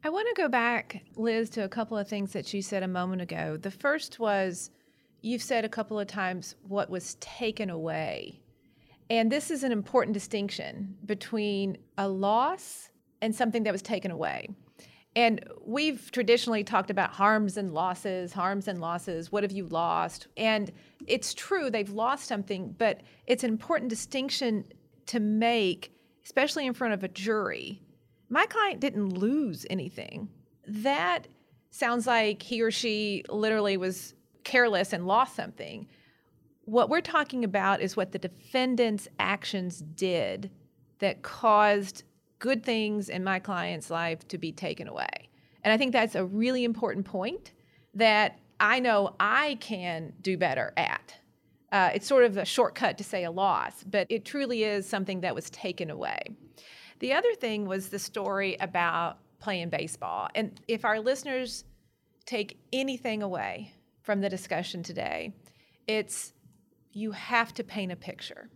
I 0.02 0.08
want 0.08 0.28
to 0.34 0.42
go 0.42 0.48
back, 0.48 1.02
Liz, 1.16 1.50
to 1.50 1.64
a 1.64 1.68
couple 1.68 1.96
of 1.96 2.08
things 2.08 2.32
that 2.32 2.52
you 2.52 2.62
said 2.62 2.82
a 2.82 2.88
moment 2.88 3.22
ago. 3.22 3.56
The 3.56 3.70
first 3.70 4.18
was 4.18 4.70
you've 5.20 5.42
said 5.42 5.64
a 5.64 5.68
couple 5.68 6.00
of 6.00 6.06
times 6.06 6.56
what 6.66 6.90
was 6.90 7.16
taken 7.20 7.70
away. 7.70 8.40
And 9.10 9.30
this 9.30 9.50
is 9.50 9.62
an 9.62 9.72
important 9.72 10.14
distinction 10.14 10.96
between 11.04 11.76
a 11.98 12.08
loss 12.08 12.88
and 13.20 13.34
something 13.34 13.64
that 13.64 13.72
was 13.72 13.82
taken 13.82 14.10
away. 14.10 14.48
And 15.16 15.44
we've 15.64 16.10
traditionally 16.12 16.62
talked 16.62 16.90
about 16.90 17.10
harms 17.10 17.56
and 17.56 17.74
losses, 17.74 18.32
harms 18.32 18.68
and 18.68 18.80
losses. 18.80 19.32
What 19.32 19.42
have 19.42 19.50
you 19.52 19.66
lost? 19.66 20.28
And 20.36 20.70
it's 21.06 21.34
true, 21.34 21.70
they've 21.70 21.90
lost 21.90 22.26
something, 22.26 22.74
but 22.78 23.00
it's 23.26 23.42
an 23.42 23.50
important 23.50 23.90
distinction 23.90 24.64
to 25.06 25.18
make, 25.18 25.92
especially 26.24 26.66
in 26.66 26.74
front 26.74 26.94
of 26.94 27.02
a 27.02 27.08
jury. 27.08 27.82
My 28.28 28.46
client 28.46 28.80
didn't 28.80 29.18
lose 29.18 29.66
anything. 29.68 30.28
That 30.66 31.26
sounds 31.70 32.06
like 32.06 32.42
he 32.42 32.62
or 32.62 32.70
she 32.70 33.24
literally 33.28 33.76
was 33.76 34.14
careless 34.44 34.92
and 34.92 35.06
lost 35.06 35.34
something. 35.34 35.88
What 36.64 36.88
we're 36.88 37.00
talking 37.00 37.42
about 37.42 37.80
is 37.80 37.96
what 37.96 38.12
the 38.12 38.18
defendant's 38.18 39.08
actions 39.18 39.80
did 39.80 40.50
that 41.00 41.22
caused 41.22 42.04
good 42.40 42.64
things 42.64 43.08
in 43.08 43.22
my 43.22 43.38
client's 43.38 43.90
life 43.90 44.26
to 44.28 44.38
be 44.38 44.50
taken 44.50 44.88
away. 44.88 45.28
And 45.62 45.72
I 45.72 45.76
think 45.76 45.92
that's 45.92 46.16
a 46.16 46.24
really 46.24 46.64
important 46.64 47.06
point 47.06 47.52
that 47.94 48.38
I 48.58 48.80
know 48.80 49.14
I 49.20 49.56
can 49.60 50.12
do 50.20 50.36
better 50.36 50.72
at. 50.76 51.14
Uh, 51.70 51.90
it's 51.94 52.06
sort 52.06 52.24
of 52.24 52.36
a 52.36 52.44
shortcut 52.44 52.98
to 52.98 53.04
say 53.04 53.24
a 53.24 53.30
loss, 53.30 53.84
but 53.84 54.06
it 54.10 54.24
truly 54.24 54.64
is 54.64 54.88
something 54.88 55.20
that 55.20 55.34
was 55.34 55.48
taken 55.50 55.90
away. 55.90 56.20
The 56.98 57.12
other 57.12 57.32
thing 57.34 57.66
was 57.66 57.88
the 57.88 57.98
story 57.98 58.56
about 58.60 59.18
playing 59.38 59.70
baseball. 59.70 60.28
And 60.34 60.60
if 60.66 60.84
our 60.84 60.98
listeners 60.98 61.64
take 62.26 62.58
anything 62.72 63.22
away 63.22 63.72
from 64.02 64.20
the 64.20 64.28
discussion 64.28 64.82
today, 64.82 65.34
it's 65.86 66.32
you 66.92 67.12
have 67.12 67.54
to 67.54 67.64
paint 67.64 67.92
a 67.92 67.96
picture. 67.96 68.50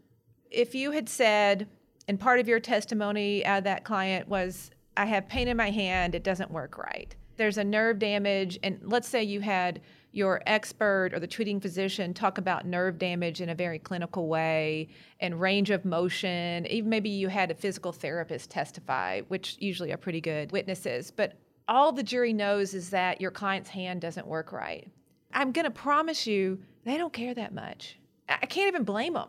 If 0.50 0.74
you 0.74 0.90
had 0.90 1.08
said, 1.08 1.68
and 2.08 2.18
part 2.18 2.40
of 2.40 2.48
your 2.48 2.60
testimony 2.60 3.44
uh, 3.46 3.60
that 3.60 3.84
client 3.84 4.28
was 4.28 4.70
i 4.96 5.04
have 5.04 5.28
pain 5.28 5.48
in 5.48 5.56
my 5.56 5.70
hand 5.70 6.14
it 6.14 6.24
doesn't 6.24 6.50
work 6.50 6.78
right 6.78 7.16
there's 7.36 7.58
a 7.58 7.64
nerve 7.64 7.98
damage, 7.98 8.58
and 8.62 8.78
let's 8.82 9.08
say 9.08 9.22
you 9.22 9.40
had 9.40 9.80
your 10.12 10.42
expert 10.46 11.10
or 11.12 11.18
the 11.18 11.26
treating 11.26 11.60
physician 11.60 12.14
talk 12.14 12.38
about 12.38 12.64
nerve 12.64 12.98
damage 12.98 13.40
in 13.40 13.48
a 13.48 13.54
very 13.54 13.80
clinical 13.80 14.28
way 14.28 14.88
and 15.20 15.40
range 15.40 15.70
of 15.70 15.84
motion. 15.84 16.66
Even 16.66 16.88
maybe 16.88 17.10
you 17.10 17.28
had 17.28 17.50
a 17.50 17.54
physical 17.54 17.90
therapist 17.90 18.50
testify, 18.50 19.22
which 19.22 19.56
usually 19.58 19.92
are 19.92 19.96
pretty 19.96 20.20
good 20.20 20.52
witnesses. 20.52 21.10
But 21.10 21.34
all 21.66 21.90
the 21.90 22.02
jury 22.02 22.32
knows 22.32 22.74
is 22.74 22.90
that 22.90 23.20
your 23.20 23.32
client's 23.32 23.70
hand 23.70 24.00
doesn't 24.00 24.26
work 24.26 24.52
right. 24.52 24.88
I'm 25.32 25.50
going 25.50 25.64
to 25.64 25.70
promise 25.70 26.26
you, 26.28 26.60
they 26.84 26.96
don't 26.96 27.12
care 27.12 27.34
that 27.34 27.52
much. 27.52 27.98
I 28.28 28.46
can't 28.46 28.68
even 28.68 28.84
blame 28.84 29.14
them 29.14 29.28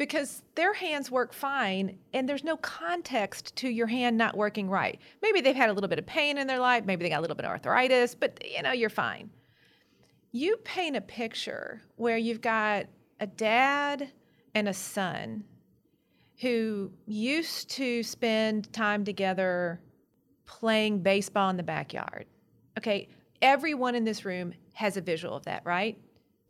because 0.00 0.42
their 0.54 0.72
hands 0.72 1.10
work 1.10 1.30
fine 1.30 1.98
and 2.14 2.26
there's 2.26 2.42
no 2.42 2.56
context 2.56 3.54
to 3.54 3.68
your 3.68 3.86
hand 3.86 4.16
not 4.16 4.34
working 4.34 4.66
right. 4.66 4.98
Maybe 5.20 5.42
they've 5.42 5.54
had 5.54 5.68
a 5.68 5.74
little 5.74 5.90
bit 5.90 5.98
of 5.98 6.06
pain 6.06 6.38
in 6.38 6.46
their 6.46 6.58
life, 6.58 6.86
maybe 6.86 7.02
they 7.02 7.10
got 7.10 7.18
a 7.18 7.20
little 7.20 7.36
bit 7.36 7.44
of 7.44 7.50
arthritis, 7.50 8.14
but 8.14 8.42
you 8.42 8.62
know, 8.62 8.72
you're 8.72 8.88
fine. 8.88 9.28
You 10.32 10.56
paint 10.64 10.96
a 10.96 11.02
picture 11.02 11.82
where 11.96 12.16
you've 12.16 12.40
got 12.40 12.86
a 13.20 13.26
dad 13.26 14.10
and 14.54 14.70
a 14.70 14.72
son 14.72 15.44
who 16.40 16.90
used 17.06 17.68
to 17.72 18.02
spend 18.02 18.72
time 18.72 19.04
together 19.04 19.82
playing 20.46 21.02
baseball 21.02 21.50
in 21.50 21.58
the 21.58 21.62
backyard. 21.62 22.24
Okay, 22.78 23.10
everyone 23.42 23.94
in 23.94 24.04
this 24.04 24.24
room 24.24 24.54
has 24.72 24.96
a 24.96 25.02
visual 25.02 25.36
of 25.36 25.44
that, 25.44 25.60
right? 25.66 25.98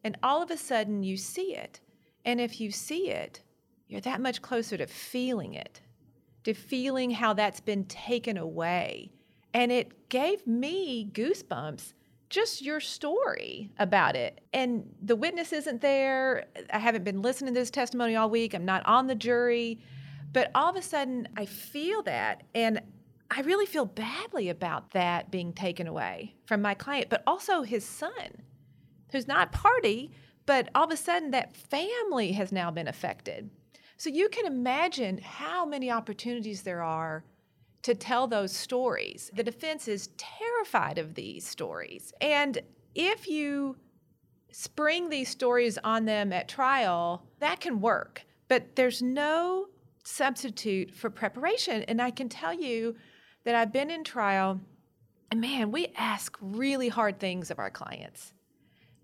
And 0.04 0.16
all 0.22 0.40
of 0.40 0.52
a 0.52 0.56
sudden 0.56 1.02
you 1.02 1.16
see 1.16 1.56
it 1.56 1.80
and 2.24 2.40
if 2.40 2.60
you 2.60 2.70
see 2.70 3.10
it, 3.10 3.42
you're 3.88 4.00
that 4.02 4.20
much 4.20 4.42
closer 4.42 4.76
to 4.76 4.86
feeling 4.86 5.54
it, 5.54 5.80
to 6.44 6.54
feeling 6.54 7.10
how 7.10 7.34
that's 7.34 7.60
been 7.60 7.84
taken 7.84 8.36
away. 8.36 9.10
And 9.52 9.72
it 9.72 10.08
gave 10.08 10.46
me 10.46 11.10
goosebumps 11.12 11.92
just 12.28 12.62
your 12.62 12.78
story 12.78 13.72
about 13.78 14.14
it. 14.14 14.40
And 14.52 14.88
the 15.02 15.16
witness 15.16 15.52
isn't 15.52 15.80
there. 15.80 16.46
I 16.72 16.78
haven't 16.78 17.02
been 17.02 17.22
listening 17.22 17.52
to 17.54 17.60
this 17.60 17.70
testimony 17.70 18.14
all 18.14 18.30
week. 18.30 18.54
I'm 18.54 18.64
not 18.64 18.86
on 18.86 19.08
the 19.08 19.16
jury. 19.16 19.80
But 20.32 20.52
all 20.54 20.70
of 20.70 20.76
a 20.76 20.82
sudden, 20.82 21.28
I 21.36 21.44
feel 21.46 22.02
that. 22.04 22.44
And 22.54 22.80
I 23.30 23.40
really 23.42 23.66
feel 23.66 23.84
badly 23.84 24.48
about 24.48 24.92
that 24.92 25.30
being 25.30 25.52
taken 25.52 25.88
away 25.88 26.36
from 26.46 26.62
my 26.62 26.74
client, 26.74 27.08
but 27.10 27.24
also 27.26 27.62
his 27.62 27.84
son, 27.84 28.42
who's 29.10 29.26
not 29.26 29.50
party, 29.50 30.12
but 30.50 30.68
all 30.74 30.82
of 30.82 30.90
a 30.90 30.96
sudden, 30.96 31.30
that 31.30 31.54
family 31.54 32.32
has 32.32 32.50
now 32.50 32.72
been 32.72 32.88
affected. 32.88 33.48
So 33.98 34.10
you 34.10 34.28
can 34.28 34.46
imagine 34.46 35.18
how 35.18 35.64
many 35.64 35.92
opportunities 35.92 36.62
there 36.62 36.82
are 36.82 37.22
to 37.82 37.94
tell 37.94 38.26
those 38.26 38.50
stories. 38.52 39.30
The 39.32 39.44
defense 39.44 39.86
is 39.86 40.08
terrified 40.16 40.98
of 40.98 41.14
these 41.14 41.46
stories. 41.46 42.12
And 42.20 42.58
if 42.96 43.28
you 43.28 43.76
spring 44.50 45.08
these 45.08 45.28
stories 45.28 45.78
on 45.84 46.04
them 46.04 46.32
at 46.32 46.48
trial, 46.48 47.22
that 47.38 47.60
can 47.60 47.80
work. 47.80 48.24
But 48.48 48.74
there's 48.74 49.02
no 49.02 49.68
substitute 50.02 50.92
for 50.92 51.10
preparation. 51.10 51.84
And 51.84 52.02
I 52.02 52.10
can 52.10 52.28
tell 52.28 52.52
you 52.52 52.96
that 53.44 53.54
I've 53.54 53.72
been 53.72 53.88
in 53.88 54.02
trial, 54.02 54.60
and 55.30 55.40
man, 55.40 55.70
we 55.70 55.92
ask 55.96 56.36
really 56.40 56.88
hard 56.88 57.20
things 57.20 57.52
of 57.52 57.60
our 57.60 57.70
clients 57.70 58.32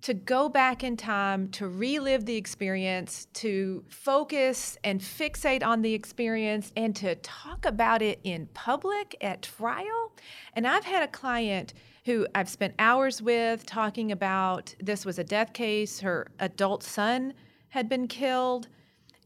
to 0.06 0.14
go 0.14 0.48
back 0.48 0.84
in 0.84 0.96
time, 0.96 1.48
to 1.48 1.66
relive 1.66 2.26
the 2.26 2.36
experience, 2.36 3.26
to 3.32 3.82
focus 3.88 4.78
and 4.84 5.00
fixate 5.00 5.66
on 5.66 5.82
the 5.82 5.92
experience, 5.92 6.72
and 6.76 6.94
to 6.94 7.16
talk 7.16 7.66
about 7.66 8.00
it 8.02 8.20
in 8.22 8.46
public 8.54 9.16
at 9.20 9.42
trial. 9.42 10.12
And 10.52 10.64
I've 10.64 10.84
had 10.84 11.02
a 11.02 11.08
client 11.08 11.74
who 12.04 12.24
I've 12.36 12.48
spent 12.48 12.74
hours 12.78 13.20
with 13.20 13.66
talking 13.66 14.12
about 14.12 14.72
this 14.78 15.04
was 15.04 15.18
a 15.18 15.24
death 15.24 15.52
case. 15.52 15.98
Her 15.98 16.28
adult 16.38 16.84
son 16.84 17.34
had 17.70 17.88
been 17.88 18.06
killed. 18.06 18.68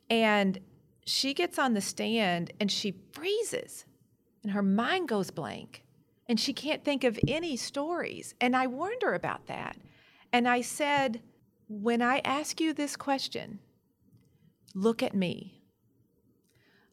And 0.08 0.58
she 1.04 1.34
gets 1.34 1.58
on 1.58 1.74
the 1.74 1.82
stand 1.82 2.54
and 2.58 2.72
she 2.72 2.94
freezes, 3.12 3.84
and 4.42 4.52
her 4.52 4.62
mind 4.62 5.08
goes 5.08 5.30
blank. 5.30 5.84
And 6.26 6.40
she 6.40 6.54
can't 6.54 6.82
think 6.82 7.04
of 7.04 7.20
any 7.28 7.58
stories. 7.58 8.34
And 8.40 8.56
I 8.56 8.66
warned 8.66 9.02
her 9.02 9.12
about 9.12 9.46
that. 9.48 9.76
And 10.32 10.48
I 10.48 10.60
said, 10.60 11.20
when 11.68 12.02
I 12.02 12.20
ask 12.24 12.60
you 12.60 12.72
this 12.72 12.96
question, 12.96 13.60
look 14.74 15.02
at 15.02 15.14
me. 15.14 15.62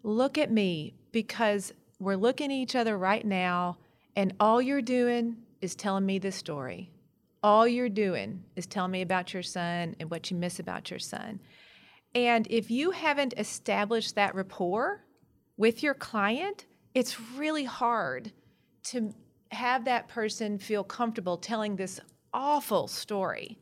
Look 0.04 0.38
at 0.38 0.52
me 0.52 0.96
because 1.12 1.74
we're 2.00 2.16
looking 2.16 2.52
at 2.52 2.56
each 2.56 2.76
other 2.76 2.98
right 2.98 3.26
now, 3.26 3.78
and 4.16 4.34
all 4.40 4.62
you're 4.62 4.82
doing 4.82 5.38
is 5.62 5.76
telling 5.76 6.06
me 6.06 6.20
this 6.20 6.36
story. 6.36 6.92
All 7.44 7.68
you're 7.68 7.90
doing 7.90 8.44
is 8.56 8.66
telling 8.66 8.92
me 8.92 9.02
about 9.02 9.34
your 9.34 9.44
son 9.44 9.96
and 10.00 10.10
what 10.10 10.30
you 10.30 10.38
miss 10.38 10.60
about 10.60 10.90
your 10.90 11.00
son. 11.00 11.40
And 12.16 12.48
if 12.50 12.72
you 12.72 12.92
haven't 12.92 13.34
established 13.38 14.16
that 14.16 14.36
rapport 14.36 15.04
with 15.56 15.84
your 15.84 15.94
client, 15.94 16.66
it's 16.94 17.20
really 17.36 17.64
hard 17.64 18.32
to 18.86 19.14
have 19.52 19.86
that 19.86 20.08
person 20.08 20.58
feel 20.58 20.84
comfortable 20.84 21.38
telling 21.38 21.76
this 21.76 22.00
awful 22.38 22.88
story 22.88 23.58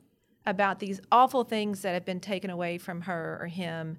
about 0.45 0.79
these 0.79 0.99
awful 1.11 1.45
things 1.45 1.81
that 1.81 1.93
have 1.93 2.05
been 2.05 2.19
taken 2.19 2.49
away 2.49 2.77
from 2.77 3.01
her 3.01 3.39
or 3.41 3.47
him 3.47 3.97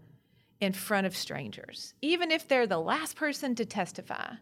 in 0.60 0.72
front 0.72 1.06
of 1.06 1.16
strangers, 1.16 1.94
even 2.02 2.30
if 2.30 2.46
they're 2.46 2.66
the 2.66 2.78
last 2.78 3.16
person 3.16 3.54
to 3.54 3.64
testify. 3.64 4.34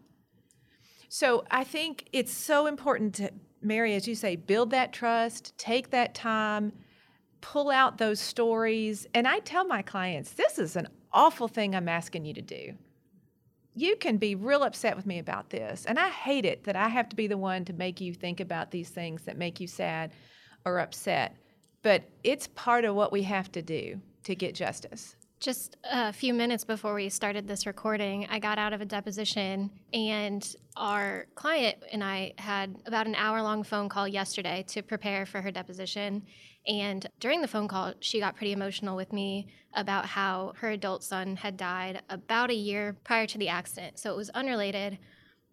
So 1.07 1.45
I 1.49 1.63
think 1.63 2.07
it's 2.11 2.33
so 2.33 2.67
important 2.67 3.15
to, 3.15 3.31
Mary, 3.61 3.95
as 3.95 4.07
you 4.07 4.15
say, 4.15 4.35
build 4.35 4.71
that 4.71 4.91
trust, 4.91 5.57
take 5.57 5.89
that 5.91 6.13
time, 6.13 6.73
pull 7.39 7.71
out 7.71 7.97
those 7.97 8.19
stories. 8.19 9.07
And 9.13 9.27
I 9.27 9.39
tell 9.39 9.65
my 9.65 9.81
clients, 9.81 10.31
this 10.31 10.59
is 10.59 10.75
an 10.75 10.89
awful 11.13 11.47
thing 11.47 11.73
I'm 11.73 11.87
asking 11.87 12.25
you 12.25 12.33
to 12.33 12.41
do 12.41 12.73
you 13.75 13.97
can 13.97 14.17
be 14.17 14.35
real 14.35 14.63
upset 14.63 14.95
with 14.95 15.05
me 15.05 15.19
about 15.19 15.49
this. 15.49 15.85
And 15.85 15.99
I 15.99 16.09
hate 16.09 16.45
it 16.45 16.63
that 16.63 16.75
I 16.75 16.87
have 16.87 17.09
to 17.09 17.15
be 17.15 17.27
the 17.27 17.37
one 17.37 17.65
to 17.65 17.73
make 17.73 17.99
you 17.99 18.13
think 18.13 18.39
about 18.39 18.71
these 18.71 18.89
things 18.89 19.23
that 19.23 19.37
make 19.37 19.59
you 19.59 19.67
sad 19.67 20.11
or 20.65 20.79
upset. 20.79 21.35
But 21.81 22.09
it's 22.23 22.47
part 22.47 22.85
of 22.85 22.95
what 22.95 23.11
we 23.11 23.23
have 23.23 23.51
to 23.51 23.61
do 23.61 23.99
to 24.23 24.33
get 24.33 24.55
justice. 24.55 25.15
Just 25.41 25.75
a 25.91 26.13
few 26.13 26.33
minutes 26.33 26.63
before 26.63 26.95
we 26.95 27.09
started 27.09 27.47
this 27.47 27.67
recording, 27.67 28.25
I 28.29 28.39
got 28.39 28.57
out 28.57 28.71
of 28.71 28.79
a 28.79 28.85
deposition, 28.85 29.69
and 29.93 30.55
our 30.77 31.27
client 31.35 31.77
and 31.91 32.03
I 32.03 32.33
had 32.37 32.75
about 32.85 33.05
an 33.05 33.15
hour 33.15 33.41
long 33.41 33.61
phone 33.61 33.89
call 33.89 34.07
yesterday 34.07 34.63
to 34.69 34.81
prepare 34.81 35.25
for 35.25 35.41
her 35.41 35.51
deposition. 35.51 36.23
And 36.67 37.07
during 37.19 37.41
the 37.41 37.47
phone 37.47 37.67
call, 37.67 37.93
she 37.99 38.19
got 38.19 38.35
pretty 38.35 38.51
emotional 38.51 38.95
with 38.95 39.13
me 39.13 39.47
about 39.73 40.05
how 40.05 40.53
her 40.57 40.69
adult 40.69 41.03
son 41.03 41.35
had 41.35 41.57
died 41.57 42.01
about 42.09 42.49
a 42.49 42.55
year 42.55 42.95
prior 43.03 43.27
to 43.27 43.37
the 43.37 43.49
accident. 43.49 43.99
So 43.99 44.11
it 44.11 44.17
was 44.17 44.29
unrelated, 44.31 44.97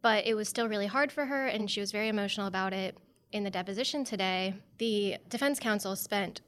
but 0.01 0.27
it 0.27 0.35
was 0.35 0.49
still 0.49 0.69
really 0.69 0.87
hard 0.87 1.13
for 1.13 1.27
her, 1.27 1.47
and 1.47 1.71
she 1.71 1.81
was 1.81 1.93
very 1.93 2.09
emotional 2.09 2.47
about 2.47 2.73
it. 2.73 2.97
In 3.33 3.45
the 3.45 3.51
deposition 3.51 4.05
today, 4.05 4.55
the 4.79 5.17
defense 5.29 5.59
counsel 5.59 5.97
spent 5.97 6.41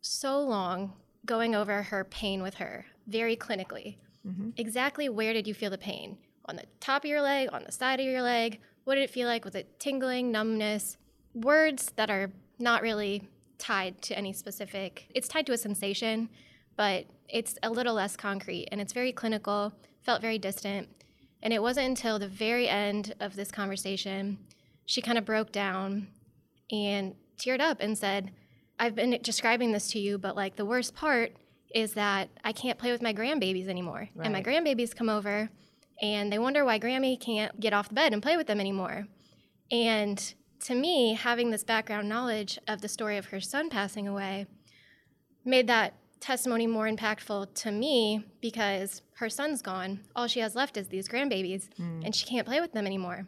so 0.00 0.40
long 0.40 0.92
going 1.26 1.54
over 1.54 1.82
her 1.82 2.04
pain 2.04 2.42
with 2.42 2.54
her, 2.54 2.86
very 3.06 3.36
clinically. 3.36 3.96
Mm-hmm. 4.26 4.50
Exactly 4.56 5.08
where 5.08 5.32
did 5.32 5.46
you 5.46 5.54
feel 5.54 5.70
the 5.70 5.78
pain? 5.78 6.18
On 6.46 6.56
the 6.56 6.64
top 6.80 7.04
of 7.04 7.10
your 7.10 7.22
leg, 7.22 7.48
on 7.52 7.64
the 7.64 7.72
side 7.72 8.00
of 8.00 8.06
your 8.06 8.22
leg? 8.22 8.60
What 8.84 8.94
did 8.94 9.04
it 9.04 9.10
feel 9.10 9.28
like? 9.28 9.44
Was 9.44 9.54
it 9.54 9.78
tingling, 9.78 10.32
numbness? 10.32 10.96
Words 11.34 11.92
that 11.96 12.10
are 12.10 12.30
not 12.58 12.82
really 12.82 13.28
tied 13.60 14.02
to 14.02 14.16
any 14.16 14.32
specific, 14.32 15.06
it's 15.14 15.28
tied 15.28 15.46
to 15.46 15.52
a 15.52 15.58
sensation, 15.58 16.28
but 16.76 17.06
it's 17.28 17.58
a 17.62 17.70
little 17.70 17.94
less 17.94 18.16
concrete 18.16 18.68
and 18.72 18.80
it's 18.80 18.92
very 18.92 19.12
clinical, 19.12 19.72
felt 20.02 20.20
very 20.20 20.38
distant. 20.38 20.88
And 21.42 21.52
it 21.52 21.62
wasn't 21.62 21.88
until 21.88 22.18
the 22.18 22.28
very 22.28 22.68
end 22.68 23.14
of 23.20 23.36
this 23.36 23.50
conversation, 23.50 24.38
she 24.86 25.00
kind 25.00 25.18
of 25.18 25.24
broke 25.24 25.52
down 25.52 26.08
and 26.70 27.14
teared 27.38 27.60
up 27.60 27.78
and 27.80 27.96
said, 27.96 28.32
I've 28.78 28.94
been 28.94 29.18
describing 29.22 29.72
this 29.72 29.90
to 29.92 29.98
you, 29.98 30.18
but 30.18 30.36
like 30.36 30.56
the 30.56 30.64
worst 30.64 30.94
part 30.94 31.32
is 31.74 31.94
that 31.94 32.28
I 32.44 32.52
can't 32.52 32.78
play 32.78 32.92
with 32.92 33.02
my 33.02 33.14
grandbabies 33.14 33.68
anymore. 33.68 34.08
Right. 34.14 34.24
And 34.24 34.32
my 34.32 34.42
grandbabies 34.42 34.94
come 34.94 35.08
over 35.08 35.50
and 36.02 36.32
they 36.32 36.38
wonder 36.38 36.64
why 36.64 36.78
Grammy 36.78 37.20
can't 37.20 37.58
get 37.60 37.72
off 37.72 37.88
the 37.88 37.94
bed 37.94 38.12
and 38.12 38.22
play 38.22 38.36
with 38.36 38.46
them 38.46 38.60
anymore. 38.60 39.06
And 39.70 40.34
to 40.60 40.74
me, 40.74 41.14
having 41.14 41.50
this 41.50 41.64
background 41.64 42.08
knowledge 42.08 42.58
of 42.68 42.80
the 42.80 42.88
story 42.88 43.16
of 43.16 43.26
her 43.26 43.40
son 43.40 43.70
passing 43.70 44.06
away 44.06 44.46
made 45.44 45.66
that 45.66 45.94
testimony 46.20 46.66
more 46.66 46.86
impactful 46.86 47.54
to 47.54 47.72
me 47.72 48.24
because 48.40 49.02
her 49.16 49.30
son's 49.30 49.62
gone. 49.62 50.00
All 50.14 50.26
she 50.26 50.40
has 50.40 50.54
left 50.54 50.76
is 50.76 50.88
these 50.88 51.08
grandbabies, 51.08 51.68
mm. 51.78 52.04
and 52.04 52.14
she 52.14 52.26
can't 52.26 52.46
play 52.46 52.60
with 52.60 52.72
them 52.72 52.86
anymore. 52.86 53.26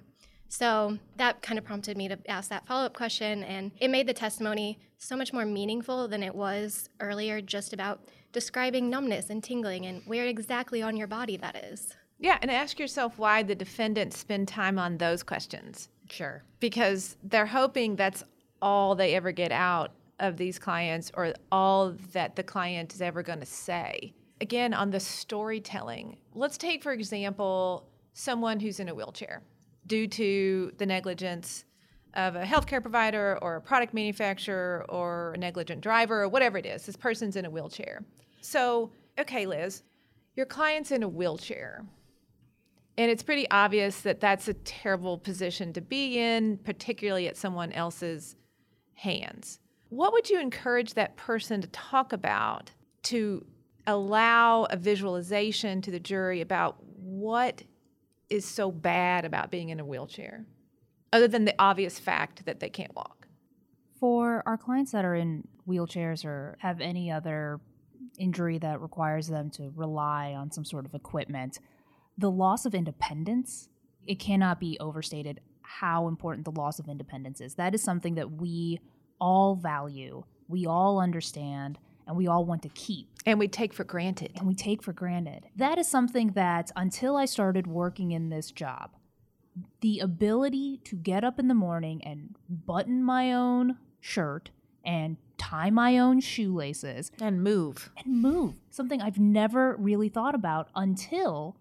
So 0.49 0.99
that 1.17 1.41
kind 1.41 1.59
of 1.59 1.65
prompted 1.65 1.97
me 1.97 2.09
to 2.09 2.19
ask 2.29 2.51
that 2.51 2.67
follow 2.67 2.85
up 2.85 2.95
question, 2.95 3.43
and 3.45 3.73
it 3.81 3.89
made 3.89 4.07
the 4.07 4.13
testimony 4.13 4.79
so 4.99 5.17
much 5.17 5.33
more 5.33 5.47
meaningful 5.47 6.07
than 6.09 6.23
it 6.23 6.35
was 6.35 6.91
earlier, 7.01 7.41
just 7.41 7.73
about 7.73 8.01
describing 8.33 8.91
numbness 8.91 9.31
and 9.31 9.43
tingling 9.43 9.87
and 9.87 10.03
where 10.05 10.27
exactly 10.27 10.83
on 10.83 10.97
your 10.97 11.07
body 11.07 11.39
that 11.39 11.57
is. 11.57 11.95
Yeah, 12.19 12.39
and 12.43 12.51
ask 12.51 12.79
yourself 12.79 13.19
why 13.19 13.43
the 13.43 13.55
defendants 13.55 14.19
spend 14.19 14.47
time 14.47 14.79
on 14.79 14.99
those 14.99 15.23
questions 15.23 15.89
Sure. 16.11 16.43
because 16.61 17.17
they're 17.23 17.47
hoping 17.47 17.97
that's 17.97 18.23
all 18.61 18.95
they 18.95 19.15
ever 19.15 19.33
get 19.33 19.53
out 19.53 19.93
of 20.21 20.37
these 20.37 20.59
clients 20.59 21.11
or 21.15 21.35
all 21.51 21.95
that 22.13 22.37
the 22.37 22.43
client 22.43 22.95
is 22.95 23.03
ever 23.03 23.23
going 23.23 23.41
to 23.41 23.47
say. 23.47 24.13
Again, 24.41 24.73
on 24.75 24.91
the 24.91 25.01
storytelling, 25.01 26.17
let's 26.35 26.59
take, 26.59 26.83
for 26.83 26.93
example, 26.93 27.89
someone 28.13 28.61
who's 28.61 28.79
in 28.81 28.89
a 28.89 28.95
wheelchair 28.95 29.43
due 29.87 30.07
to 30.07 30.73
the 30.79 30.87
negligence 30.87 31.65
of 32.15 32.37
a 32.37 32.45
healthcare 32.45 32.83
provider 32.83 33.39
or 33.43 33.57
a 33.57 33.61
product 33.61 33.95
manufacturer 33.95 34.85
or 34.89 35.33
a 35.35 35.39
negligent 35.39 35.81
driver 35.81 36.23
or 36.23 36.29
whatever 36.29 36.59
it 36.59 36.67
is. 36.67 36.85
This 36.87 36.97
person's 36.97 37.37
in 37.37 37.45
a 37.45 37.51
wheelchair. 37.51 38.05
So, 38.43 38.91
okay, 39.19 39.47
Liz, 39.47 39.83
your 40.37 40.47
client's 40.47 40.91
in 40.91 41.03
a 41.03 41.09
wheelchair. 41.09 41.85
And 42.99 43.11
it's 43.11 43.23
pretty 43.23 43.51
obvious 43.51 44.03
that 44.03 44.21
that's 44.21 44.49
a 44.49 44.55
terrible 44.55 45.17
position 45.19 45.73
to 45.73 45.81
be 45.81 46.19
in, 46.19 46.59
particularly 46.59 47.27
at 47.27 47.37
someone 47.37 47.73
else's 47.73 48.37
hands. 48.95 49.61
What 49.89 50.13
would 50.13 50.29
you 50.29 50.41
encourage 50.41 50.95
that 50.95 51.17
person 51.17 51.61
to 51.63 51.69
talk 51.69 52.13
about 52.13 52.71
to 53.05 53.45
allow 53.87 54.65
a 54.65 54.77
visualization 54.77 55.83
to 55.83 55.91
the 55.91 56.01
jury 56.01 56.41
about 56.41 56.77
what 56.85 57.63
is 58.31 58.45
so 58.45 58.71
bad 58.71 59.25
about 59.25 59.51
being 59.51 59.71
in 59.71 59.81
a 59.81 59.85
wheelchair, 59.85 60.47
other 61.13 61.29
than 61.29 61.45
the 61.45 61.55
obvious 61.59 61.99
fact 61.99 62.45
that 62.45 62.61
they 62.61 62.71
can't 62.71 62.95
walk? 62.95 63.27
For 63.99 64.43
our 64.47 64.57
clients 64.57 64.93
that 64.93 65.05
are 65.05 65.15
in 65.15 65.47
wheelchairs 65.69 66.25
or 66.25 66.57
have 66.61 66.81
any 66.81 67.11
other 67.11 67.61
injury 68.19 68.59
that 68.59 68.81
requires 68.81 69.29
them 69.29 69.51
to 69.51 69.73
rely 69.75 70.35
on 70.35 70.51
some 70.51 70.65
sort 70.65 70.87
of 70.87 70.95
equipment, 70.95 71.59
the 72.19 72.31
loss 72.31 72.67
of 72.67 72.75
independence, 72.75 73.69
it 74.07 74.17
cannot 74.19 74.61
be 74.61 74.77
overstated 74.81 75.41
how 75.63 76.09
important 76.09 76.45
the 76.45 76.51
loss 76.53 76.79
of 76.79 76.89
independence 76.89 77.41
is. 77.41 77.55
That 77.55 77.75
is 77.75 77.83
something 77.83 78.15
that 78.17 78.33
we 78.33 78.81
all 79.21 79.55
value, 79.55 80.25
we 80.49 80.67
all 80.67 81.01
understand, 81.01 81.79
and 82.07 82.17
we 82.17 82.27
all 82.27 82.45
want 82.45 82.63
to 82.63 82.69
keep 82.71 83.09
And 83.25 83.39
we 83.39 83.47
take 83.49 83.73
for 83.73 83.85
granted. 83.85 84.33
and 84.37 84.47
we 84.47 84.55
take 84.55 84.83
for 84.83 84.93
granted. 84.93 85.47
That 85.57 85.79
is 85.79 85.87
something 85.87 86.33
that 86.33 86.71
until 86.77 87.17
I 87.17 87.25
started 87.27 87.67
working 87.67 88.11
in 88.11 88.29
this 88.29 88.51
job, 88.51 88.91
the 89.81 90.01
ability 90.01 90.81
to 90.85 90.97
get 90.97 91.23
up 91.25 91.39
in 91.39 91.47
the 91.49 91.55
morning 91.55 92.03
and 92.05 92.35
button 92.49 93.03
my 93.05 93.33
own 93.33 93.77
shirt 94.01 94.51
and 94.85 95.17
tie 95.39 95.71
my 95.71 95.99
own 95.99 96.21
shoelaces 96.21 97.13
And 97.21 97.43
move. 97.43 97.91
and 98.05 98.21
move, 98.21 98.55
something 98.71 99.01
I've 99.01 99.19
never 99.19 99.77
really 99.77 100.09
thought 100.09 100.35
about 100.35 100.69
until 100.75 101.57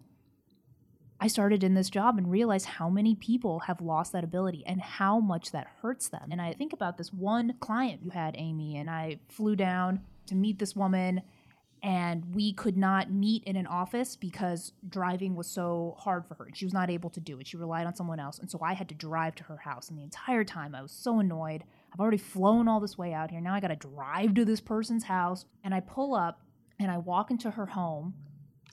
I 1.22 1.28
started 1.28 1.62
in 1.62 1.74
this 1.74 1.88
job 1.88 2.18
and 2.18 2.28
realized 2.28 2.66
how 2.66 2.88
many 2.88 3.14
people 3.14 3.60
have 3.60 3.80
lost 3.80 4.10
that 4.10 4.24
ability 4.24 4.64
and 4.66 4.80
how 4.80 5.20
much 5.20 5.52
that 5.52 5.68
hurts 5.80 6.08
them. 6.08 6.30
And 6.32 6.42
I 6.42 6.52
think 6.52 6.72
about 6.72 6.98
this 6.98 7.12
one 7.12 7.54
client 7.60 8.02
you 8.02 8.10
had, 8.10 8.34
Amy, 8.36 8.76
and 8.76 8.90
I 8.90 9.20
flew 9.28 9.54
down 9.54 10.00
to 10.26 10.34
meet 10.34 10.58
this 10.58 10.74
woman 10.74 11.22
and 11.80 12.34
we 12.34 12.52
could 12.52 12.76
not 12.76 13.12
meet 13.12 13.44
in 13.44 13.54
an 13.54 13.68
office 13.68 14.16
because 14.16 14.72
driving 14.88 15.36
was 15.36 15.46
so 15.46 15.94
hard 15.96 16.26
for 16.26 16.34
her 16.34 16.48
she 16.54 16.64
was 16.64 16.74
not 16.74 16.90
able 16.90 17.10
to 17.10 17.20
do 17.20 17.38
it. 17.38 17.46
She 17.46 17.56
relied 17.56 17.86
on 17.86 17.94
someone 17.94 18.18
else. 18.18 18.40
And 18.40 18.50
so 18.50 18.58
I 18.60 18.72
had 18.72 18.88
to 18.88 18.94
drive 18.96 19.36
to 19.36 19.44
her 19.44 19.58
house. 19.58 19.90
And 19.90 19.98
the 19.98 20.02
entire 20.02 20.42
time 20.42 20.74
I 20.74 20.82
was 20.82 20.90
so 20.90 21.20
annoyed. 21.20 21.62
I've 21.94 22.00
already 22.00 22.18
flown 22.18 22.66
all 22.66 22.80
this 22.80 22.98
way 22.98 23.12
out 23.12 23.30
here. 23.30 23.40
Now 23.40 23.54
I 23.54 23.60
got 23.60 23.68
to 23.68 23.76
drive 23.76 24.34
to 24.34 24.44
this 24.44 24.60
person's 24.60 25.04
house. 25.04 25.44
And 25.62 25.72
I 25.72 25.78
pull 25.78 26.16
up 26.16 26.40
and 26.80 26.90
I 26.90 26.98
walk 26.98 27.30
into 27.30 27.52
her 27.52 27.66
home 27.66 28.14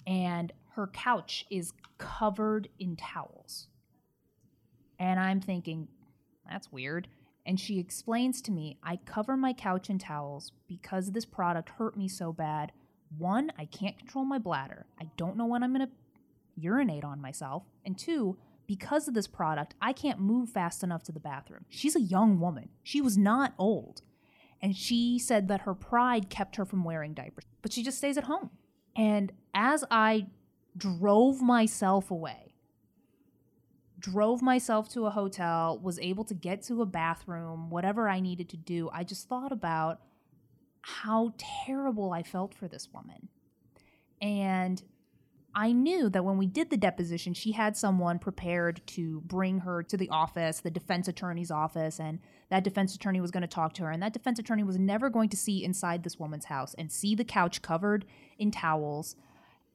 and 0.08 0.52
her 0.80 0.88
couch 0.88 1.46
is 1.50 1.74
covered 1.98 2.70
in 2.80 2.96
towels. 2.96 3.68
And 4.98 5.20
I'm 5.20 5.42
thinking, 5.42 5.90
that's 6.50 6.72
weird. 6.72 7.10
And 7.46 7.60
she 7.60 7.80
explains 7.80 8.42
to 8.44 8.52
me, 8.52 8.78
I 8.82 8.98
cover 9.06 9.36
my 9.36 9.52
couch 9.52 9.90
in 9.90 10.00
towels 10.00 10.54
because 10.70 11.12
this 11.12 11.26
product 11.26 11.68
hurt 11.78 11.98
me 11.98 12.08
so 12.08 12.32
bad. 12.32 12.72
One, 13.18 13.52
I 13.60 13.66
can't 13.66 13.98
control 13.98 14.24
my 14.24 14.40
bladder. 14.40 14.86
I 15.02 15.10
don't 15.18 15.36
know 15.36 15.48
when 15.48 15.64
I'm 15.64 15.74
going 15.74 15.86
to 15.86 15.94
urinate 16.56 17.04
on 17.04 17.20
myself. 17.20 17.64
And 17.84 17.98
two, 17.98 18.38
because 18.66 19.10
of 19.10 19.14
this 19.14 19.28
product, 19.28 19.76
I 19.82 19.92
can't 19.92 20.22
move 20.22 20.50
fast 20.50 20.82
enough 20.82 21.04
to 21.04 21.12
the 21.12 21.20
bathroom. 21.20 21.66
She's 21.68 21.96
a 21.98 22.02
young 22.02 22.40
woman. 22.40 22.70
She 22.84 23.02
was 23.02 23.18
not 23.18 23.54
old. 23.58 24.02
And 24.62 24.78
she 24.78 25.20
said 25.20 25.50
that 25.50 25.62
her 25.62 25.74
pride 25.74 26.30
kept 26.30 26.56
her 26.56 26.64
from 26.64 26.86
wearing 26.86 27.14
diapers, 27.14 27.46
but 27.62 27.74
she 27.74 27.84
just 27.84 27.98
stays 27.98 28.18
at 28.18 28.26
home. 28.26 28.52
And 28.96 29.34
as 29.54 29.84
I 29.92 30.28
drove 30.78 31.42
myself 31.42 32.12
away, 32.12 32.54
drove 34.00 34.42
myself 34.42 34.90
to 34.90 35.06
a 35.06 35.10
hotel, 35.10 35.80
was 35.80 36.00
able 36.00 36.24
to 36.26 36.34
get 36.34 36.62
to 36.64 36.82
a 36.82 36.86
bathroom, 36.86 37.70
whatever 37.70 38.08
I 38.10 38.20
needed 38.20 38.50
to 38.50 38.58
do, 38.58 38.90
I 38.94 39.04
just 39.04 39.28
thought 39.28 39.52
about 39.52 40.00
how 40.82 41.34
terrible 41.38 42.12
I 42.12 42.24
felt 42.24 42.54
for 42.54 42.68
this 42.68 42.90
woman. 42.94 43.30
And 44.22 44.82
I 45.56 45.72
knew 45.72 46.10
that 46.10 46.24
when 46.24 46.38
we 46.38 46.46
did 46.46 46.70
the 46.70 46.78
deposition, 46.78 47.34
she 47.34 47.54
had 47.54 47.76
someone 47.76 48.20
prepared 48.20 48.82
to 48.88 49.22
bring 49.22 49.60
her 49.60 49.82
to 49.84 49.98
the 49.98 50.10
office, 50.10 50.60
the 50.60 50.70
defense 50.70 51.08
attorney's 51.08 51.52
office, 51.52 52.00
and 52.00 52.20
that 52.50 52.64
defense 52.64 52.96
attorney 52.96 53.20
was 53.20 53.32
going 53.32 53.42
to 53.42 53.48
talk 53.48 53.74
to 53.74 53.84
her. 53.84 53.92
And 53.92 54.02
that 54.04 54.14
defense 54.14 54.38
attorney 54.38 54.64
was 54.64 54.78
never 54.78 55.10
going 55.10 55.30
to 55.30 55.38
see 55.38 55.64
inside 55.64 56.04
this 56.04 56.20
woman's 56.20 56.46
house 56.46 56.76
and 56.78 56.92
see 56.92 57.16
the 57.16 57.24
couch 57.24 57.62
covered 57.62 58.06
in 58.38 58.52
towels. 58.52 59.16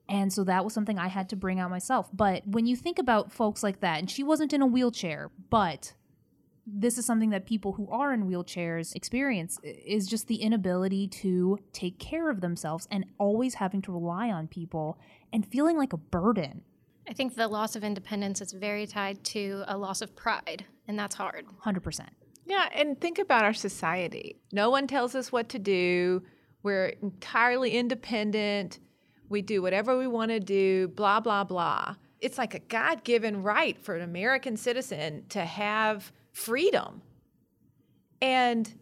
And 0.09 0.33
so 0.33 0.45
that 0.45 0.65
was 0.65 0.75
something 0.75 0.99
I 0.99 1.09
had 1.09 1.29
to 1.31 1.37
bring 1.37 1.59
out 1.59 1.71
myself. 1.71 2.09
But 2.13 2.47
when 2.47 2.67
you 2.67 2.77
think 2.77 2.99
about 2.99 3.33
folks 3.33 3.63
like 3.63 3.81
that, 3.81 3.99
and 4.01 4.11
she 4.11 4.23
wasn't 4.23 4.53
in 4.53 4.61
a 4.61 4.67
wheelchair, 4.67 5.31
but 5.51 5.95
this 6.67 6.99
is 6.99 7.07
something 7.07 7.31
that 7.31 7.47
people 7.47 7.73
who 7.73 7.89
are 7.91 8.13
in 8.13 8.25
wheelchairs 8.27 8.95
experience 8.95 9.59
is 9.63 10.07
just 10.07 10.29
the 10.29 10.37
inability 10.37 11.09
to 11.09 11.59
take 11.73 11.99
care 11.99 12.31
of 12.31 12.41
themselves 12.41 12.89
and 12.91 13.05
always 13.19 13.55
having 13.55 13.83
to 13.83 13.93
rely 13.93 14.31
on 14.31 14.47
people 14.47 14.99
and 15.33 15.47
feeling 15.47 15.77
like 15.77 15.93
a 15.93 15.99
burden. 15.99 16.63
I 17.09 17.13
think 17.13 17.35
the 17.35 17.49
loss 17.49 17.77
of 17.77 17.85
independence 17.85 18.41
is 18.41 18.53
very 18.53 18.87
tied 18.87 19.23
to 19.25 19.65
a 19.67 19.77
loss 19.77 20.01
of 20.01 20.17
pride, 20.17 20.65
and 20.89 20.99
that's 20.99 21.15
hard. 21.15 21.45
100%. 21.65 22.09
Yeah, 22.47 22.69
and 22.75 22.99
think 23.01 23.19
about 23.19 23.45
our 23.45 23.55
society. 23.55 24.37
No 24.53 24.71
one 24.71 24.87
tells 24.87 25.15
us 25.15 25.31
what 25.33 25.51
to 25.51 25.59
do. 25.59 26.23
We're 26.63 26.95
entirely 27.03 27.73
independent. 27.73 28.79
We 29.29 29.43
do 29.43 29.63
whatever 29.63 29.99
we 29.99 30.07
want 30.07 30.31
to 30.31 30.41
do, 30.41 30.89
blah, 30.89 31.21
blah, 31.21 31.45
blah. 31.45 31.97
It's 32.21 32.39
like 32.39 32.55
a 32.55 32.59
God 32.59 33.05
given 33.05 33.43
right 33.43 33.79
for 33.83 33.97
an 33.97 34.03
American 34.03 34.57
citizen 34.57 35.25
to 35.31 35.45
have 35.45 36.13
freedom. 36.33 37.03
And 38.23 38.73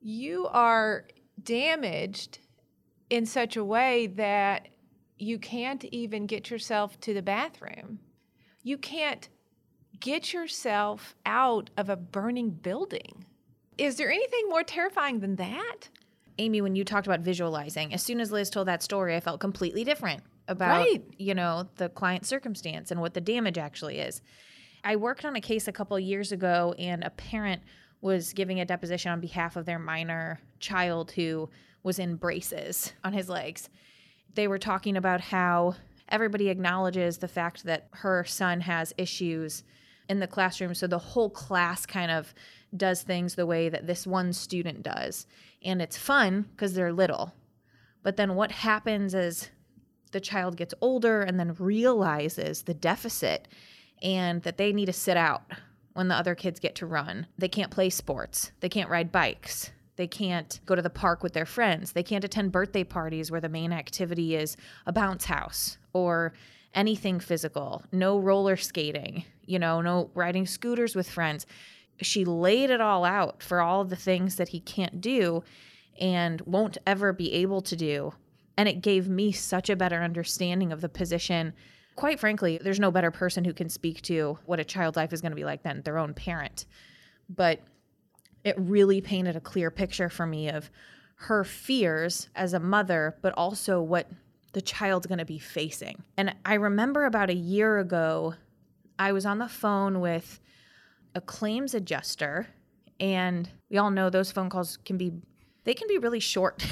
you 0.00 0.46
are 0.48 1.06
damaged 1.42 2.38
in 3.10 3.26
such 3.26 3.56
a 3.56 3.64
way 3.64 4.08
that 4.08 4.68
you 5.18 5.38
can't 5.38 5.84
even 5.84 6.26
get 6.26 6.50
yourself 6.50 6.98
to 7.00 7.14
the 7.14 7.22
bathroom. 7.22 8.00
You 8.62 8.78
can't 8.78 9.28
get 10.00 10.32
yourself 10.32 11.14
out 11.24 11.70
of 11.76 11.88
a 11.88 11.96
burning 11.96 12.50
building. 12.50 13.24
Is 13.78 13.96
there 13.96 14.10
anything 14.10 14.48
more 14.48 14.64
terrifying 14.64 15.20
than 15.20 15.36
that? 15.36 15.88
Amy, 16.38 16.60
when 16.60 16.74
you 16.74 16.84
talked 16.84 17.06
about 17.06 17.20
visualizing, 17.20 17.92
as 17.92 18.02
soon 18.02 18.20
as 18.20 18.32
Liz 18.32 18.50
told 18.50 18.68
that 18.68 18.82
story, 18.82 19.14
I 19.14 19.20
felt 19.20 19.40
completely 19.40 19.84
different 19.84 20.22
about, 20.48 20.86
Right. 20.86 21.02
you 21.18 21.34
know, 21.34 21.68
the 21.76 21.88
client 21.88 22.26
circumstance 22.26 22.90
and 22.90 23.00
what 23.00 23.14
the 23.14 23.20
damage 23.20 23.58
actually 23.58 23.98
is. 23.98 24.22
I 24.84 24.96
worked 24.96 25.24
on 25.24 25.36
a 25.36 25.40
case 25.40 25.68
a 25.68 25.72
couple 25.72 25.96
of 25.96 26.02
years 26.02 26.32
ago, 26.32 26.74
and 26.78 27.04
a 27.04 27.10
parent 27.10 27.62
was 28.00 28.32
giving 28.32 28.58
a 28.60 28.64
deposition 28.64 29.12
on 29.12 29.20
behalf 29.20 29.56
of 29.56 29.64
their 29.64 29.78
minor 29.78 30.40
child 30.58 31.12
who 31.12 31.48
was 31.82 31.98
in 31.98 32.16
braces 32.16 32.92
on 33.04 33.12
his 33.12 33.28
legs. 33.28 33.68
They 34.34 34.48
were 34.48 34.58
talking 34.58 34.96
about 34.96 35.20
how 35.20 35.76
everybody 36.08 36.48
acknowledges 36.48 37.18
the 37.18 37.28
fact 37.28 37.64
that 37.64 37.86
her 37.92 38.24
son 38.24 38.60
has 38.62 38.92
issues 38.98 39.62
in 40.08 40.18
the 40.18 40.26
classroom. 40.26 40.74
So 40.74 40.86
the 40.86 40.98
whole 40.98 41.30
class 41.30 41.86
kind 41.86 42.10
of 42.10 42.34
does 42.76 43.02
things 43.02 43.34
the 43.34 43.46
way 43.46 43.68
that 43.68 43.86
this 43.86 44.06
one 44.06 44.32
student 44.32 44.82
does. 44.82 45.26
And 45.64 45.80
it's 45.80 45.96
fun 45.96 46.48
because 46.52 46.74
they're 46.74 46.92
little. 46.92 47.34
But 48.02 48.16
then 48.16 48.34
what 48.34 48.50
happens 48.52 49.14
is 49.14 49.50
the 50.10 50.20
child 50.20 50.56
gets 50.56 50.74
older 50.80 51.22
and 51.22 51.38
then 51.38 51.54
realizes 51.58 52.62
the 52.62 52.74
deficit 52.74 53.48
and 54.02 54.42
that 54.42 54.56
they 54.56 54.72
need 54.72 54.86
to 54.86 54.92
sit 54.92 55.16
out 55.16 55.42
when 55.92 56.08
the 56.08 56.14
other 56.14 56.34
kids 56.34 56.60
get 56.60 56.74
to 56.76 56.86
run. 56.86 57.26
They 57.38 57.48
can't 57.48 57.70
play 57.70 57.90
sports, 57.90 58.52
they 58.60 58.68
can't 58.68 58.90
ride 58.90 59.12
bikes. 59.12 59.70
They 59.96 60.06
can't 60.06 60.58
go 60.64 60.74
to 60.74 60.80
the 60.80 60.90
park 60.90 61.22
with 61.22 61.34
their 61.34 61.44
friends. 61.44 61.92
They 61.92 62.02
can't 62.02 62.24
attend 62.24 62.50
birthday 62.50 62.82
parties 62.82 63.30
where 63.30 63.42
the 63.42 63.50
main 63.50 63.72
activity 63.72 64.34
is 64.34 64.56
a 64.86 64.92
bounce 64.92 65.26
house 65.26 65.76
or 65.92 66.32
anything 66.74 67.20
physical. 67.20 67.84
No 67.92 68.18
roller 68.18 68.56
skating, 68.56 69.24
you 69.44 69.58
know, 69.58 69.82
no 69.82 70.10
riding 70.14 70.46
scooters 70.46 70.96
with 70.96 71.10
friends. 71.10 71.46
She 72.02 72.24
laid 72.24 72.70
it 72.70 72.80
all 72.80 73.04
out 73.04 73.42
for 73.42 73.60
all 73.60 73.84
the 73.84 73.96
things 73.96 74.36
that 74.36 74.48
he 74.48 74.60
can't 74.60 75.00
do 75.00 75.42
and 76.00 76.40
won't 76.42 76.78
ever 76.86 77.12
be 77.12 77.32
able 77.32 77.60
to 77.62 77.76
do. 77.76 78.14
And 78.56 78.68
it 78.68 78.82
gave 78.82 79.08
me 79.08 79.32
such 79.32 79.70
a 79.70 79.76
better 79.76 80.02
understanding 80.02 80.72
of 80.72 80.80
the 80.80 80.88
position 80.88 81.54
quite 81.96 82.18
frankly, 82.18 82.58
there's 82.62 82.80
no 82.80 82.90
better 82.90 83.10
person 83.10 83.44
who 83.44 83.52
can 83.52 83.68
speak 83.68 84.02
to 84.02 84.38
what 84.46 84.60
a 84.60 84.64
child's 84.64 84.96
life 84.96 85.12
is 85.12 85.20
going 85.20 85.32
to 85.32 85.36
be 85.36 85.44
like 85.44 85.62
than 85.62 85.82
their 85.82 85.98
own 85.98 86.14
parent. 86.14 86.66
But 87.28 87.60
it 88.44 88.56
really 88.58 89.00
painted 89.00 89.36
a 89.36 89.40
clear 89.40 89.70
picture 89.70 90.08
for 90.08 90.26
me 90.26 90.48
of 90.48 90.70
her 91.14 91.44
fears 91.44 92.28
as 92.34 92.52
a 92.52 92.60
mother, 92.60 93.16
but 93.22 93.32
also 93.36 93.80
what 93.80 94.08
the 94.52 94.62
child's 94.62 95.06
going 95.06 95.18
to 95.18 95.24
be 95.24 95.38
facing. 95.38 96.02
And 96.16 96.34
I 96.44 96.54
remember 96.54 97.04
about 97.04 97.30
a 97.30 97.34
year 97.34 97.78
ago, 97.78 98.34
I 98.98 99.12
was 99.12 99.24
on 99.24 99.38
the 99.38 99.48
phone 99.48 100.00
with 100.00 100.40
a 101.14 101.20
claims 101.20 101.74
adjuster, 101.74 102.46
and 103.00 103.48
we 103.70 103.78
all 103.78 103.90
know 103.90 104.10
those 104.10 104.32
phone 104.32 104.50
calls 104.50 104.78
can 104.84 104.96
be 104.96 105.12
they 105.64 105.74
can 105.74 105.86
be 105.86 105.98
really 105.98 106.20
short 106.20 106.66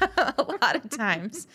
a 0.00 0.42
lot 0.62 0.76
of 0.76 0.88
times. 0.90 1.46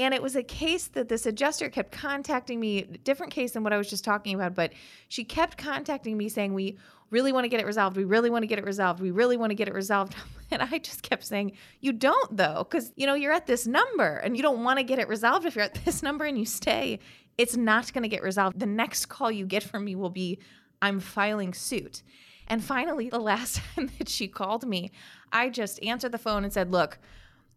And 0.00 0.14
it 0.14 0.22
was 0.22 0.34
a 0.34 0.42
case 0.42 0.86
that 0.88 1.08
this 1.08 1.26
adjuster 1.26 1.68
kept 1.68 1.92
contacting 1.92 2.58
me, 2.58 2.82
different 3.04 3.32
case 3.32 3.52
than 3.52 3.62
what 3.62 3.74
I 3.74 3.76
was 3.76 3.90
just 3.90 4.02
talking 4.02 4.34
about, 4.34 4.54
but 4.54 4.72
she 5.08 5.24
kept 5.24 5.58
contacting 5.58 6.16
me 6.16 6.30
saying, 6.30 6.54
We 6.54 6.78
really 7.10 7.32
want 7.32 7.44
to 7.44 7.48
get 7.48 7.60
it 7.60 7.66
resolved. 7.66 7.98
We 7.98 8.04
really 8.04 8.30
want 8.30 8.42
to 8.42 8.46
get 8.46 8.58
it 8.58 8.64
resolved. 8.64 9.00
We 9.00 9.10
really 9.10 9.36
want 9.36 9.50
to 9.50 9.54
get 9.54 9.68
it 9.68 9.74
resolved. 9.74 10.14
And 10.52 10.62
I 10.62 10.78
just 10.78 11.04
kept 11.04 11.22
saying, 11.22 11.52
You 11.80 11.92
don't, 11.92 12.36
though, 12.36 12.66
because, 12.68 12.92
you 12.96 13.06
know, 13.06 13.14
you're 13.14 13.32
at 13.32 13.46
this 13.46 13.68
number 13.68 14.16
and 14.16 14.36
you 14.36 14.42
don't 14.42 14.64
want 14.64 14.78
to 14.78 14.82
get 14.82 14.98
it 14.98 15.06
resolved. 15.06 15.46
If 15.46 15.54
you're 15.54 15.64
at 15.64 15.74
this 15.84 16.02
number 16.02 16.24
and 16.24 16.36
you 16.36 16.44
stay, 16.44 16.98
it's 17.38 17.56
not 17.56 17.92
going 17.92 18.02
to 18.02 18.08
get 18.08 18.22
resolved. 18.22 18.58
The 18.58 18.66
next 18.66 19.06
call 19.06 19.30
you 19.30 19.46
get 19.46 19.62
from 19.62 19.84
me 19.84 19.94
will 19.94 20.10
be, 20.10 20.40
I'm 20.82 21.00
filing 21.00 21.54
suit. 21.54 22.02
And 22.48 22.62
finally, 22.64 23.08
the 23.08 23.18
last 23.32 23.60
time 23.74 23.90
that 23.98 24.08
she 24.08 24.28
called 24.28 24.66
me, 24.66 24.90
I 25.32 25.50
just 25.50 25.82
answered 25.82 26.12
the 26.12 26.18
phone 26.18 26.44
and 26.44 26.52
said, 26.52 26.70
Look, 26.72 26.98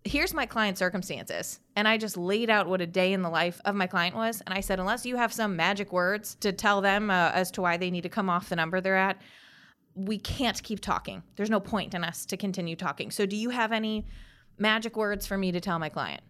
here's 0.05 0.33
my 0.33 0.45
client's 0.45 0.79
circumstances. 0.79 1.59
And 1.75 1.87
I 1.87 1.97
just 1.97 2.17
laid 2.17 2.49
out 2.49 2.67
what 2.67 2.81
a 2.81 2.87
day 2.87 3.13
in 3.13 3.21
the 3.21 3.29
life 3.29 3.59
of 3.65 3.73
my 3.75 3.87
client 3.87 4.15
was. 4.15 4.41
And 4.45 4.53
I 4.53 4.59
said, 4.59 4.79
unless 4.79 5.05
you 5.05 5.15
have 5.15 5.31
some 5.31 5.55
magic 5.55 5.93
words 5.93 6.35
to 6.41 6.51
tell 6.51 6.81
them 6.81 7.09
uh, 7.09 7.31
as 7.33 7.49
to 7.51 7.61
why 7.61 7.77
they 7.77 7.89
need 7.89 8.01
to 8.01 8.09
come 8.09 8.29
off 8.29 8.49
the 8.49 8.55
number 8.57 8.81
they're 8.81 8.97
at, 8.97 9.17
we 9.95 10.17
can't 10.17 10.61
keep 10.61 10.81
talking. 10.81 11.23
There's 11.37 11.49
no 11.49 11.59
point 11.61 11.93
in 11.93 12.03
us 12.03 12.25
to 12.27 12.37
continue 12.37 12.75
talking. 12.75 13.11
So, 13.11 13.25
do 13.25 13.35
you 13.37 13.49
have 13.51 13.71
any 13.71 14.05
magic 14.57 14.97
words 14.97 15.25
for 15.25 15.37
me 15.37 15.51
to 15.53 15.61
tell 15.61 15.79
my 15.79 15.89
client? 15.89 16.21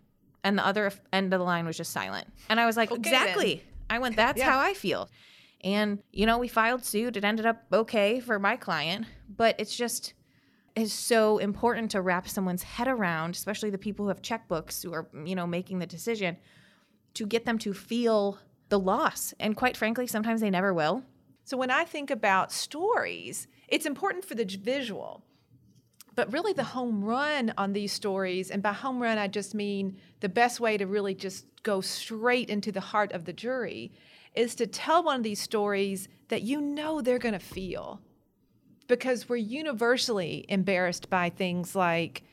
And 0.43 0.57
the 0.57 0.65
other 0.65 0.91
end 1.11 1.33
of 1.33 1.39
the 1.39 1.45
line 1.45 1.65
was 1.65 1.75
just 1.77 1.91
silent. 1.91 2.27
And 2.49 2.59
I 2.59 2.65
was 2.65 2.77
like, 2.77 2.91
Okay, 2.91 2.99
exactly. 2.99 3.55
then. 3.55 3.63
I 3.89 3.99
went, 3.99 4.15
that's 4.17 4.37
Yeah. 4.37 4.51
how 4.51 4.59
I 4.59 4.73
feel. 4.73 5.09
And, 5.63 5.99
you 6.11 6.25
know, 6.25 6.37
we 6.37 6.47
filed 6.47 6.83
suit. 6.83 7.15
It 7.15 7.23
ended 7.23 7.45
up 7.45 7.63
okay 7.71 8.19
for 8.19 8.37
my 8.37 8.57
client, 8.57 9.05
but 9.29 9.55
it's 9.57 9.75
just, 9.75 10.13
is 10.75 10.91
so 10.91 11.37
important 11.37 11.91
to 11.91 12.01
wrap 12.01 12.27
someone's 12.27 12.63
head 12.63 12.87
around, 12.87 13.35
especially 13.35 13.69
the 13.69 13.77
people 13.77 14.05
who 14.05 14.09
have 14.09 14.21
checkbooks 14.21 14.83
who 14.83 14.93
are, 14.93 15.07
you 15.25 15.35
know, 15.35 15.47
making 15.47 15.79
the 15.79 15.85
decision 15.85 16.37
to 17.13 17.25
get 17.25 17.45
them 17.45 17.57
to 17.59 17.73
feel 17.73 18.39
the 18.69 18.79
loss. 18.79 19.33
And 19.39 19.55
quite 19.55 19.77
frankly, 19.77 20.07
sometimes 20.07 20.41
they 20.41 20.49
never 20.49 20.73
will. 20.73 21.03
So 21.45 21.57
when 21.57 21.71
I 21.71 21.83
think 21.85 22.09
about 22.09 22.51
stories, 22.51 23.47
it's 23.67 23.85
important 23.85 24.25
for 24.25 24.35
the 24.35 24.45
visual. 24.45 25.23
But 26.15 26.31
really, 26.31 26.53
the 26.53 26.63
home 26.63 27.03
run 27.03 27.53
on 27.57 27.73
these 27.73 27.91
stories, 27.91 28.51
and 28.51 28.61
by 28.61 28.73
home 28.73 29.01
run, 29.01 29.17
I 29.17 29.27
just 29.27 29.55
mean 29.55 29.97
the 30.19 30.29
best 30.29 30.59
way 30.59 30.77
to 30.77 30.85
really 30.85 31.15
just 31.15 31.45
go 31.63 31.81
straight 31.81 32.49
into 32.49 32.71
the 32.71 32.79
heart 32.79 33.11
of 33.13 33.25
the 33.25 33.33
jury, 33.33 33.91
is 34.35 34.55
to 34.55 34.67
tell 34.67 35.03
one 35.03 35.17
of 35.17 35.23
these 35.23 35.41
stories 35.41 36.07
that 36.29 36.41
you 36.41 36.61
know 36.61 37.01
they're 37.01 37.19
going 37.19 37.33
to 37.33 37.39
feel. 37.39 38.01
Because 38.87 39.29
we're 39.29 39.37
universally 39.37 40.45
embarrassed 40.49 41.09
by 41.09 41.29
things 41.29 41.75
like 41.75 42.23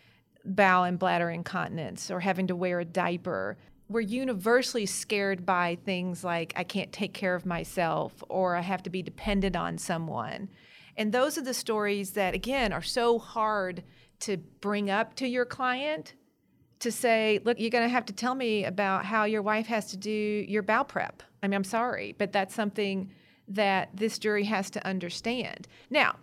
bowel 0.45 0.85
and 0.85 0.99
bladder 0.99 1.31
incontinence 1.31 2.11
or 2.11 2.21
having 2.21 2.47
to 2.49 2.57
wear 2.57 2.81
a 2.81 2.85
diaper. 2.85 3.57
We're 3.89 4.01
universally 4.01 4.87
scared 4.87 5.45
by 5.45 5.79
things 5.85 6.25
like 6.25 6.53
I 6.57 6.65
can't 6.65 6.93
take 6.93 7.13
care 7.13 7.35
of 7.35 7.47
myself 7.47 8.23
or 8.29 8.57
I 8.57 8.63
have 8.63 8.83
to 8.85 8.91
be 8.91 9.03
dependent 9.03 9.57
on 9.57 9.79
someone. 9.79 10.49
And 10.97 11.13
those 11.13 11.39
are 11.39 11.43
the 11.43 11.55
stories 11.55 12.13
that, 12.13 12.35
again, 12.35 12.73
are 12.73 12.83
so 12.83 13.19
hard 13.19 13.83
to 14.21 14.37
bring 14.37 14.91
up 14.91 15.15
to 15.17 15.27
your 15.27 15.45
client 15.45 16.15
to 16.81 16.91
say, 16.91 17.41
look, 17.45 17.61
you're 17.61 17.71
going 17.71 17.85
to 17.85 17.93
have 17.93 18.07
to 18.07 18.13
tell 18.13 18.35
me 18.35 18.65
about 18.65 19.05
how 19.05 19.25
your 19.25 19.43
wife 19.43 19.67
has 19.67 19.91
to 19.91 19.97
do 19.97 20.11
your 20.11 20.63
bowel 20.63 20.85
prep. 20.85 21.23
I 21.43 21.49
mean, 21.49 21.55
I'm 21.55 21.65
sorry, 21.65 22.15
but 22.19 22.33
that's 22.33 22.55
something 22.55 23.11
that 23.49 23.91
this 23.95 24.19
jury 24.19 24.45
has 24.45 24.71
to 24.71 24.87
understand. 24.87 25.67
Now, 25.91 26.17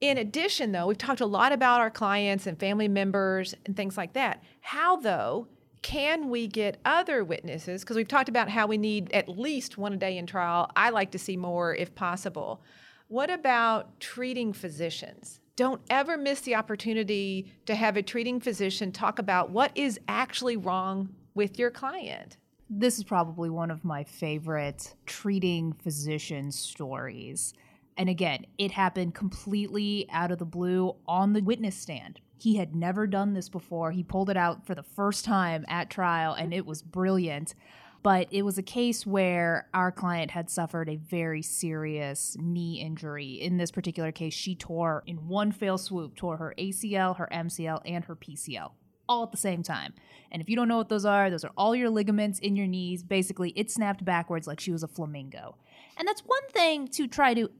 in 0.00 0.18
addition, 0.18 0.72
though, 0.72 0.86
we've 0.86 0.98
talked 0.98 1.20
a 1.20 1.26
lot 1.26 1.52
about 1.52 1.80
our 1.80 1.90
clients 1.90 2.46
and 2.46 2.58
family 2.58 2.88
members 2.88 3.54
and 3.66 3.76
things 3.76 3.96
like 3.96 4.14
that. 4.14 4.42
How, 4.60 4.96
though, 4.96 5.46
can 5.82 6.28
we 6.28 6.46
get 6.46 6.80
other 6.84 7.24
witnesses? 7.24 7.82
Because 7.82 7.96
we've 7.96 8.08
talked 8.08 8.28
about 8.28 8.48
how 8.48 8.66
we 8.66 8.78
need 8.78 9.12
at 9.12 9.28
least 9.28 9.78
one 9.78 9.92
a 9.92 9.96
day 9.96 10.16
in 10.16 10.26
trial. 10.26 10.70
I 10.76 10.90
like 10.90 11.10
to 11.12 11.18
see 11.18 11.36
more 11.36 11.74
if 11.74 11.94
possible. 11.94 12.62
What 13.08 13.30
about 13.30 14.00
treating 14.00 14.52
physicians? 14.52 15.40
Don't 15.54 15.82
ever 15.90 16.16
miss 16.16 16.40
the 16.40 16.54
opportunity 16.54 17.52
to 17.66 17.74
have 17.74 17.96
a 17.96 18.02
treating 18.02 18.40
physician 18.40 18.90
talk 18.90 19.18
about 19.18 19.50
what 19.50 19.70
is 19.76 20.00
actually 20.08 20.56
wrong 20.56 21.10
with 21.34 21.58
your 21.58 21.70
client. 21.70 22.38
This 22.70 22.98
is 22.98 23.04
probably 23.04 23.50
one 23.50 23.70
of 23.70 23.84
my 23.84 24.04
favorite 24.04 24.94
treating 25.04 25.72
physician 25.72 26.50
stories. 26.50 27.52
And 27.98 28.08
again, 28.08 28.46
it 28.56 28.70
happened 28.70 29.14
completely 29.14 30.06
out 30.10 30.32
of 30.32 30.38
the 30.38 30.46
blue 30.46 30.96
on 31.06 31.32
the 31.32 31.42
witness 31.42 31.76
stand. 31.76 32.20
He 32.38 32.56
had 32.56 32.74
never 32.74 33.06
done 33.06 33.34
this 33.34 33.48
before. 33.48 33.92
He 33.92 34.02
pulled 34.02 34.30
it 34.30 34.36
out 34.36 34.66
for 34.66 34.74
the 34.74 34.82
first 34.82 35.24
time 35.24 35.64
at 35.68 35.90
trial, 35.90 36.34
and 36.34 36.54
it 36.54 36.66
was 36.66 36.82
brilliant. 36.82 37.54
But 38.02 38.26
it 38.32 38.42
was 38.42 38.58
a 38.58 38.62
case 38.62 39.06
where 39.06 39.68
our 39.72 39.92
client 39.92 40.32
had 40.32 40.50
suffered 40.50 40.88
a 40.88 40.96
very 40.96 41.42
serious 41.42 42.36
knee 42.40 42.80
injury. 42.80 43.34
In 43.34 43.58
this 43.58 43.70
particular 43.70 44.10
case, 44.10 44.34
she 44.34 44.56
tore 44.56 45.04
in 45.06 45.28
one 45.28 45.52
fell 45.52 45.78
swoop, 45.78 46.16
tore 46.16 46.38
her 46.38 46.54
ACL, 46.58 47.16
her 47.18 47.28
MCL, 47.30 47.82
and 47.84 48.04
her 48.06 48.16
PCL 48.16 48.72
all 49.08 49.22
at 49.22 49.32
the 49.32 49.38
same 49.38 49.62
time. 49.62 49.94
And 50.30 50.40
if 50.40 50.48
you 50.48 50.56
don't 50.56 50.68
know 50.68 50.78
what 50.78 50.88
those 50.88 51.04
are, 51.04 51.30
those 51.30 51.44
are 51.44 51.52
all 51.56 51.76
your 51.76 51.90
ligaments 51.90 52.38
in 52.38 52.56
your 52.56 52.66
knees. 52.66 53.02
Basically, 53.02 53.50
it 53.50 53.70
snapped 53.70 54.04
backwards 54.04 54.46
like 54.46 54.60
she 54.60 54.72
was 54.72 54.82
a 54.82 54.88
flamingo. 54.88 55.56
And 55.96 56.08
that's 56.08 56.22
one 56.22 56.48
thing 56.50 56.88
to 56.88 57.06
try 57.06 57.34
to 57.34 57.50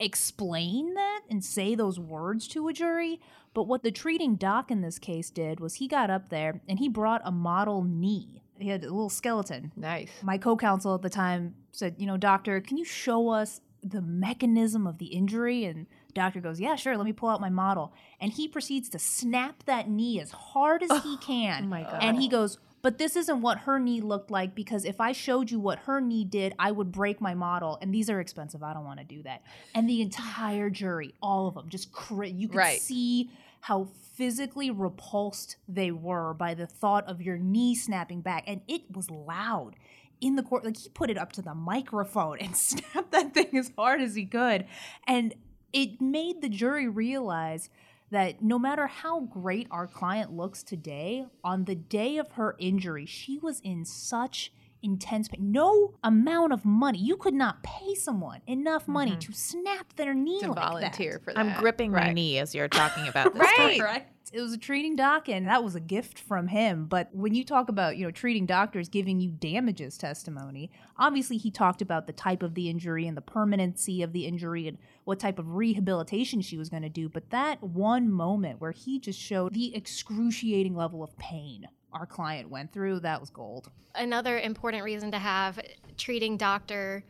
explain 0.00 0.94
that 0.94 1.20
and 1.30 1.44
say 1.44 1.74
those 1.74 1.98
words 1.98 2.48
to 2.48 2.68
a 2.68 2.72
jury. 2.72 3.20
But 3.54 3.64
what 3.64 3.82
the 3.82 3.90
treating 3.90 4.36
doc 4.36 4.70
in 4.70 4.82
this 4.82 4.98
case 4.98 5.30
did 5.30 5.60
was 5.60 5.74
he 5.74 5.88
got 5.88 6.10
up 6.10 6.28
there 6.28 6.60
and 6.68 6.78
he 6.78 6.88
brought 6.88 7.22
a 7.24 7.32
model 7.32 7.82
knee. 7.82 8.42
He 8.58 8.68
had 8.68 8.82
a 8.82 8.90
little 8.90 9.08
skeleton. 9.08 9.72
Nice. 9.76 10.10
My 10.22 10.38
co 10.38 10.56
counsel 10.56 10.94
at 10.94 11.02
the 11.02 11.10
time 11.10 11.54
said, 11.72 11.96
You 11.98 12.06
know, 12.06 12.16
doctor, 12.16 12.60
can 12.60 12.76
you 12.76 12.84
show 12.84 13.28
us 13.28 13.60
the 13.82 14.02
mechanism 14.02 14.86
of 14.86 14.98
the 14.98 15.06
injury? 15.06 15.64
And 15.64 15.86
doctor 16.16 16.40
goes, 16.40 16.58
Yeah, 16.60 16.74
sure, 16.74 16.96
let 16.96 17.04
me 17.06 17.12
pull 17.12 17.28
out 17.28 17.40
my 17.40 17.50
model. 17.50 17.92
And 18.20 18.32
he 18.32 18.48
proceeds 18.48 18.88
to 18.90 18.98
snap 18.98 19.62
that 19.66 19.88
knee 19.88 20.20
as 20.20 20.32
hard 20.32 20.82
as 20.82 20.90
he 20.90 20.96
oh 21.14 21.18
can. 21.22 21.64
Oh 21.64 21.68
my 21.68 21.82
God. 21.84 21.98
And 22.02 22.16
he 22.16 22.28
goes, 22.28 22.58
but 22.82 22.98
this 22.98 23.16
isn't 23.16 23.40
what 23.40 23.58
her 23.60 23.80
knee 23.80 24.00
looked 24.00 24.30
like 24.30 24.54
because 24.54 24.84
if 24.84 25.00
I 25.00 25.10
showed 25.10 25.50
you 25.50 25.58
what 25.58 25.80
her 25.80 26.00
knee 26.00 26.24
did, 26.24 26.54
I 26.56 26.70
would 26.70 26.92
break 26.92 27.20
my 27.20 27.34
model. 27.34 27.78
And 27.82 27.92
these 27.92 28.08
are 28.08 28.20
expensive. 28.20 28.62
I 28.62 28.74
don't 28.74 28.84
want 28.84 29.00
to 29.00 29.04
do 29.04 29.24
that. 29.24 29.42
And 29.74 29.88
the 29.88 30.02
entire 30.02 30.70
jury, 30.70 31.12
all 31.20 31.48
of 31.48 31.54
them, 31.54 31.68
just 31.68 31.88
you 32.10 32.46
could 32.48 32.56
Right. 32.56 32.80
see 32.80 33.30
how 33.62 33.88
physically 34.14 34.70
repulsed 34.70 35.56
they 35.66 35.90
were 35.90 36.32
by 36.34 36.54
the 36.54 36.66
thought 36.66 37.04
of 37.08 37.20
your 37.20 37.36
knee 37.38 37.74
snapping 37.74 38.20
back. 38.20 38.44
And 38.46 38.60
it 38.68 38.82
was 38.94 39.10
loud 39.10 39.72
in 40.20 40.36
the 40.36 40.42
court. 40.44 40.64
Like 40.64 40.76
he 40.76 40.88
put 40.88 41.10
it 41.10 41.18
up 41.18 41.32
to 41.32 41.42
the 41.42 41.54
microphone 41.56 42.38
and 42.38 42.56
snapped 42.68 43.10
that 43.10 43.34
thing 43.34 43.56
as 43.56 43.72
hard 43.76 44.00
as 44.00 44.14
he 44.14 44.26
could. 44.26 44.64
And 45.08 45.34
it 45.76 46.00
made 46.00 46.40
the 46.40 46.48
jury 46.48 46.88
realize 46.88 47.68
that 48.10 48.40
no 48.40 48.58
matter 48.58 48.86
how 48.86 49.20
great 49.20 49.68
our 49.70 49.86
client 49.86 50.32
looks 50.32 50.62
today, 50.62 51.26
on 51.44 51.66
the 51.66 51.74
day 51.74 52.16
of 52.16 52.32
her 52.32 52.56
injury, 52.58 53.04
she 53.04 53.38
was 53.38 53.60
in 53.60 53.84
such 53.84 54.52
intense 54.82 55.28
pain. 55.28 55.52
No 55.52 55.94
amount 56.02 56.54
of 56.54 56.64
money. 56.64 56.98
You 56.98 57.16
could 57.18 57.34
not 57.34 57.62
pay 57.62 57.94
someone 57.94 58.40
enough 58.46 58.88
money 58.88 59.10
mm-hmm. 59.10 59.20
to 59.20 59.32
snap 59.32 59.94
their 59.96 60.14
knee 60.14 60.40
To 60.40 60.52
like 60.52 60.56
volunteer 60.56 61.12
that. 61.12 61.24
for 61.24 61.34
that. 61.34 61.40
I'm 61.40 61.60
gripping 61.60 61.92
my 61.92 62.10
knee 62.10 62.38
as 62.38 62.54
you're 62.54 62.68
talking 62.68 63.06
about 63.06 63.34
this. 63.34 63.42
Right. 63.42 63.80
Right. 63.80 64.06
It 64.32 64.40
was 64.40 64.52
a 64.52 64.58
treating 64.58 64.96
doc, 64.96 65.28
and 65.28 65.46
that 65.46 65.62
was 65.62 65.74
a 65.74 65.80
gift 65.80 66.18
from 66.18 66.48
him. 66.48 66.86
But 66.86 67.14
when 67.14 67.34
you 67.34 67.44
talk 67.44 67.68
about, 67.68 67.96
you 67.96 68.04
know, 68.04 68.10
treating 68.10 68.46
doctors 68.46 68.88
giving 68.88 69.20
you 69.20 69.30
damages 69.30 69.96
testimony, 69.96 70.70
obviously 70.98 71.36
he 71.36 71.50
talked 71.50 71.80
about 71.80 72.06
the 72.06 72.12
type 72.12 72.42
of 72.42 72.54
the 72.54 72.68
injury 72.68 73.06
and 73.06 73.16
the 73.16 73.22
permanency 73.22 74.02
of 74.02 74.12
the 74.12 74.26
injury 74.26 74.66
and 74.66 74.78
what 75.04 75.20
type 75.20 75.38
of 75.38 75.54
rehabilitation 75.54 76.40
she 76.40 76.58
was 76.58 76.68
going 76.68 76.82
to 76.82 76.88
do. 76.88 77.08
But 77.08 77.30
that 77.30 77.62
one 77.62 78.10
moment 78.10 78.60
where 78.60 78.72
he 78.72 78.98
just 78.98 79.20
showed 79.20 79.54
the 79.54 79.74
excruciating 79.74 80.74
level 80.74 81.02
of 81.02 81.16
pain 81.18 81.68
our 81.92 82.06
client 82.06 82.50
went 82.50 82.72
through, 82.72 83.00
that 83.00 83.20
was 83.20 83.30
gold. 83.30 83.70
Another 83.94 84.38
important 84.38 84.84
reason 84.84 85.10
to 85.12 85.18
have 85.18 85.58
treating 85.96 86.36
doctor 86.36 87.04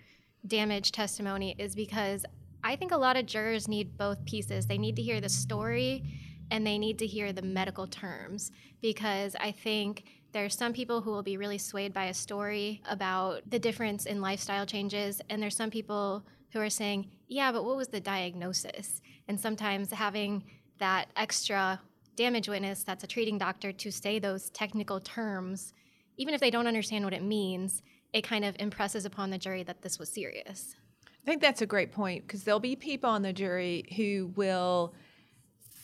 damage 0.46 0.92
testimony 0.92 1.56
is 1.58 1.74
because 1.74 2.24
I 2.62 2.76
think 2.76 2.92
a 2.92 2.96
lot 2.96 3.16
of 3.16 3.26
jurors 3.26 3.68
need 3.68 3.96
both 3.96 4.24
pieces. 4.24 4.66
They 4.66 4.78
need 4.78 4.96
to 4.96 5.02
hear 5.02 5.20
the 5.20 5.28
story 5.28 6.04
and 6.50 6.66
they 6.66 6.78
need 6.78 6.98
to 7.00 7.06
hear 7.06 7.32
the 7.32 7.42
medical 7.42 7.86
terms 7.86 8.50
because 8.80 9.34
I 9.38 9.52
think 9.52 10.04
there's 10.32 10.56
some 10.56 10.72
people 10.72 11.00
who 11.00 11.10
will 11.10 11.22
be 11.22 11.36
really 11.36 11.58
swayed 11.58 11.92
by 11.92 12.06
a 12.06 12.14
story 12.14 12.82
about 12.88 13.48
the 13.48 13.58
difference 13.58 14.06
in 14.06 14.20
lifestyle 14.20 14.66
changes, 14.66 15.20
and 15.30 15.42
there's 15.42 15.56
some 15.56 15.70
people 15.70 16.24
who 16.52 16.60
are 16.60 16.70
saying, 16.70 17.10
Yeah, 17.28 17.52
but 17.52 17.64
what 17.64 17.76
was 17.76 17.88
the 17.88 18.00
diagnosis? 18.00 19.00
And 19.28 19.40
sometimes 19.40 19.90
having 19.90 20.44
that 20.78 21.08
extra 21.16 21.80
damage 22.16 22.48
witness 22.48 22.82
that's 22.82 23.04
a 23.04 23.06
treating 23.06 23.38
doctor 23.38 23.72
to 23.72 23.90
say 23.90 24.18
those 24.18 24.50
technical 24.50 25.00
terms, 25.00 25.72
even 26.16 26.34
if 26.34 26.40
they 26.40 26.50
don't 26.50 26.66
understand 26.66 27.04
what 27.04 27.14
it 27.14 27.22
means, 27.22 27.82
it 28.12 28.22
kind 28.22 28.44
of 28.44 28.56
impresses 28.58 29.04
upon 29.04 29.30
the 29.30 29.38
jury 29.38 29.62
that 29.62 29.82
this 29.82 29.98
was 29.98 30.08
serious. 30.08 30.74
I 31.06 31.24
think 31.26 31.42
that's 31.42 31.62
a 31.62 31.66
great 31.66 31.92
point 31.92 32.26
because 32.26 32.44
there'll 32.44 32.60
be 32.60 32.76
people 32.76 33.10
on 33.10 33.22
the 33.22 33.32
jury 33.32 33.84
who 33.96 34.32
will 34.36 34.94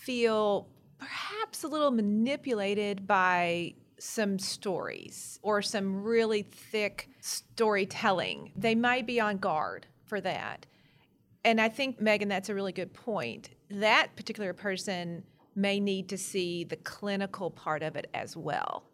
feel 0.05 0.69
perhaps 0.99 1.63
a 1.65 1.69
little 1.69 1.91
manipulated 1.91 3.07
by 3.07 3.75
some 3.99 4.39
stories 4.39 5.39
or 5.43 5.63
some 5.63 6.03
really 6.03 6.43
thick 6.43 7.09
storytelling. 7.21 8.53
They 8.57 8.75
might 8.75 9.07
be 9.07 9.21
on 9.21 9.39
guard 9.39 9.87
for 10.05 10.21
that. 10.21 10.67
And 11.45 11.61
I 11.61 11.69
think, 11.69 12.01
Megan, 12.01 12.29
that's 12.29 12.49
a 12.49 12.55
really 12.55 12.73
good 12.73 12.93
point. 12.93 13.51
That 13.71 14.15
particular 14.17 14.53
person 14.53 15.23
may 15.55 15.79
need 15.79 16.09
to 16.09 16.19
see 16.19 16.65
the 16.65 16.77
clinical 16.77 17.51
part 17.51 17.83
of 17.83 17.97
it 17.97 18.09
as 18.15 18.37
well. 18.37 18.85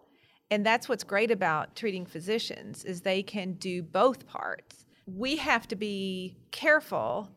And 0.50 0.64
that's 0.64 0.88
what's 0.88 1.04
great 1.04 1.30
about 1.30 1.74
treating 1.76 2.04
physicians 2.06 2.84
is 2.84 3.00
they 3.00 3.22
can 3.22 3.52
do 3.54 3.82
both 3.82 4.26
parts. 4.26 4.86
We 5.06 5.36
have 5.36 5.68
to 5.68 5.76
be 5.76 6.36
careful 6.50 7.30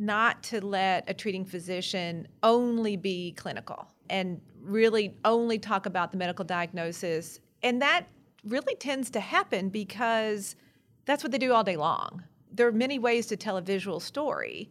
not 0.00 0.42
to 0.42 0.64
let 0.64 1.04
a 1.08 1.14
treating 1.14 1.44
physician 1.44 2.26
only 2.42 2.96
be 2.96 3.32
clinical 3.32 3.86
and 4.08 4.40
really 4.62 5.14
only 5.26 5.58
talk 5.58 5.84
about 5.84 6.10
the 6.10 6.16
medical 6.16 6.44
diagnosis. 6.44 7.38
And 7.62 7.82
that 7.82 8.06
really 8.44 8.74
tends 8.76 9.10
to 9.10 9.20
happen 9.20 9.68
because 9.68 10.56
that's 11.04 11.22
what 11.22 11.32
they 11.32 11.38
do 11.38 11.52
all 11.52 11.62
day 11.62 11.76
long. 11.76 12.24
There 12.50 12.66
are 12.66 12.72
many 12.72 12.98
ways 12.98 13.26
to 13.26 13.36
tell 13.36 13.58
a 13.58 13.60
visual 13.60 14.00
story. 14.00 14.70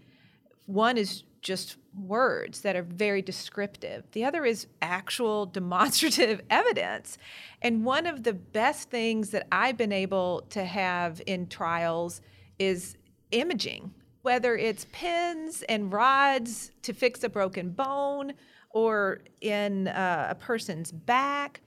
One 0.65 0.97
is 0.97 1.23
just 1.41 1.77
words 1.95 2.61
that 2.61 2.75
are 2.75 2.83
very 2.83 3.21
descriptive. 3.21 4.05
The 4.13 4.25
other 4.25 4.45
is 4.45 4.65
actual 4.81 5.45
demonstrative 5.59 6.41
evidence. 6.49 7.19
And 7.61 7.85
one 7.85 8.07
of 8.07 8.23
the 8.23 8.33
best 8.33 8.89
things 8.89 9.29
that 9.29 9.47
I've 9.51 9.77
been 9.77 9.91
able 9.91 10.41
to 10.49 10.65
have 10.65 11.21
in 11.27 11.47
trials 11.47 12.21
is 12.57 12.97
imaging, 13.31 13.93
whether 14.29 14.55
it's 14.55 14.85
pins 14.91 15.63
and 15.69 15.91
rods 15.91 16.69
to 16.83 16.93
fix 16.93 17.23
a 17.23 17.29
broken 17.29 17.71
bone 17.71 18.31
or 18.69 19.21
in 19.41 19.87
uh, 19.87 20.27
a 20.29 20.35
person's 20.35 20.91
back, 20.91 21.61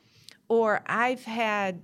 or 0.46 0.80
I've 0.86 1.24
had 1.24 1.82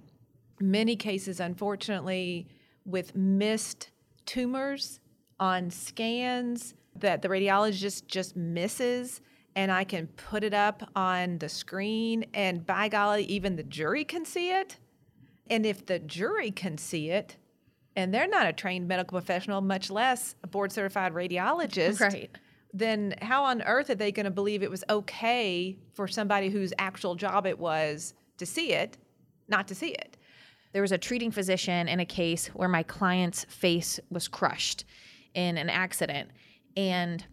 many 0.60 0.94
cases, 0.94 1.40
unfortunately, 1.40 2.46
with 2.84 3.16
missed 3.16 3.90
tumors 4.24 5.00
on 5.40 5.68
scans 5.68 6.74
that 6.94 7.22
the 7.22 7.28
radiologist 7.28 8.06
just 8.06 8.36
misses 8.36 9.20
and 9.56 9.72
I 9.72 9.82
can 9.82 10.06
put 10.06 10.44
it 10.44 10.54
up 10.54 10.88
on 10.94 11.38
the 11.38 11.48
screen 11.48 12.24
and 12.34 12.64
by 12.64 12.88
golly 12.88 13.24
even 13.24 13.56
the 13.56 13.64
jury 13.64 14.04
can 14.04 14.24
see 14.24 14.52
it. 14.52 14.76
And 15.50 15.66
if 15.66 15.86
the 15.86 15.98
jury 15.98 16.52
can 16.52 16.78
see 16.78 17.10
it 17.10 17.36
and 17.98 18.14
they're 18.14 18.28
not 18.28 18.46
a 18.46 18.52
trained 18.52 18.86
medical 18.86 19.18
professional 19.18 19.60
much 19.60 19.90
less 19.90 20.36
a 20.44 20.46
board 20.46 20.70
certified 20.70 21.12
radiologist. 21.12 22.00
Right. 22.00 22.30
Then 22.72 23.16
how 23.20 23.44
on 23.44 23.60
earth 23.62 23.90
are 23.90 23.96
they 23.96 24.12
going 24.12 24.24
to 24.24 24.30
believe 24.30 24.62
it 24.62 24.70
was 24.70 24.84
okay 24.88 25.76
for 25.94 26.06
somebody 26.06 26.48
whose 26.48 26.72
actual 26.78 27.16
job 27.16 27.44
it 27.44 27.58
was 27.58 28.14
to 28.36 28.46
see 28.46 28.72
it 28.72 28.96
not 29.48 29.66
to 29.68 29.74
see 29.74 29.88
it? 29.88 30.16
There 30.72 30.82
was 30.82 30.92
a 30.92 30.98
treating 30.98 31.32
physician 31.32 31.88
in 31.88 31.98
a 31.98 32.04
case 32.04 32.46
where 32.48 32.68
my 32.68 32.84
client's 32.84 33.44
face 33.46 33.98
was 34.10 34.28
crushed 34.28 34.84
in 35.34 35.58
an 35.58 35.68
accident 35.68 36.30
and 36.76 37.24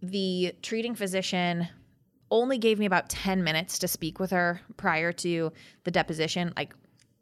the 0.00 0.54
treating 0.62 0.94
physician 0.94 1.68
only 2.30 2.56
gave 2.56 2.78
me 2.78 2.86
about 2.86 3.10
10 3.10 3.44
minutes 3.44 3.78
to 3.80 3.88
speak 3.88 4.18
with 4.18 4.30
her 4.30 4.62
prior 4.78 5.12
to 5.12 5.52
the 5.84 5.90
deposition, 5.90 6.54
like 6.56 6.74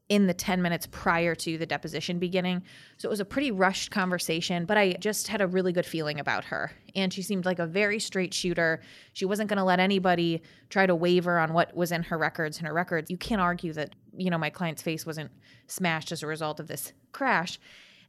in 0.08 0.26
the 0.26 0.34
10 0.34 0.62
minutes 0.62 0.86
prior 0.90 1.34
to 1.34 1.58
the 1.58 1.66
deposition 1.66 2.18
beginning. 2.18 2.62
So 2.96 3.08
it 3.08 3.10
was 3.10 3.20
a 3.20 3.26
pretty 3.26 3.50
rushed 3.50 3.90
conversation, 3.90 4.64
but 4.64 4.78
I 4.78 4.94
just 4.94 5.28
had 5.28 5.42
a 5.42 5.46
really 5.46 5.72
good 5.72 5.84
feeling 5.84 6.18
about 6.18 6.44
her. 6.44 6.72
And 6.94 7.12
she 7.12 7.20
seemed 7.20 7.44
like 7.44 7.58
a 7.58 7.66
very 7.66 7.98
straight 7.98 8.32
shooter. 8.32 8.80
She 9.12 9.26
wasn't 9.26 9.50
going 9.50 9.58
to 9.58 9.64
let 9.64 9.80
anybody 9.80 10.42
try 10.70 10.86
to 10.86 10.94
waver 10.94 11.38
on 11.38 11.52
what 11.52 11.76
was 11.76 11.92
in 11.92 12.04
her 12.04 12.16
records. 12.16 12.58
In 12.58 12.64
her 12.64 12.72
records, 12.72 13.10
you 13.10 13.18
can't 13.18 13.40
argue 13.40 13.74
that, 13.74 13.94
you 14.16 14.30
know, 14.30 14.38
my 14.38 14.50
client's 14.50 14.80
face 14.80 15.04
wasn't 15.04 15.30
smashed 15.66 16.10
as 16.10 16.22
a 16.22 16.26
result 16.26 16.58
of 16.58 16.68
this 16.68 16.94
crash. 17.12 17.58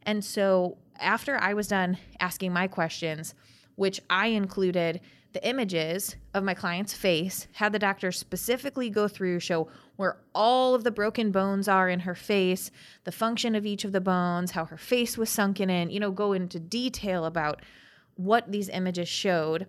And 0.04 0.24
so 0.24 0.78
after 0.98 1.36
I 1.36 1.52
was 1.52 1.68
done 1.68 1.98
asking 2.18 2.54
my 2.54 2.66
questions, 2.66 3.34
which 3.76 4.00
I 4.08 4.28
included 4.28 5.00
the 5.32 5.46
images 5.46 6.16
of 6.34 6.42
my 6.42 6.54
client's 6.54 6.94
face, 6.94 7.46
had 7.52 7.72
the 7.72 7.78
doctor 7.78 8.10
specifically 8.10 8.90
go 8.90 9.06
through, 9.06 9.40
show 9.40 9.68
where 9.96 10.16
all 10.34 10.74
of 10.74 10.82
the 10.82 10.90
broken 10.90 11.30
bones 11.30 11.68
are 11.68 11.88
in 11.88 12.00
her 12.00 12.14
face, 12.14 12.70
the 13.04 13.12
function 13.12 13.54
of 13.54 13.66
each 13.66 13.84
of 13.84 13.92
the 13.92 14.00
bones, 14.00 14.52
how 14.52 14.64
her 14.64 14.76
face 14.76 15.16
was 15.16 15.30
sunken 15.30 15.70
in, 15.70 15.90
you 15.90 16.00
know, 16.00 16.10
go 16.10 16.32
into 16.32 16.58
detail 16.58 17.24
about 17.24 17.62
what 18.16 18.50
these 18.50 18.68
images 18.68 19.08
showed, 19.08 19.66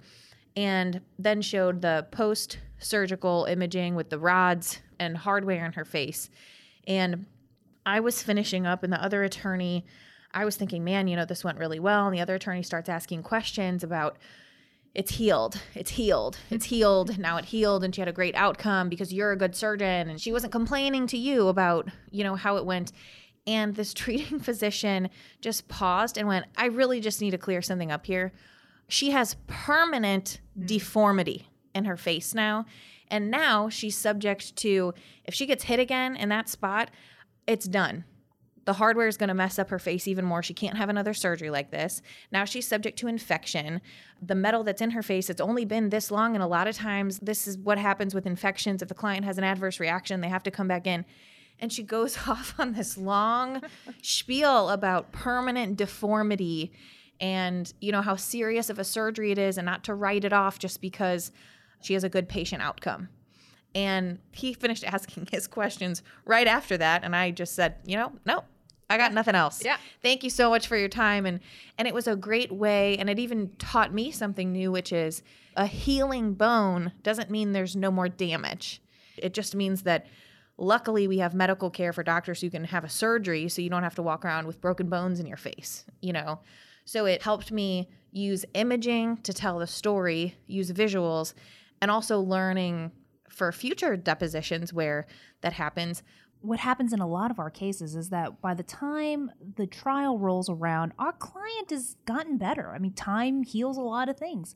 and 0.56 1.02
then 1.20 1.42
showed 1.42 1.82
the 1.82 2.08
post 2.12 2.58
surgical 2.80 3.46
imaging 3.46 3.96
with 3.96 4.10
the 4.10 4.20
rods 4.20 4.80
and 5.00 5.16
hardware 5.16 5.66
in 5.66 5.74
her 5.74 5.86
face. 5.86 6.30
And 6.88 7.26
I 7.86 8.00
was 8.00 8.24
finishing 8.24 8.66
up, 8.66 8.84
and 8.84 8.92
the 8.92 9.04
other 9.04 9.24
attorney 9.24 9.86
I 10.34 10.46
was 10.46 10.56
thinking, 10.56 10.84
man, 10.84 11.08
you 11.08 11.16
know, 11.16 11.26
this 11.26 11.44
went 11.44 11.58
really 11.58 11.80
well. 11.80 12.08
And 12.08 12.16
the 12.16 12.22
other 12.22 12.36
attorney 12.36 12.64
starts 12.64 12.90
asking 12.90 13.24
questions 13.24 13.84
about 13.84 14.18
it's 14.94 15.12
healed, 15.12 15.62
it's 15.74 15.92
healed, 15.92 16.38
it's 16.50 16.66
healed. 16.66 17.18
Now 17.18 17.38
it 17.38 17.46
healed, 17.46 17.84
and 17.84 17.96
she 17.96 18.02
had 18.02 18.10
a 18.10 18.14
great 18.14 18.36
outcome 18.36 18.90
because 18.90 19.14
you're 19.14 19.32
a 19.32 19.38
good 19.38 19.56
surgeon. 19.56 20.10
And 20.10 20.20
she 20.20 20.34
wasn't 20.34 20.52
complaining 20.52 21.08
to 21.08 21.18
you 21.18 21.48
about, 21.48 21.90
you 22.10 22.24
know, 22.24 22.36
how 22.36 22.58
it 22.58 22.66
went. 22.66 22.92
And 23.48 23.76
this 23.76 23.94
treating 23.96 24.40
physician 24.40 25.10
just 25.40 25.68
paused 25.68 26.18
and 26.18 26.28
went, 26.28 26.46
I 26.58 26.66
really 26.66 27.00
just 27.00 27.22
need 27.22 27.32
to 27.32 27.38
clear 27.38 27.62
something 27.62 27.92
up 27.92 28.06
here. 28.06 28.34
She 28.90 29.12
has 29.12 29.38
permanent 29.48 30.42
mm. 30.60 30.68
deformity 30.68 31.48
in 31.74 31.86
her 31.86 31.96
face 31.96 32.34
now. 32.34 32.66
And 33.08 33.32
now 33.32 33.70
she's 33.70 33.98
subject 33.98 34.56
to, 34.58 34.94
if 35.26 35.34
she 35.34 35.46
gets 35.46 35.66
hit 35.66 35.80
again 35.80 36.16
in 36.16 36.30
that 36.30 36.50
spot, 36.50 36.92
it's 37.48 37.66
done 37.66 38.04
the 38.66 38.74
hardware 38.74 39.08
is 39.08 39.18
going 39.18 39.30
to 39.30 39.34
mess 39.34 39.58
up 39.58 39.70
her 39.70 39.80
face 39.80 40.08
even 40.08 40.26
more. 40.26 40.44
She 40.44 40.54
can't 40.54 40.78
have 40.78 40.90
another 40.90 41.14
surgery 41.14 41.50
like 41.50 41.72
this. 41.72 42.02
Now 42.32 42.46
she's 42.46 42.68
subject 42.68 42.98
to 43.00 43.08
infection. 43.08 43.82
The 44.22 44.36
metal 44.36 44.64
that's 44.64 44.82
in 44.82 44.92
her 44.92 45.02
face, 45.02 45.30
it's 45.30 45.42
only 45.42 45.66
been 45.66 45.90
this 45.90 46.12
long. 46.12 46.36
And 46.36 46.44
a 46.44 46.48
lot 46.48 46.68
of 46.68 46.76
times, 46.76 47.20
this 47.20 47.48
is 47.48 47.58
what 47.58 47.78
happens 47.78 48.14
with 48.14 48.26
infections. 48.26 48.82
If 48.82 48.90
the 48.90 48.96
client 48.96 49.26
has 49.26 49.38
an 49.38 49.44
adverse 49.44 49.80
reaction, 49.80 50.22
they 50.22 50.30
have 50.30 50.44
to 50.44 50.52
come 50.52 50.68
back 50.68 50.86
in. 50.86 51.06
And 51.60 51.74
she 51.74 51.84
goes 51.84 52.18
off 52.28 52.54
on 52.60 52.74
this 52.74 52.98
long 52.98 53.62
spiel 54.02 54.70
about 54.70 55.12
permanent 55.12 55.78
deformity 55.78 56.72
and, 57.20 57.72
you 57.82 57.92
know, 57.92 58.02
how 58.02 58.16
serious 58.16 58.70
of 58.70 58.80
a 58.80 58.84
surgery 58.84 59.32
it 59.32 59.38
is 59.38 59.58
and 59.58 59.66
not 59.66 59.84
to 59.86 59.94
write 59.94 60.26
it 60.26 60.34
off 60.34 60.58
just 60.58 60.82
because 60.82 61.32
she 61.82 61.94
has 61.94 62.04
a 62.04 62.10
good 62.10 62.28
patient 62.28 62.62
outcome. 62.62 63.10
And 63.74 64.20
he 64.32 64.54
finished 64.54 64.84
asking 64.84 65.30
his 65.32 65.48
questions 65.48 66.04
right 66.26 66.48
after 66.48 66.78
that. 66.78 67.04
And 67.04 67.16
I 67.16 67.32
just 67.32 67.56
said, 67.56 67.76
you 67.86 67.96
know, 67.96 68.12
no, 68.26 68.44
I 68.90 68.98
got 68.98 69.14
nothing 69.14 69.36
else. 69.36 69.64
Yeah. 69.64 69.78
Thank 70.02 70.24
you 70.24 70.30
so 70.30 70.50
much 70.50 70.68
for 70.68 70.76
your 70.76 70.90
time. 70.90 71.26
And 71.26 71.40
and 71.78 71.88
it 71.88 71.94
was 71.94 72.08
a 72.08 72.16
great 72.16 72.52
way, 72.52 72.98
and 72.98 73.10
it 73.10 73.20
even 73.20 73.52
taught 73.58 73.94
me 73.94 74.12
something 74.12 74.52
new, 74.52 74.72
which 74.72 74.92
is 74.92 75.24
a 75.56 75.66
healing 75.66 76.34
bone 76.34 76.92
doesn't 77.04 77.30
mean 77.30 77.52
there's 77.52 77.76
no 77.76 77.92
more 77.92 78.10
damage. 78.10 78.82
It 79.18 79.34
just 79.34 79.56
means 79.56 79.84
that 79.84 80.08
luckily 80.58 81.08
we 81.08 81.20
have 81.20 81.34
medical 81.34 81.70
care 81.70 81.94
for 81.94 82.04
doctors 82.04 82.42
who 82.42 82.50
can 82.50 82.66
have 82.66 82.84
a 82.84 82.90
surgery 82.90 83.48
so 83.50 83.62
you 83.62 83.70
don't 83.70 83.84
have 83.84 83.96
to 83.96 84.02
walk 84.02 84.26
around 84.26 84.48
with 84.48 84.62
broken 84.62 84.90
bones 84.90 85.20
in 85.20 85.26
your 85.26 85.38
face, 85.38 85.86
you 86.02 86.14
know. 86.14 86.40
So 86.86 87.06
it 87.06 87.22
helped 87.22 87.52
me 87.52 87.90
use 88.12 88.46
imaging 88.54 89.18
to 89.18 89.34
tell 89.34 89.60
the 89.60 89.68
story, 89.68 90.36
use 90.48 90.72
visuals, 90.72 91.34
and 91.82 91.90
also 91.90 92.20
learning 92.20 92.92
for 93.32 93.52
future 93.52 93.96
depositions 93.98 94.74
where 94.74 95.08
that 95.42 95.54
happens. 95.54 96.04
What 96.42 96.60
happens 96.60 96.92
in 96.92 97.00
a 97.00 97.08
lot 97.08 97.32
of 97.32 97.40
our 97.40 97.50
cases 97.50 97.96
is 97.96 98.10
that 98.10 98.42
by 98.42 98.54
the 98.54 98.64
time 98.64 99.32
the 99.56 99.68
trial 99.68 100.18
rolls 100.18 100.50
around, 100.50 100.94
our 100.98 101.14
client 101.14 101.70
has 101.70 101.96
gotten 102.06 102.38
better. 102.38 102.74
I 102.74 102.80
mean, 102.80 102.94
time 102.94 103.44
heals 103.44 103.78
a 103.78 103.82
lot 103.82 104.10
of 104.10 104.18
things. 104.18 104.56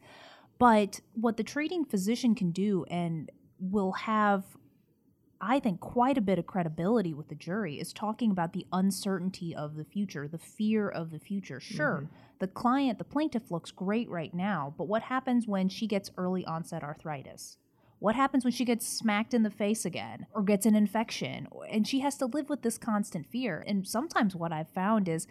But 0.58 1.02
what 1.14 1.38
the 1.38 1.44
treating 1.44 1.86
physician 1.86 2.34
can 2.34 2.52
do 2.52 2.86
and 2.90 3.32
will 3.60 3.92
have 3.92 4.44
I 5.42 5.60
think, 5.60 5.80
quite 5.80 6.18
a 6.18 6.22
bit 6.22 6.40
of 6.40 6.48
credibility 6.48 7.14
with 7.14 7.28
the 7.28 7.36
jury 7.36 7.80
is 7.80 7.94
talking 7.94 8.32
about 8.32 8.54
the 8.54 8.66
uncertainty 8.72 9.54
of 9.56 9.76
the 9.76 9.84
future, 9.84 10.28
the 10.28 10.38
fear 10.38 10.90
of 10.90 11.12
the 11.12 11.20
future. 11.20 11.60
Sure, 11.60 12.04
mm-hmm. 12.04 12.16
the 12.40 12.48
client, 12.48 12.98
the 12.98 13.04
plaintiff 13.04 13.52
looks 13.52 13.70
great 13.70 14.10
right 14.10 14.34
now, 14.34 14.74
but 14.78 14.88
what 14.88 15.04
happens 15.04 15.46
when 15.46 15.70
she 15.70 15.88
gets 15.88 16.10
early 16.18 16.46
onset 16.46 16.84
arthritis? 16.84 17.58
What 18.00 18.16
happens 18.16 18.44
when 18.44 18.54
she 18.54 18.66
gets 18.66 18.88
smacked 18.88 19.34
in 19.34 19.44
the 19.44 19.50
face 19.50 19.86
again 19.86 20.28
or 20.34 20.44
gets 20.44 20.66
an 20.66 20.76
infection? 20.76 21.48
And 21.70 21.88
she 21.88 22.02
has 22.02 22.18
to 22.18 22.26
live 22.26 22.50
with 22.50 22.62
this 22.62 22.78
constant 22.78 23.26
fear. 23.26 23.64
And 23.66 23.88
sometimes 23.88 24.36
what 24.36 24.52
I've 24.52 24.70
found 24.70 25.08
is 25.08 25.28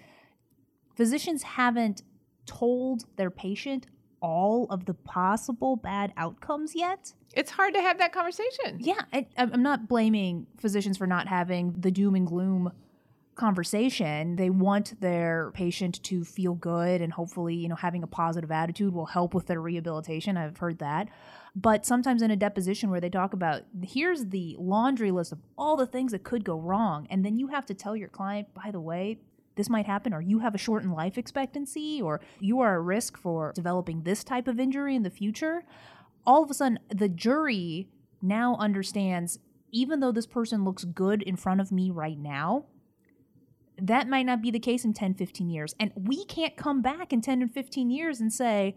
physicians 0.97 1.43
haven't 1.43 2.03
told 2.47 3.05
their 3.17 3.31
patient 3.31 3.87
all 4.21 4.67
of 4.71 4.87
the 4.87 4.95
possible 4.95 5.77
bad 5.77 6.13
outcomes 6.17 6.75
yet. 6.75 7.13
It's 7.35 7.51
hard 7.51 7.75
to 7.75 7.83
have 7.83 7.99
that 7.99 8.13
conversation. 8.13 8.79
Yeah, 8.81 9.03
I, 9.13 9.27
I'm 9.37 9.63
not 9.63 9.87
blaming 9.87 10.47
physicians 10.57 10.97
for 10.97 11.07
not 11.07 11.29
having 11.29 11.75
the 11.79 11.91
doom 11.91 12.15
and 12.15 12.27
gloom 12.27 12.73
conversation. 13.35 14.37
They 14.37 14.51
want 14.51 15.01
their 15.01 15.51
patient 15.55 16.03
to 16.05 16.25
feel 16.25 16.55
good 16.55 17.01
and 17.01 17.13
hopefully, 17.13 17.55
you 17.55 17.69
know, 17.69 17.75
having 17.75 18.03
a 18.03 18.07
positive 18.07 18.51
attitude 18.51 18.95
will 18.95 19.07
help 19.07 19.35
with 19.35 19.47
their 19.47 19.61
rehabilitation. 19.61 20.37
I've 20.37 20.59
heard 20.59 20.79
that. 20.79 21.09
But 21.57 21.87
sometimes 21.87 22.23
in 22.23 22.31
a 22.31 22.37
deposition 22.37 22.91
where 22.91 23.01
they 23.01 23.11
talk 23.11 23.33
about 23.33 23.63
here's 23.83 24.27
the 24.27 24.57
laundry 24.59 25.11
list 25.11 25.33
of 25.33 25.39
all 25.57 25.77
the 25.77 25.87
things 25.87 26.13
that 26.13 26.25
could 26.25 26.45
go 26.45 26.59
wrong 26.59 27.07
and 27.11 27.25
then 27.25 27.37
you 27.37 27.49
have 27.49 27.67
to 27.67 27.75
tell 27.75 27.97
your 27.97 28.09
client, 28.09 28.49
by 28.55 28.71
the 28.71 28.81
way, 28.81 29.19
this 29.57 29.71
might 29.71 29.87
happen, 29.87 30.13
or 30.13 30.21
you 30.21 30.41
have 30.41 30.55
a 30.57 30.59
shortened 30.59 30.95
life 30.95 31.17
expectancy, 31.17 32.03
or 32.03 32.21
you 32.41 32.59
are 32.59 32.75
at 32.75 32.85
risk 32.85 33.17
for 33.17 33.53
developing 33.55 34.03
this 34.03 34.25
type 34.25 34.49
of 34.49 34.59
injury 34.59 34.97
in 34.97 35.05
the 35.05 35.11
future. 35.11 35.63
All 36.27 36.43
of 36.43 36.51
a 36.51 36.55
sudden, 36.55 36.81
the 36.89 37.09
jury 37.09 37.89
now 38.21 38.57
understands 38.59 39.39
even 39.71 39.99
though 40.01 40.13
this 40.13 40.27
person 40.27 40.65
looks 40.65 40.85
good 40.85 41.21
in 41.23 41.37
front 41.37 41.61
of 41.61 41.73
me 41.73 41.91
right 41.91 42.19
now, 42.19 42.65
that 43.81 44.09
might 44.09 44.27
not 44.27 44.43
be 44.43 44.51
the 44.51 44.59
case 44.59 44.85
in 44.85 44.93
10, 44.93 45.15
15 45.15 45.51
years. 45.51 45.75
And 45.81 45.93
we 45.97 46.25
can't 46.25 46.57
come 46.57 46.83
back 46.83 47.13
in 47.13 47.21
10 47.21 47.43
and 47.43 47.53
15 47.53 47.91
years 47.91 48.21
and 48.21 48.33
say, 48.33 48.77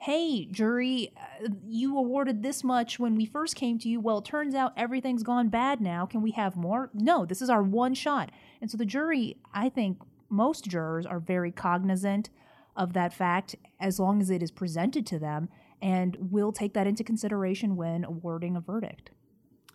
hey, 0.00 0.46
jury, 0.46 1.12
uh, 1.16 1.48
you 1.66 1.98
awarded 1.98 2.42
this 2.42 2.62
much 2.62 2.98
when 2.98 3.16
we 3.16 3.26
first 3.26 3.56
came 3.56 3.78
to 3.80 3.88
you. 3.88 4.00
Well, 4.00 4.18
it 4.18 4.24
turns 4.24 4.54
out 4.54 4.72
everything's 4.76 5.22
gone 5.22 5.48
bad 5.48 5.80
now. 5.80 6.06
Can 6.06 6.22
we 6.22 6.30
have 6.32 6.56
more? 6.56 6.90
No, 6.94 7.26
this 7.26 7.42
is 7.42 7.50
our 7.50 7.62
one 7.62 7.94
shot. 7.94 8.30
And 8.60 8.70
so 8.70 8.76
the 8.76 8.86
jury, 8.86 9.38
I 9.52 9.68
think 9.68 9.98
most 10.30 10.66
jurors 10.66 11.04
are 11.04 11.18
very 11.18 11.50
cognizant 11.50 12.30
of 12.76 12.92
that 12.92 13.12
fact 13.12 13.56
as 13.80 13.98
long 13.98 14.20
as 14.20 14.30
it 14.30 14.42
is 14.42 14.52
presented 14.52 15.04
to 15.06 15.18
them 15.18 15.48
and 15.82 16.16
will 16.20 16.52
take 16.52 16.74
that 16.74 16.86
into 16.86 17.02
consideration 17.02 17.76
when 17.76 18.04
awarding 18.04 18.56
a 18.56 18.60
verdict. 18.60 19.10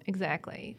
Exactly. 0.06 0.78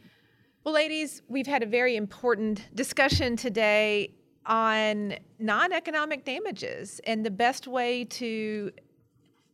Well, 0.64 0.72
ladies, 0.72 1.20
we've 1.28 1.46
had 1.46 1.62
a 1.62 1.66
very 1.66 1.94
important 1.94 2.74
discussion 2.74 3.36
today 3.36 4.14
on 4.46 5.14
non 5.38 5.74
economic 5.74 6.24
damages 6.24 7.02
and 7.04 7.24
the 7.24 7.30
best 7.30 7.68
way 7.68 8.04
to 8.04 8.72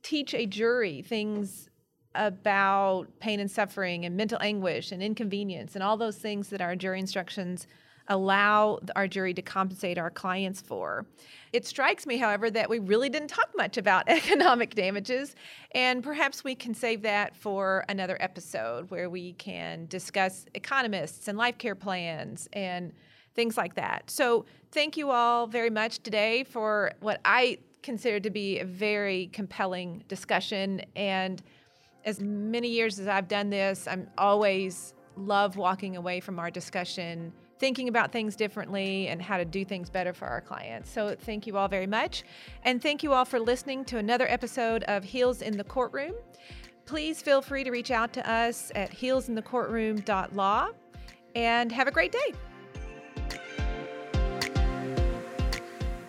teach 0.05 0.35
a 0.35 0.47
jury 0.47 1.03
things 1.03 1.69
about 2.15 3.07
pain 3.19 3.41
and 3.41 3.51
suffering 3.51 4.05
and 4.05 4.17
mental 4.17 4.39
anguish 4.41 4.93
and 4.93 5.03
inconvenience 5.03 5.75
and 5.75 5.83
all 5.83 5.97
those 5.97 6.17
things 6.17 6.49
that 6.51 6.61
our 6.61 6.77
jury 6.77 7.01
instructions 7.01 7.67
allow 8.11 8.81
our 8.97 9.07
jury 9.09 9.33
to 9.33 9.41
compensate 9.41 9.97
our 9.97 10.11
clients 10.11 10.61
for. 10.61 11.07
It 11.53 11.65
strikes 11.65 12.07
me, 12.07 12.19
however, 12.19 12.51
that 12.51 12.69
we 12.69 12.81
really 12.81 13.09
didn't 13.09 13.29
talk 13.29 13.49
much 13.57 13.79
about 13.79 14.09
economic 14.09 14.75
damages, 14.75 15.35
and 15.73 16.03
perhaps 16.03 16.45
we 16.45 16.55
can 16.55 16.75
save 16.75 17.03
that 17.03 17.35
for 17.35 17.85
another 17.89 18.19
episode 18.21 18.91
where 18.91 19.09
we 19.09 19.33
can 19.35 19.87
discuss 19.87 20.45
economists 20.55 21.29
and 21.29 21.39
life 21.39 21.57
care 21.57 21.77
plans 21.77 22.49
and 22.53 22.93
things 23.35 23.57
like 23.57 23.77
that. 23.77 24.11
So, 24.11 24.45
thank 24.73 24.97
you 24.97 25.11
all 25.11 25.47
very 25.47 25.71
much 25.71 26.03
today 26.03 26.45
for 26.45 26.93
what 27.01 27.21
I 27.25 27.59
consider 27.83 28.21
to 28.21 28.31
be 28.31 28.59
a 28.59 28.65
very 28.65 29.29
compelling 29.33 30.05
discussion. 30.09 30.83
And 30.97 31.43
as 32.05 32.21
many 32.21 32.69
years 32.69 32.99
as 32.99 33.07
I've 33.07 33.29
done 33.29 33.51
this, 33.51 33.87
I'm 33.89 34.09
always 34.19 34.95
love 35.17 35.57
walking 35.57 35.97
away 35.97 36.21
from 36.21 36.39
our 36.39 36.51
discussion 36.51 37.33
thinking 37.61 37.89
about 37.89 38.11
things 38.11 38.35
differently 38.35 39.07
and 39.09 39.23
how 39.23 39.37
to 39.37 39.45
do 39.45 39.65
things 39.65 39.89
better 39.89 40.13
for 40.13 40.27
our 40.27 40.41
clients. 40.41 40.91
So, 40.91 41.15
thank 41.15 41.47
you 41.47 41.57
all 41.57 41.69
very 41.69 41.87
much. 41.87 42.25
And 42.65 42.83
thank 42.83 43.03
you 43.05 43.13
all 43.13 43.25
for 43.25 43.39
listening 43.39 43.85
to 43.87 43.99
another 43.99 44.27
episode 44.29 44.83
of 44.85 45.05
Heels 45.05 45.43
in 45.43 45.57
the 45.57 45.65
Courtroom. 45.65 46.15
Please 46.87 47.23
feel 47.23 47.41
free 47.41 47.63
to 47.63 47.71
reach 47.71 47.93
out 47.93 48.13
to 48.15 48.29
us 48.29 48.73
at 48.75 48.91
heelsinthecourtroom.law 48.91 50.69
and 51.37 51.71
have 51.71 51.87
a 51.87 51.93
great 51.93 52.11
day. 52.11 52.35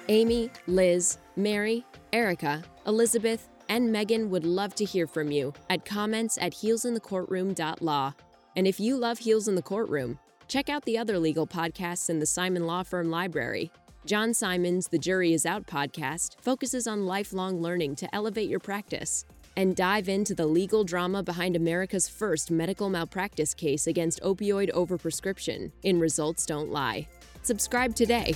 Amy, 0.09 0.49
Liz, 0.65 1.19
Mary, 1.35 1.85
Erica, 2.11 2.63
Elizabeth, 2.87 3.47
and 3.69 3.91
Megan 3.91 4.29
would 4.29 4.43
love 4.43 4.73
to 4.75 4.83
hear 4.83 5.07
from 5.07 5.31
you 5.31 5.53
at 5.69 5.85
comments 5.85 6.37
at 6.41 6.53
heelsinthecourtroom.law. 6.53 8.13
And 8.55 8.67
if 8.67 8.79
you 8.79 8.97
love 8.97 9.19
Heels 9.19 9.47
in 9.47 9.55
the 9.55 9.61
Courtroom, 9.61 10.19
Check 10.51 10.67
out 10.67 10.83
the 10.83 10.97
other 10.97 11.17
legal 11.17 11.47
podcasts 11.47 12.09
in 12.09 12.19
the 12.19 12.25
Simon 12.25 12.65
Law 12.67 12.83
Firm 12.83 13.09
library. 13.09 13.71
John 14.05 14.33
Simon's 14.33 14.89
The 14.89 14.97
Jury 14.97 15.31
Is 15.31 15.45
Out 15.45 15.65
podcast 15.65 16.35
focuses 16.41 16.87
on 16.87 17.05
lifelong 17.05 17.61
learning 17.61 17.95
to 17.95 18.13
elevate 18.13 18.49
your 18.49 18.59
practice. 18.59 19.23
And 19.55 19.77
dive 19.77 20.09
into 20.09 20.35
the 20.35 20.45
legal 20.45 20.83
drama 20.83 21.23
behind 21.23 21.55
America's 21.55 22.09
first 22.09 22.51
medical 22.51 22.89
malpractice 22.89 23.53
case 23.53 23.87
against 23.87 24.21
opioid 24.23 24.69
overprescription 24.73 25.71
in 25.83 26.01
Results 26.01 26.45
Don't 26.45 26.69
Lie. 26.69 27.07
Subscribe 27.43 27.95
today. 27.95 28.35